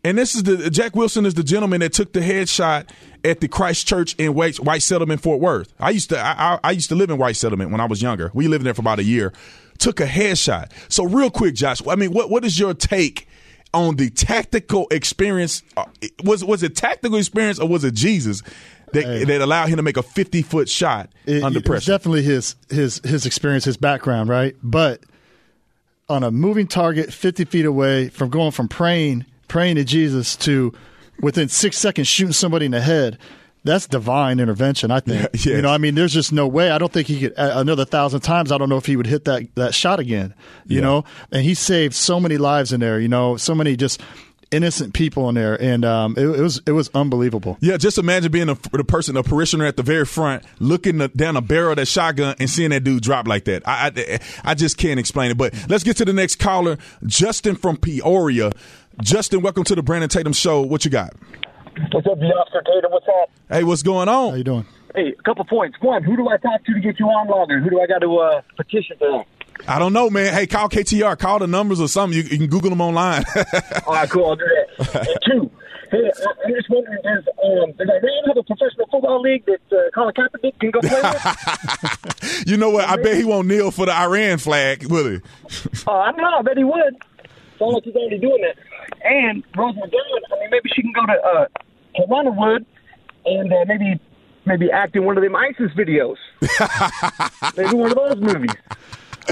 And 0.03 0.17
this 0.17 0.35
is 0.35 0.43
the 0.43 0.69
Jack 0.69 0.95
Wilson 0.95 1.25
is 1.25 1.33
the 1.33 1.43
gentleman 1.43 1.81
that 1.81 1.91
took 1.93 2.13
the 2.13 2.21
headshot 2.21 2.89
at 3.25 3.41
the 3.41 3.47
Christ 3.49 3.85
Church 3.87 4.13
in 4.15 4.33
White, 4.33 4.57
White 4.57 4.81
Settlement, 4.83 5.21
Fort 5.21 5.41
Worth. 5.41 5.73
I 5.79 5.89
used 5.89 6.09
to 6.09 6.19
I, 6.19 6.53
I, 6.53 6.59
I 6.63 6.71
used 6.71 6.89
to 6.89 6.95
live 6.95 7.09
in 7.09 7.17
White 7.17 7.35
Settlement 7.37 7.71
when 7.71 7.81
I 7.81 7.85
was 7.85 8.01
younger. 8.01 8.29
We 8.33 8.47
lived 8.47 8.65
there 8.65 8.73
for 8.75 8.81
about 8.81 8.99
a 8.99 9.03
year. 9.03 9.33
Took 9.79 9.99
a 9.99 10.05
headshot. 10.05 10.71
So 10.89 11.03
real 11.05 11.31
quick, 11.31 11.55
Josh. 11.55 11.81
I 11.87 11.95
mean, 11.95 12.11
what 12.13 12.29
what 12.29 12.45
is 12.45 12.59
your 12.59 12.73
take 12.73 13.27
on 13.73 13.95
the 13.95 14.09
tactical 14.09 14.87
experience? 14.91 15.63
Uh, 15.75 15.85
Was 16.23 16.43
was 16.43 16.61
it 16.63 16.75
tactical 16.75 17.17
experience 17.17 17.59
or 17.59 17.67
was 17.67 17.83
it 17.83 17.93
Jesus 17.95 18.43
that 18.93 19.25
that 19.27 19.41
allowed 19.41 19.69
him 19.69 19.77
to 19.77 19.83
make 19.83 19.97
a 19.97 20.03
fifty 20.03 20.41
foot 20.41 20.67
shot 20.69 21.09
It- 21.25 21.43
under 21.43 21.61
pressure? 21.61 21.91
definitely 21.91 22.23
his 22.23 22.55
his 22.69 22.99
his 23.03 23.25
experience, 23.25 23.63
his 23.65 23.77
background, 23.77 24.29
right? 24.29 24.55
But 24.61 25.01
on 26.09 26.23
a 26.23 26.31
moving 26.31 26.67
target, 26.67 27.13
fifty 27.13 27.45
feet 27.45 27.65
away 27.65 28.09
from 28.09 28.29
going 28.29 28.51
from 28.51 28.67
praying 28.67 29.25
praying 29.47 29.75
to 29.77 29.83
Jesus 29.83 30.35
to 30.37 30.73
within 31.21 31.47
six 31.49 31.77
seconds 31.77 32.07
shooting 32.07 32.33
somebody 32.33 32.65
in 32.65 32.71
the 32.71 32.81
head. 32.81 33.17
That's 33.63 33.87
divine 33.87 34.39
intervention, 34.39 34.89
I 34.89 34.99
think. 35.01 35.21
Yeah, 35.21 35.27
yes. 35.33 35.45
You 35.45 35.61
know, 35.61 35.69
I 35.71 35.77
mean, 35.77 35.95
there's 35.95 36.13
just 36.13 36.31
no 36.31 36.47
way. 36.47 36.71
I 36.71 36.77
don't 36.77 36.91
think 36.91 37.07
he 37.07 37.19
could 37.19 37.33
another 37.37 37.85
thousand 37.85 38.21
times. 38.21 38.51
I 38.51 38.57
don't 38.57 38.69
know 38.69 38.77
if 38.77 38.85
he 38.85 38.95
would 38.95 39.07
hit 39.07 39.25
that 39.25 39.53
that 39.55 39.73
shot 39.73 39.99
again. 39.99 40.33
You 40.65 40.77
Yeah. 40.77 40.81
know, 40.83 41.03
and 41.31 41.43
he 41.43 41.53
saved 41.53 41.93
so 41.93 42.19
many 42.19 42.37
lives 42.37 42.71
in 42.71 42.79
there. 42.79 42.99
You 42.99 43.09
know, 43.09 43.35
so 43.37 43.53
many 43.53 43.75
just 43.75 44.01
innocent 44.51 44.95
people 44.95 45.29
in 45.29 45.35
there, 45.35 45.61
and 45.61 45.83
um, 45.85 46.15
it, 46.17 46.23
it 46.25 46.41
was 46.41 46.61
it 46.65 46.71
was 46.71 46.89
unbelievable. 46.95 47.57
Yeah, 47.59 47.75
just 47.77 47.97
imagine 47.97 48.31
being 48.31 48.49
a, 48.49 48.55
the 48.71 48.83
person, 48.85 49.15
a 49.17 49.23
parishioner 49.23 49.65
at 49.65 49.75
the 49.77 49.83
very 49.83 50.05
front, 50.05 50.43
looking 50.59 50.97
the, 50.99 51.09
down 51.09 51.35
a 51.35 51.41
barrel 51.41 51.71
of 51.71 51.75
that 51.75 51.87
shotgun 51.87 52.35
and 52.39 52.49
seeing 52.49 52.69
that 52.71 52.83
dude 52.85 53.03
drop 53.03 53.27
like 53.27 53.43
that. 53.45 53.67
I, 53.67 53.91
I, 53.95 54.19
I 54.43 54.53
just 54.55 54.77
can't 54.77 54.99
explain 54.99 55.31
it. 55.31 55.37
But 55.37 55.53
let's 55.67 55.83
get 55.83 55.97
to 55.97 56.05
the 56.05 56.13
next 56.13 56.37
caller, 56.37 56.77
Justin 57.05 57.55
from 57.57 57.75
Peoria. 57.77 58.51
Justin, 59.01 59.41
welcome 59.41 59.63
to 59.65 59.75
the 59.75 59.83
Brandon 59.83 60.09
Tatum 60.09 60.33
Show. 60.33 60.61
What 60.61 60.83
you 60.85 60.91
got? 60.91 61.13
What's 61.91 62.07
up, 62.07 62.17
Officer 62.17 62.61
Tatum? 62.65 62.91
What's 62.91 63.07
up? 63.07 63.29
Hey, 63.49 63.63
what's 63.63 63.83
going 63.83 64.09
on? 64.09 64.31
How 64.31 64.35
you 64.35 64.43
doing? 64.43 64.65
Hey, 64.95 65.13
a 65.17 65.23
couple 65.23 65.45
points. 65.45 65.77
One, 65.81 66.03
who 66.03 66.17
do 66.17 66.27
I 66.29 66.37
talk 66.37 66.63
to 66.65 66.73
to 66.73 66.79
get 66.79 66.99
you 66.99 67.05
on 67.07 67.27
longer? 67.27 67.59
Who 67.59 67.69
do 67.69 67.79
I 67.81 67.87
got 67.87 67.99
to 67.99 68.17
uh, 68.17 68.41
petition 68.57 68.97
for? 68.97 69.25
I 69.67 69.79
don't 69.79 69.93
know, 69.93 70.09
man. 70.09 70.33
Hey, 70.33 70.45
call 70.47 70.67
KTAR. 70.69 71.17
Call 71.17 71.39
the 71.39 71.47
numbers 71.47 71.79
or 71.79 71.87
something. 71.87 72.17
You, 72.17 72.23
you 72.23 72.37
can 72.37 72.47
Google 72.47 72.69
them 72.71 72.81
online. 72.81 73.23
All 73.87 73.93
right, 73.93 74.09
cool. 74.09 74.25
I'll 74.27 74.35
do 74.35 74.45
that. 74.77 74.95
and 75.07 75.17
two, 75.25 75.51
hey, 75.91 75.97
I- 76.11 76.47
I'm 76.47 76.53
just 76.53 76.69
wondering, 76.69 76.99
does 77.03 77.27
um, 77.43 77.71
does 77.73 77.87
Iran 77.89 78.23
have 78.27 78.37
a 78.37 78.43
professional 78.43 78.87
football 78.91 79.21
league 79.21 79.45
that 79.45 79.61
uh, 79.71 79.89
Colin 79.93 80.13
Kaepernick 80.15 80.59
can 80.59 80.71
go 80.71 80.79
play 80.81 81.01
with? 81.01 82.43
you 82.47 82.57
know 82.57 82.69
what? 82.71 82.85
I 82.89 82.95
bet 82.97 83.15
he 83.15 83.23
won't 83.25 83.47
kneel 83.47 83.71
for 83.71 83.85
the 83.85 83.93
Iran 83.93 84.37
flag, 84.37 84.85
will 84.89 85.09
he? 85.11 85.15
uh, 85.87 85.91
I 85.91 86.11
don't 86.11 86.17
know. 86.21 86.37
I 86.39 86.41
bet 86.41 86.57
he 86.57 86.63
would. 86.63 86.95
Sounds 87.57 87.73
like 87.73 87.83
he's 87.83 87.95
already 87.95 88.17
doing 88.19 88.41
that. 88.41 88.55
And 89.03 89.43
Rose 89.55 89.75
McGowan, 89.75 90.21
I 90.35 90.39
mean, 90.39 90.49
maybe 90.51 90.69
she 90.75 90.81
can 90.81 90.93
go 90.93 91.05
to 91.05 91.13
uh, 91.21 91.45
Toronto 92.07 92.31
Wood 92.31 92.65
and 93.25 93.53
uh, 93.53 93.65
maybe 93.67 93.99
maybe 94.45 94.71
act 94.71 94.95
in 94.95 95.05
one 95.05 95.17
of 95.17 95.23
them 95.23 95.35
ISIS 95.35 95.71
videos. 95.77 96.15
maybe 97.57 97.75
one 97.75 97.91
of 97.91 97.97
those 97.97 98.17
movies. 98.17 98.55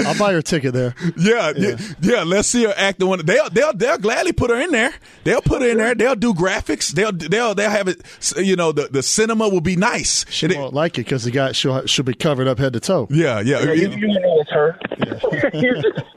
I'll 0.06 0.18
buy 0.18 0.30
your 0.32 0.42
ticket 0.42 0.74
there. 0.74 0.94
Yeah, 1.16 1.52
yeah, 1.56 1.76
yeah. 2.00 2.22
Let's 2.22 2.48
see 2.48 2.64
her 2.64 2.74
act 2.76 3.00
the 3.00 3.06
one. 3.06 3.24
They'll 3.24 3.50
they'll 3.50 3.72
they'll 3.72 3.98
gladly 3.98 4.32
put 4.32 4.50
her 4.50 4.60
in 4.60 4.70
there. 4.70 4.94
They'll 5.24 5.42
put 5.42 5.62
her 5.62 5.68
in 5.68 5.78
there. 5.78 5.94
They'll 5.94 6.14
do 6.14 6.34
graphics. 6.34 6.92
They'll 6.92 7.12
they'll 7.12 7.54
they'll 7.54 7.70
have 7.70 7.88
it. 7.88 8.02
You 8.36 8.54
know, 8.54 8.72
the 8.72 8.88
the 8.88 9.02
cinema 9.02 9.48
will 9.48 9.60
be 9.60 9.76
nice. 9.76 10.24
She 10.30 10.46
and 10.46 10.54
won't 10.54 10.74
like 10.74 10.98
it 10.98 11.04
because 11.04 11.24
the 11.24 11.30
guy 11.30 11.52
she'll 11.52 11.84
she'll 11.86 12.04
be 12.04 12.14
covered 12.14 12.46
up 12.46 12.58
head 12.58 12.74
to 12.74 12.80
toe. 12.80 13.08
yeah, 13.10 13.40
yeah. 13.40 13.62
Yeah, 13.62 13.72
you, 13.72 13.90
you 13.90 14.20
know 14.20 14.40
it's 14.40 14.50
her. 14.52 14.78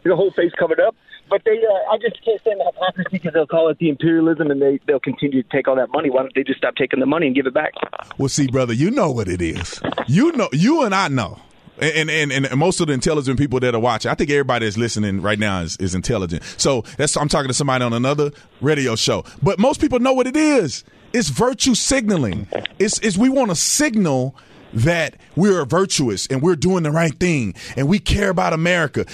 The 0.03 0.15
whole 0.15 0.31
face 0.31 0.51
covered 0.59 0.79
up. 0.79 0.95
But 1.32 1.44
they, 1.46 1.52
uh, 1.52 1.94
I 1.94 1.98
just 1.98 2.24
can't 2.26 2.41
stand 2.41 2.60
the 2.60 2.65
hypocrisy 2.65 3.08
because 3.10 3.32
they'll 3.34 3.48
call 3.48 3.70
it 3.70 3.78
the 3.80 3.88
imperialism 3.88 4.52
and 4.52 4.62
they 4.62 4.82
they'll 4.86 5.00
continue 5.00 5.41
to 5.41 5.50
take 5.50 5.65
all 5.70 5.78
that 5.78 5.89
money. 5.89 6.10
Why 6.10 6.24
don't 6.24 6.36
they 6.36 6.44
just 6.44 6.58
stop 6.58 6.76
taking 6.76 7.00
the 7.00 7.06
money 7.06 7.28
and 7.28 7.34
give 7.34 7.48
it 7.48 7.54
back? 7.54 7.72
Well, 8.17 8.28
see, 8.28 8.48
brother, 8.48 8.74
you 8.74 8.91
know 8.91 9.12
what 9.12 9.30
it 9.30 9.41
is. 9.41 9.82
You 10.08 10.34
know, 10.34 10.50
you 10.52 10.84
and 10.84 10.94
I 10.94 11.08
know. 11.08 11.39
And, 11.80 12.12
and 12.12 12.32
and 12.34 12.58
most 12.58 12.82
of 12.82 12.88
the 12.88 12.94
intelligent 12.94 13.39
people 13.39 13.62
that 13.62 13.74
are 13.74 13.80
watching, 13.80 14.12
I 14.12 14.13
think 14.13 14.30
everybody 14.30 14.65
that's 14.65 14.78
listening 14.78 15.22
right 15.22 15.39
now 15.39 15.62
is, 15.62 15.78
is 15.78 15.96
intelligent. 15.96 16.44
So 16.58 16.82
that's 16.98 17.15
I'm 17.15 17.30
talking 17.30 17.48
to 17.48 17.54
somebody 17.54 17.86
on 17.86 17.94
another 17.94 18.32
radio 18.60 18.98
show. 18.98 19.24
But 19.41 19.58
most 19.58 19.80
people 19.80 20.00
know 20.00 20.13
what 20.13 20.28
it 20.28 20.36
is. 20.36 20.84
It's 21.13 21.30
virtue 21.30 21.76
signaling. 21.76 22.48
It's, 22.78 23.00
it's 23.00 23.17
we 23.17 23.30
want 23.30 23.52
to 23.52 23.56
signal 23.56 24.36
that 24.73 25.15
we're 25.36 25.65
virtuous 25.65 26.27
and 26.27 26.41
we're 26.41 26.55
doing 26.55 26.84
the 26.84 26.91
right 26.91 27.13
thing 27.19 27.53
and 27.75 27.88
we 27.88 27.99
care 27.99 28.29
about 28.29 28.53
America. 28.53 29.05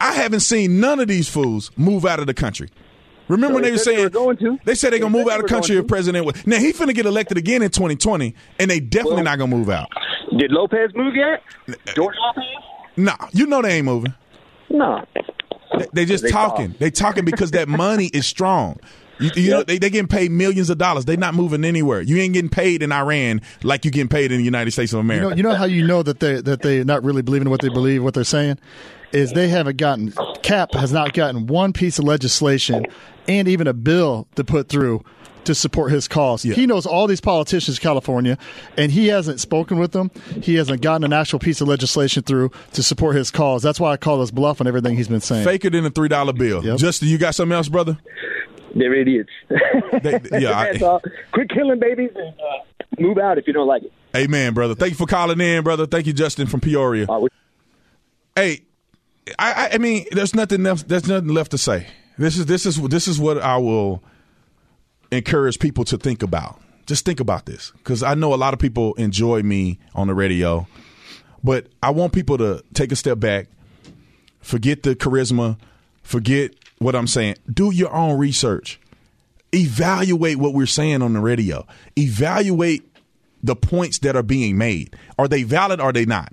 I 0.00 0.12
haven't 0.14 0.40
seen 0.40 0.80
none 0.80 1.00
of 1.00 1.08
these 1.08 1.28
fools 1.28 1.70
move 1.76 2.04
out 2.06 2.20
of 2.20 2.26
the 2.26 2.34
country. 2.34 2.68
Remember 3.28 3.54
when 3.54 3.62
they 3.62 3.68
they 3.68 3.72
were 3.74 3.78
said 3.78 3.90
they 3.92 3.96
saying 3.96 4.04
were 4.04 4.10
going 4.10 4.36
to. 4.38 4.58
They 4.64 4.74
said 4.74 4.90
they're 4.92 4.98
They 4.98 5.02
gonna 5.02 5.16
move 5.16 5.26
they 5.26 5.32
out 5.32 5.40
of 5.40 5.46
the 5.46 5.54
country 5.54 5.76
if 5.76 5.86
president 5.86 6.26
was. 6.26 6.44
Now 6.46 6.58
he 6.58 6.72
finna 6.72 6.94
get 6.94 7.06
elected 7.06 7.38
again 7.38 7.62
in 7.62 7.70
2020, 7.70 8.34
and 8.58 8.70
they 8.70 8.80
definitely 8.80 9.16
Well- 9.16 9.24
not 9.24 9.38
gonna 9.38 9.56
move 9.56 9.70
out. 9.70 9.86
Did 10.36 10.50
Lopez 10.50 10.90
move 10.94 11.14
yet? 11.14 11.42
George 11.94 12.14
Lopez? 12.20 12.44
Nah, 12.96 13.16
you 13.32 13.46
know 13.46 13.62
they 13.62 13.76
ain't 13.76 13.84
moving. 13.84 14.14
No. 14.68 15.04
They, 15.78 15.86
they 15.92 16.04
just 16.04 16.28
talking. 16.28 16.70
talk. 16.70 16.78
They 16.78 16.90
talking 16.90 17.24
because 17.24 17.52
that 17.52 17.68
money 17.68 18.06
is 18.06 18.26
strong. 18.26 18.78
You, 19.20 19.30
you 19.36 19.50
know 19.50 19.62
they 19.62 19.78
they 19.78 19.90
getting 19.90 20.08
paid 20.08 20.30
millions 20.30 20.70
of 20.70 20.78
dollars. 20.78 21.04
They 21.04 21.16
not 21.16 21.34
moving 21.34 21.64
anywhere. 21.64 22.00
You 22.00 22.18
ain't 22.18 22.32
getting 22.34 22.48
paid 22.50 22.82
in 22.82 22.92
Iran 22.92 23.42
like 23.62 23.84
you 23.84 23.90
getting 23.90 24.08
paid 24.08 24.32
in 24.32 24.38
the 24.38 24.44
United 24.44 24.70
States 24.70 24.92
of 24.92 24.98
You 24.98 25.00
America. 25.00 25.30
know, 25.30 25.36
you 25.36 25.42
know 25.42 25.54
how 25.54 25.64
you 25.64 25.86
know 25.86 26.02
that 26.02 26.20
they 26.20 26.40
that 26.40 26.62
they 26.62 26.84
not 26.84 27.04
really 27.04 27.22
believing 27.22 27.46
in 27.46 27.50
what 27.50 27.60
they 27.60 27.68
believe, 27.68 28.02
what 28.02 28.14
they're 28.14 28.24
saying, 28.24 28.58
is 29.12 29.32
they 29.32 29.48
haven't 29.48 29.76
gotten 29.76 30.12
Cap 30.42 30.72
has 30.74 30.92
not 30.92 31.12
gotten 31.12 31.46
one 31.46 31.72
piece 31.72 31.98
of 31.98 32.04
legislation 32.04 32.86
and 33.28 33.48
even 33.48 33.66
a 33.66 33.74
bill 33.74 34.26
to 34.36 34.44
put 34.44 34.68
through 34.68 35.04
to 35.44 35.54
support 35.54 35.90
his 35.90 36.06
cause. 36.06 36.44
Yeah. 36.44 36.54
He 36.54 36.66
knows 36.66 36.84
all 36.84 37.06
these 37.06 37.20
politicians 37.20 37.78
in 37.78 37.82
California, 37.82 38.36
and 38.76 38.92
he 38.92 39.06
hasn't 39.08 39.40
spoken 39.40 39.78
with 39.78 39.92
them. 39.92 40.10
He 40.42 40.56
hasn't 40.56 40.82
gotten 40.82 41.02
an 41.02 41.14
actual 41.14 41.38
piece 41.38 41.62
of 41.62 41.68
legislation 41.68 42.22
through 42.22 42.50
to 42.74 42.82
support 42.82 43.16
his 43.16 43.30
cause. 43.30 43.62
That's 43.62 43.80
why 43.80 43.92
I 43.92 43.96
call 43.96 44.18
this 44.18 44.30
bluff 44.30 44.60
on 44.60 44.66
everything 44.66 44.96
he's 44.96 45.08
been 45.08 45.20
saying. 45.20 45.44
Faker 45.44 45.70
than 45.70 45.86
a 45.86 45.90
three 45.90 46.08
dollar 46.08 46.34
bill. 46.34 46.64
Yep. 46.64 46.78
Justin, 46.78 47.08
you 47.08 47.16
got 47.18 47.34
something 47.34 47.54
else, 47.56 47.68
brother? 47.68 47.98
They're 48.74 48.94
idiots. 48.94 49.30
They- 49.48 50.20
yeah, 50.40 50.58
I- 50.82 50.98
Quit 51.32 51.50
killing 51.50 51.78
babies 51.80 52.10
and 52.14 52.34
uh, 52.40 53.00
move 53.00 53.18
out 53.18 53.38
if 53.38 53.46
you 53.46 53.52
don't 53.52 53.66
like 53.66 53.82
it. 53.84 53.92
Amen, 54.16 54.54
brother. 54.54 54.74
Thank 54.74 54.90
you 54.92 54.96
for 54.96 55.06
calling 55.06 55.40
in, 55.40 55.62
brother. 55.64 55.86
Thank 55.86 56.06
you, 56.06 56.12
Justin 56.12 56.46
from 56.46 56.60
Peoria. 56.60 57.06
Uh, 57.08 57.20
we- 57.20 57.28
hey, 58.36 58.62
I, 59.38 59.52
I, 59.52 59.70
I 59.74 59.78
mean, 59.78 60.06
there's 60.12 60.34
nothing 60.34 60.64
else. 60.66 60.82
There's 60.82 61.06
nothing 61.06 61.28
left 61.28 61.50
to 61.52 61.58
say. 61.58 61.86
This 62.18 62.36
is 62.38 62.46
this 62.46 62.66
is 62.66 62.80
this 62.88 63.08
is 63.08 63.18
what 63.20 63.38
I 63.38 63.56
will 63.56 64.02
encourage 65.12 65.58
people 65.58 65.84
to 65.84 65.96
think 65.96 66.22
about. 66.22 66.60
Just 66.86 67.04
think 67.04 67.20
about 67.20 67.46
this, 67.46 67.72
because 67.78 68.02
I 68.02 68.14
know 68.14 68.34
a 68.34 68.36
lot 68.36 68.52
of 68.52 68.58
people 68.60 68.94
enjoy 68.94 69.42
me 69.42 69.78
on 69.94 70.08
the 70.08 70.14
radio, 70.14 70.66
but 71.44 71.66
I 71.82 71.90
want 71.90 72.12
people 72.12 72.36
to 72.38 72.64
take 72.74 72.90
a 72.90 72.96
step 72.96 73.20
back, 73.20 73.46
forget 74.40 74.82
the 74.82 74.96
charisma, 74.96 75.56
forget 76.02 76.52
what 76.80 76.96
I'm 76.96 77.06
saying. 77.06 77.36
Do 77.52 77.70
your 77.72 77.92
own 77.92 78.18
research. 78.18 78.80
Evaluate 79.54 80.38
what 80.38 80.54
we're 80.54 80.66
saying 80.66 81.02
on 81.02 81.12
the 81.12 81.20
radio. 81.20 81.66
Evaluate 81.96 82.82
the 83.42 83.54
points 83.54 83.98
that 84.00 84.16
are 84.16 84.22
being 84.22 84.56
made. 84.56 84.96
Are 85.18 85.28
they 85.28 85.42
valid? 85.42 85.80
Are 85.80 85.92
they 85.92 86.06
not? 86.06 86.32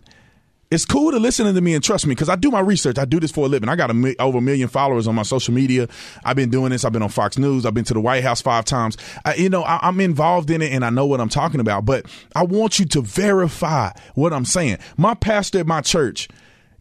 It's 0.69 0.85
cool 0.85 1.11
to 1.11 1.19
listen 1.19 1.53
to 1.53 1.61
me 1.61 1.73
and 1.73 1.83
trust 1.83 2.05
me 2.05 2.13
because 2.13 2.27
I 2.29 2.35
do 2.35 2.51
my 2.51 2.59
research. 2.59 2.97
I 2.97 3.05
do 3.05 3.19
this 3.19 3.31
for 3.31 3.45
a 3.45 3.49
living. 3.49 3.69
I 3.69 3.75
got 3.75 3.89
a, 3.89 4.15
over 4.19 4.39
a 4.39 4.41
million 4.41 4.67
followers 4.67 5.07
on 5.07 5.15
my 5.15 5.23
social 5.23 5.53
media. 5.53 5.87
I've 6.25 6.35
been 6.35 6.49
doing 6.49 6.71
this. 6.71 6.83
I've 6.83 6.91
been 6.91 7.01
on 7.01 7.09
Fox 7.09 7.37
News. 7.37 7.65
I've 7.65 7.73
been 7.73 7.85
to 7.85 7.93
the 7.93 8.01
White 8.01 8.23
House 8.23 8.41
five 8.41 8.65
times. 8.65 8.97
I, 9.23 9.35
you 9.35 9.49
know, 9.49 9.63
I, 9.63 9.79
I'm 9.81 9.99
involved 10.01 10.49
in 10.49 10.61
it 10.61 10.71
and 10.73 10.83
I 10.83 10.89
know 10.89 11.05
what 11.05 11.21
I'm 11.21 11.29
talking 11.29 11.61
about. 11.61 11.85
But 11.85 12.05
I 12.35 12.43
want 12.43 12.79
you 12.79 12.85
to 12.85 13.01
verify 13.01 13.91
what 14.15 14.33
I'm 14.33 14.45
saying. 14.45 14.79
My 14.97 15.13
pastor 15.13 15.59
at 15.59 15.67
my 15.67 15.81
church 15.81 16.27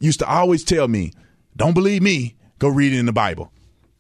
used 0.01 0.19
to 0.19 0.29
always 0.29 0.65
tell 0.65 0.89
me, 0.89 1.13
"Don't 1.57 1.75
believe 1.75 2.03
me. 2.03 2.35
Go 2.59 2.69
read 2.69 2.93
it 2.93 2.99
in 2.99 3.07
the 3.07 3.13
Bible." 3.13 3.53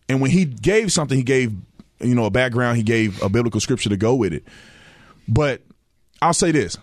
And 0.08 0.20
when 0.20 0.30
he 0.30 0.44
gave 0.44 0.92
something, 0.92 1.16
he 1.16 1.24
gave 1.24 1.54
you 2.00 2.14
know 2.14 2.24
a 2.24 2.30
background. 2.30 2.76
He 2.76 2.82
gave 2.82 3.20
a 3.22 3.28
biblical 3.28 3.60
scripture 3.60 3.88
to 3.88 3.96
go 3.96 4.14
with 4.14 4.32
it. 4.32 4.44
But 5.28 5.62
I'll 6.22 6.34
say 6.34 6.52
this. 6.52 6.78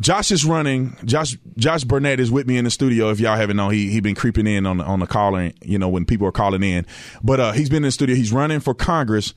Josh 0.00 0.30
is 0.30 0.44
running. 0.44 0.96
Josh 1.04 1.36
Josh 1.56 1.84
Barnett 1.84 2.20
is 2.20 2.30
with 2.30 2.46
me 2.46 2.58
in 2.58 2.64
the 2.64 2.70
studio. 2.70 3.10
If 3.10 3.18
y'all 3.18 3.36
haven't 3.36 3.56
known, 3.56 3.72
he 3.72 3.90
he 3.90 4.00
been 4.00 4.14
creeping 4.14 4.46
in 4.46 4.66
on 4.66 4.78
the, 4.78 4.84
on 4.84 5.00
the 5.00 5.06
caller. 5.06 5.52
You 5.62 5.78
know 5.78 5.88
when 5.88 6.04
people 6.04 6.26
are 6.26 6.32
calling 6.32 6.62
in, 6.62 6.86
but 7.22 7.40
uh, 7.40 7.52
he's 7.52 7.70
been 7.70 7.78
in 7.78 7.84
the 7.84 7.90
studio. 7.90 8.14
He's 8.14 8.32
running 8.32 8.60
for 8.60 8.74
Congress 8.74 9.32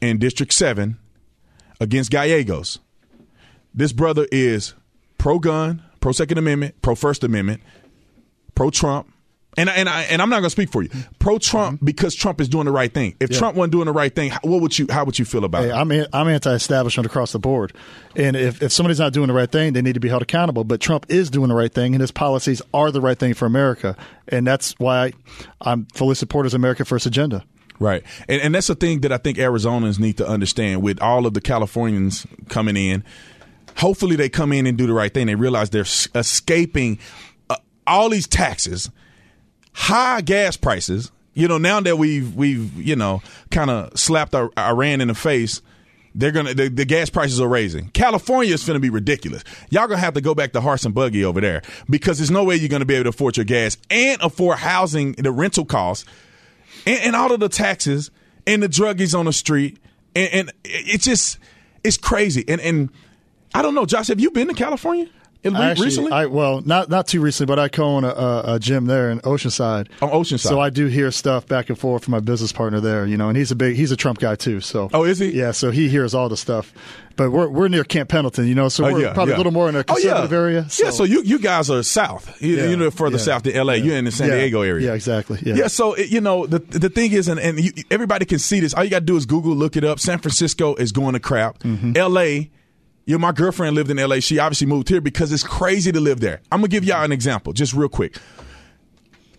in 0.00 0.18
District 0.18 0.52
Seven 0.52 0.98
against 1.78 2.10
Gallegos. 2.10 2.78
This 3.74 3.92
brother 3.92 4.26
is 4.32 4.74
pro 5.18 5.38
gun, 5.38 5.82
pro 6.00 6.12
Second 6.12 6.38
Amendment, 6.38 6.80
pro 6.80 6.94
First 6.94 7.22
Amendment, 7.22 7.62
pro 8.54 8.70
Trump. 8.70 9.12
And 9.56 9.68
and 9.68 9.88
I 9.88 10.02
and 10.02 10.22
I'm 10.22 10.28
not 10.28 10.36
going 10.36 10.44
to 10.44 10.50
speak 10.50 10.70
for 10.70 10.82
you. 10.82 10.90
Pro 11.18 11.38
Trump 11.38 11.76
mm-hmm. 11.76 11.84
because 11.84 12.14
Trump 12.14 12.40
is 12.40 12.48
doing 12.48 12.66
the 12.66 12.70
right 12.70 12.92
thing. 12.92 13.16
If 13.18 13.30
yeah. 13.30 13.38
Trump 13.38 13.56
wasn't 13.56 13.72
doing 13.72 13.86
the 13.86 13.92
right 13.92 14.14
thing, 14.14 14.30
what 14.42 14.60
would 14.60 14.78
you 14.78 14.86
how 14.90 15.04
would 15.04 15.18
you 15.18 15.24
feel 15.24 15.44
about 15.44 15.64
hey, 15.64 15.70
it? 15.70 15.74
I'm 15.74 15.90
I'm 16.12 16.28
anti-establishment 16.28 17.06
across 17.06 17.32
the 17.32 17.38
board. 17.38 17.72
And 18.14 18.36
if 18.36 18.62
if 18.62 18.72
somebody's 18.72 19.00
not 19.00 19.12
doing 19.12 19.28
the 19.28 19.34
right 19.34 19.50
thing, 19.50 19.72
they 19.72 19.82
need 19.82 19.94
to 19.94 20.00
be 20.00 20.08
held 20.08 20.22
accountable. 20.22 20.64
But 20.64 20.80
Trump 20.80 21.06
is 21.08 21.30
doing 21.30 21.48
the 21.48 21.54
right 21.54 21.72
thing, 21.72 21.94
and 21.94 22.00
his 22.00 22.12
policies 22.12 22.62
are 22.72 22.92
the 22.92 23.00
right 23.00 23.18
thing 23.18 23.34
for 23.34 23.46
America. 23.46 23.96
And 24.28 24.46
that's 24.46 24.74
why 24.78 25.12
I, 25.60 25.72
am 25.72 25.86
fully 25.94 26.14
support 26.14 26.46
of 26.46 26.54
America 26.54 26.84
First 26.84 27.06
agenda. 27.06 27.44
Right. 27.80 28.02
And, 28.28 28.40
and 28.42 28.54
that's 28.54 28.66
the 28.66 28.74
thing 28.74 29.00
that 29.02 29.12
I 29.12 29.18
think 29.18 29.38
Arizonans 29.38 29.98
need 29.98 30.16
to 30.18 30.26
understand 30.26 30.82
with 30.82 31.00
all 31.00 31.26
of 31.26 31.34
the 31.34 31.40
Californians 31.40 32.26
coming 32.48 32.76
in. 32.76 33.04
Hopefully, 33.76 34.16
they 34.16 34.28
come 34.28 34.52
in 34.52 34.66
and 34.66 34.76
do 34.76 34.86
the 34.86 34.92
right 34.92 35.12
thing. 35.12 35.26
They 35.26 35.36
realize 35.36 35.70
they're 35.70 35.82
escaping 35.82 36.98
uh, 37.48 37.56
all 37.86 38.08
these 38.08 38.26
taxes, 38.26 38.90
high 39.78 40.20
gas 40.20 40.56
prices. 40.56 41.12
You 41.34 41.46
know, 41.46 41.58
now 41.58 41.80
that 41.80 41.96
we've 41.96 42.34
we've 42.34 42.74
you 42.76 42.96
know 42.96 43.22
kind 43.50 43.70
of 43.70 43.96
slapped 43.98 44.34
Iran 44.34 45.00
in 45.00 45.08
the 45.08 45.14
face, 45.14 45.62
they're 46.14 46.32
gonna 46.32 46.52
the, 46.52 46.68
the, 46.68 46.84
gas 46.84 47.10
prices 47.10 47.40
are 47.40 47.48
raising. 47.48 47.90
California 47.90 48.52
is 48.52 48.64
gonna 48.64 48.80
be 48.80 48.90
ridiculous. 48.90 49.44
Y'all 49.70 49.86
gonna 49.86 50.00
have 50.00 50.14
to 50.14 50.20
go 50.20 50.34
back 50.34 50.52
to 50.52 50.60
horse 50.60 50.84
and 50.84 50.94
buggy 50.94 51.24
over 51.24 51.40
there 51.40 51.62
because 51.88 52.18
there's 52.18 52.30
no 52.30 52.42
way 52.42 52.56
you're 52.56 52.68
gonna 52.68 52.84
be 52.84 52.94
able 52.94 53.04
to 53.04 53.10
afford 53.10 53.36
your 53.36 53.44
gas 53.44 53.76
and 53.88 54.20
afford 54.20 54.58
housing, 54.58 55.12
the 55.12 55.30
rental 55.30 55.64
costs 55.64 56.04
and, 56.84 57.00
and 57.00 57.16
all 57.16 57.32
of 57.32 57.38
the 57.38 57.48
taxes 57.48 58.10
and 58.46 58.62
the 58.62 58.68
druggies 58.68 59.16
on 59.16 59.26
the 59.26 59.32
street, 59.32 59.78
and, 60.16 60.32
and 60.32 60.52
it's 60.64 61.04
just 61.04 61.38
it's 61.84 61.96
crazy. 61.96 62.44
And 62.48 62.60
and 62.60 62.90
I 63.54 63.62
don't 63.62 63.76
know, 63.76 63.86
Josh, 63.86 64.08
have 64.08 64.18
you 64.18 64.32
been 64.32 64.48
to 64.48 64.54
California? 64.54 65.08
Actually, 65.56 65.86
recently? 65.86 66.12
I, 66.12 66.26
well, 66.26 66.60
not 66.64 66.88
not 66.88 67.06
too 67.06 67.20
recently, 67.20 67.46
but 67.46 67.58
I 67.58 67.68
co-own 67.68 68.04
a, 68.04 68.42
a, 68.44 68.58
gym 68.58 68.86
there 68.86 69.10
in 69.10 69.20
Oceanside. 69.20 69.88
On 70.02 70.10
Oceanside, 70.10 70.40
so 70.40 70.60
I 70.60 70.70
do 70.70 70.86
hear 70.86 71.10
stuff 71.10 71.46
back 71.46 71.68
and 71.68 71.78
forth 71.78 72.04
from 72.04 72.12
my 72.12 72.20
business 72.20 72.52
partner 72.52 72.80
there. 72.80 73.06
You 73.06 73.16
know, 73.16 73.28
and 73.28 73.36
he's 73.36 73.50
a 73.50 73.56
big 73.56 73.76
he's 73.76 73.92
a 73.92 73.96
Trump 73.96 74.18
guy 74.18 74.34
too. 74.34 74.60
So 74.60 74.90
oh, 74.92 75.04
is 75.04 75.18
he? 75.18 75.30
Yeah, 75.30 75.52
so 75.52 75.70
he 75.70 75.88
hears 75.88 76.14
all 76.14 76.28
the 76.28 76.36
stuff. 76.36 76.72
But 77.16 77.32
we're 77.32 77.48
we're 77.48 77.68
near 77.68 77.82
Camp 77.82 78.08
Pendleton, 78.08 78.46
you 78.46 78.54
know, 78.54 78.68
so 78.68 78.86
oh, 78.86 78.92
we're 78.92 79.02
yeah, 79.02 79.12
probably 79.12 79.32
yeah. 79.32 79.36
a 79.36 79.38
little 79.38 79.52
more 79.52 79.68
in 79.68 79.74
a 79.74 79.82
conservative 79.82 80.32
oh, 80.32 80.34
yeah. 80.36 80.40
area. 80.40 80.70
So. 80.70 80.84
Yeah, 80.84 80.90
so 80.90 81.02
you 81.02 81.22
you 81.22 81.40
guys 81.40 81.68
are 81.68 81.82
south, 81.82 82.40
you, 82.40 82.56
you 82.56 82.76
know, 82.76 82.92
further 82.92 83.18
south 83.18 83.42
than 83.42 83.56
L.A. 83.56 83.76
You're 83.76 83.96
in 83.96 84.04
the 84.04 84.12
San 84.12 84.30
Diego 84.30 84.62
area. 84.62 84.86
Yeah, 84.86 84.94
exactly. 84.94 85.40
Yeah, 85.42 85.54
yeah 85.54 85.66
so 85.66 85.96
you 85.96 86.20
know 86.20 86.46
the 86.46 86.60
the 86.60 86.88
thing 86.88 87.10
is, 87.12 87.26
and, 87.26 87.40
and 87.40 87.58
you, 87.58 87.72
everybody 87.90 88.24
can 88.24 88.38
see 88.38 88.60
this. 88.60 88.72
All 88.72 88.84
you 88.84 88.90
got 88.90 89.00
to 89.00 89.04
do 89.04 89.16
is 89.16 89.26
Google, 89.26 89.56
look 89.56 89.76
it 89.76 89.82
up. 89.82 89.98
San 89.98 90.18
Francisco 90.18 90.76
is 90.76 90.92
going 90.92 91.14
to 91.14 91.20
crap. 91.20 91.58
Mm-hmm. 91.58 91.96
L.A 91.96 92.50
you 93.08 93.14
know, 93.14 93.20
my 93.20 93.32
girlfriend 93.32 93.74
lived 93.74 93.90
in 93.90 93.96
LA. 93.96 94.20
She 94.20 94.38
obviously 94.38 94.66
moved 94.66 94.90
here 94.90 95.00
because 95.00 95.32
it's 95.32 95.42
crazy 95.42 95.90
to 95.90 95.98
live 95.98 96.20
there. 96.20 96.42
I'm 96.52 96.58
gonna 96.58 96.68
give 96.68 96.84
y'all 96.84 97.02
an 97.02 97.10
example, 97.10 97.54
just 97.54 97.72
real 97.72 97.88
quick. 97.88 98.18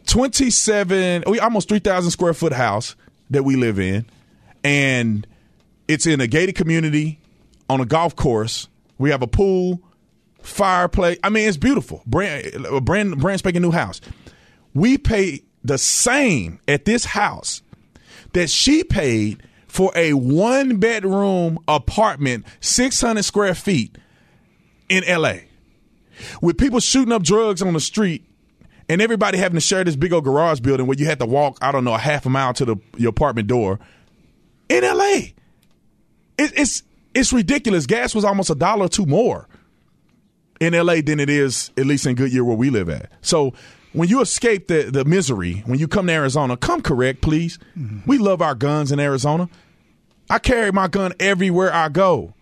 27, 0.08 1.26
we 1.28 1.40
almost 1.40 1.70
3,000 1.70 2.10
square 2.10 2.34
foot 2.34 2.52
house 2.52 2.96
that 3.30 3.44
we 3.44 3.56
live 3.56 3.80
in, 3.80 4.08
and 4.64 5.28
it's 5.88 6.08
in 6.08 6.20
a 6.20 6.26
gated 6.26 6.56
community 6.56 7.20
on 7.70 7.80
a 7.80 7.86
golf 7.86 8.16
course. 8.16 8.68
We 8.98 9.12
have 9.12 9.22
a 9.22 9.28
pool, 9.28 9.84
fireplace. 10.42 11.20
I 11.24 11.30
mean, 11.30 11.48
it's 11.48 11.56
beautiful. 11.56 12.02
Brand, 12.08 12.66
brand, 12.82 13.20
brand 13.20 13.38
spanking 13.38 13.62
new 13.62 13.70
house. 13.70 14.02
We 14.74 14.98
pay 14.98 15.44
the 15.64 15.78
same 15.78 16.60
at 16.68 16.86
this 16.86 17.06
house 17.06 17.62
that 18.34 18.50
she 18.50 18.84
paid 18.84 19.44
for 19.80 19.94
a 19.96 20.12
one 20.12 20.76
bedroom 20.76 21.58
apartment, 21.66 22.46
600 22.60 23.24
square 23.24 23.56
feet 23.56 23.98
in 24.90 25.06
LA 25.08 25.36
with 26.42 26.58
people 26.58 26.82
shooting 26.82 27.14
up 27.14 27.24
drugs 27.24 27.62
on 27.62 27.74
the 27.74 27.80
street 27.80 28.26
and 28.90 29.02
everybody 29.02 29.38
having 29.38 29.56
to 29.56 29.62
share 29.62 29.86
this 29.86 29.96
big 29.96 30.12
old 30.12 30.26
garage 30.26 30.60
building 30.60 30.86
where 30.86 30.98
you 30.98 31.06
had 31.06 31.18
to 31.20 31.26
walk, 31.26 31.58
I 31.62 31.72
don't 31.72 31.86
know, 31.86 31.94
a 31.94 31.98
half 31.98 32.26
a 32.26 32.30
mile 32.30 32.54
to 32.56 32.66
the 32.66 32.76
your 32.98 33.12
apartment 33.12 33.48
door 33.48 33.80
in 34.68 34.84
LA. 34.84 35.30
It, 36.38 36.52
it's 36.58 36.84
it's 37.14 37.32
ridiculous. 37.32 37.86
Gas 37.86 38.14
was 38.14 38.26
almost 38.26 38.50
a 38.50 38.56
dollar 38.56 38.88
or 38.88 38.90
two 38.90 39.06
more 39.06 39.48
in 40.60 40.74
LA 40.74 40.96
than 40.96 41.22
it 41.22 41.30
is 41.30 41.72
at 41.78 41.86
least 41.86 42.06
in 42.06 42.16
Goodyear 42.16 42.44
where 42.44 42.58
we 42.58 42.70
live 42.70 42.90
at. 42.90 43.10
So 43.22 43.54
when 43.94 44.10
you 44.10 44.20
escape 44.20 44.68
the, 44.68 44.92
the 44.92 45.06
misery, 45.06 45.64
when 45.66 45.80
you 45.80 45.88
come 45.88 46.08
to 46.08 46.14
Arizona, 46.14 46.58
come 46.58 46.82
correct, 46.82 47.22
please. 47.22 47.60
Mm-hmm. 47.78 48.00
We 48.06 48.18
love 48.18 48.42
our 48.42 48.56
guns 48.56 48.92
in 48.92 49.00
Arizona. 49.00 49.50
I 50.30 50.40
carry 50.40 50.72
my 50.72 50.88
gun 50.88 51.14
everywhere 51.20 51.74
I 51.74 51.90
go 51.90 52.34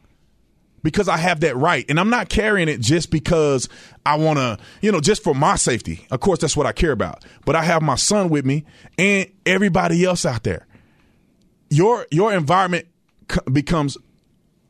because 0.84 1.08
I 1.08 1.18
have 1.18 1.42
that 1.42 1.56
right. 1.56 1.86
And 1.90 2.00
I'm 2.00 2.10
not 2.10 2.30
carrying 2.30 2.68
it 2.68 2.80
just 2.80 3.12
because 3.12 3.70
I 4.06 4.16
want 4.18 4.40
to, 4.40 4.58
you 4.82 4.92
know, 4.92 5.02
just 5.02 5.24
for 5.24 5.34
my 5.34 5.56
safety. 5.56 6.06
Of 6.12 6.20
course, 6.20 6.40
that's 6.40 6.56
what 6.56 6.66
I 6.66 6.72
care 6.72 6.92
about. 6.92 7.26
But 7.46 7.56
I 7.56 7.64
have 7.64 7.82
my 7.82 7.96
son 7.96 8.30
with 8.30 8.46
me 8.46 8.66
and 8.98 9.30
everybody 9.46 10.04
else 10.06 10.26
out 10.26 10.44
there. 10.44 10.66
Your 11.70 12.08
your 12.12 12.34
environment 12.34 12.88
becomes 13.52 13.98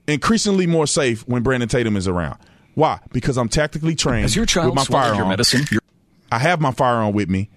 increasingly 0.07 0.65
more 0.65 0.87
safe 0.87 1.27
when 1.27 1.43
Brandon 1.43 1.69
Tatum 1.69 1.95
is 1.95 2.07
around. 2.07 2.39
Why? 2.73 2.99
Because 3.11 3.37
I'm 3.37 3.49
tactically 3.49 3.95
trained 3.95 4.25
As 4.25 4.35
your 4.35 4.45
child 4.45 4.67
with 4.67 4.75
my 4.75 4.83
firearm. 4.83 5.17
Your 5.17 5.27
medicine? 5.27 5.65
I 6.31 6.39
have 6.39 6.59
my 6.59 6.71
firearm 6.71 7.13
with 7.13 7.29
me, 7.29 7.49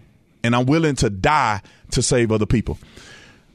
and 0.43 0.55
I'm 0.55 0.67
willing 0.67 0.97
to 0.97 1.11
die 1.11 1.63
to 1.91 2.03
save 2.03 2.33
other 2.33 2.47
people. 2.47 2.79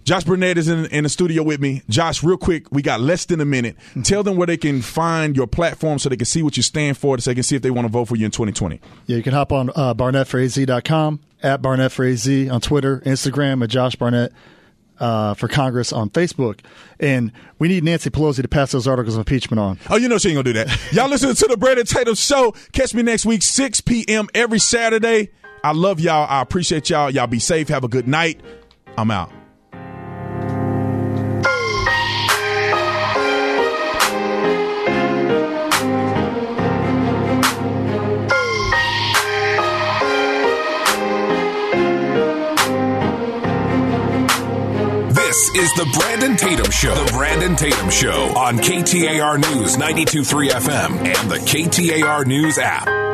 Josh 0.05 0.23
Barnett 0.23 0.57
is 0.59 0.67
in, 0.67 0.85
in 0.85 1.03
the 1.03 1.09
studio 1.09 1.41
with 1.41 1.59
me. 1.59 1.81
Josh, 1.89 2.23
real 2.23 2.37
quick, 2.37 2.71
we 2.71 2.83
got 2.83 3.01
less 3.01 3.25
than 3.25 3.41
a 3.41 3.45
minute. 3.45 3.75
Mm-hmm. 3.75 4.03
Tell 4.03 4.21
them 4.21 4.37
where 4.37 4.45
they 4.45 4.55
can 4.55 4.83
find 4.83 5.35
your 5.35 5.47
platform 5.47 5.97
so 5.97 6.09
they 6.09 6.15
can 6.15 6.25
see 6.25 6.43
what 6.43 6.55
you 6.57 6.63
stand 6.63 6.97
for, 6.97 7.17
so 7.17 7.31
they 7.31 7.35
can 7.35 7.43
see 7.43 7.55
if 7.55 7.63
they 7.63 7.71
want 7.71 7.85
to 7.85 7.91
vote 7.91 8.05
for 8.05 8.15
you 8.15 8.25
in 8.25 8.31
2020. 8.31 8.79
Yeah, 9.07 9.17
you 9.17 9.23
can 9.23 9.33
hop 9.33 9.51
on 9.51 9.71
uh, 9.75 9.95
barnettforaz.com, 9.95 11.19
at 11.41 11.61
Barnett 11.61 11.91
for 11.91 12.05
AZ 12.05 12.27
on 12.27 12.61
Twitter, 12.61 12.99
Instagram, 12.99 13.63
at 13.63 13.69
Josh 13.69 13.95
Barnett 13.95 14.31
uh, 14.99 15.33
for 15.33 15.47
Congress 15.47 15.91
on 15.91 16.11
Facebook. 16.11 16.59
And 16.99 17.31
we 17.57 17.67
need 17.67 17.83
Nancy 17.83 18.11
Pelosi 18.11 18.43
to 18.43 18.47
pass 18.47 18.71
those 18.71 18.87
articles 18.87 19.15
of 19.15 19.21
impeachment 19.21 19.59
on. 19.59 19.79
Oh, 19.89 19.97
you 19.97 20.07
know 20.07 20.19
she 20.19 20.29
ain't 20.29 20.35
going 20.35 20.45
to 20.45 20.53
do 20.53 20.65
that. 20.65 20.79
Y'all 20.93 21.09
listen 21.09 21.33
to 21.33 21.47
the 21.47 21.57
Brandon 21.57 21.85
Tatum 21.85 22.15
Show. 22.15 22.53
Catch 22.73 22.93
me 22.93 23.01
next 23.01 23.25
week, 23.25 23.41
6 23.41 23.81
p.m. 23.81 24.27
every 24.35 24.59
Saturday. 24.59 25.31
I 25.63 25.71
love 25.71 25.99
y'all. 25.99 26.27
I 26.29 26.43
appreciate 26.43 26.91
y'all. 26.91 27.09
Y'all 27.09 27.25
be 27.25 27.39
safe. 27.39 27.69
Have 27.69 27.83
a 27.83 27.87
good 27.87 28.07
night. 28.07 28.39
I'm 28.99 29.09
out. 29.09 29.34
Is 45.55 45.71
the 45.73 45.89
Brandon 45.97 46.35
Tatum 46.35 46.69
Show. 46.69 46.93
The 46.93 47.11
Brandon 47.13 47.55
Tatum 47.55 47.89
Show 47.89 48.33
on 48.35 48.57
KTAR 48.57 49.37
News 49.37 49.77
923 49.77 50.49
FM 50.49 50.97
and 51.05 51.31
the 51.31 51.37
KTAR 51.37 52.25
News 52.25 52.57
app. 52.57 53.04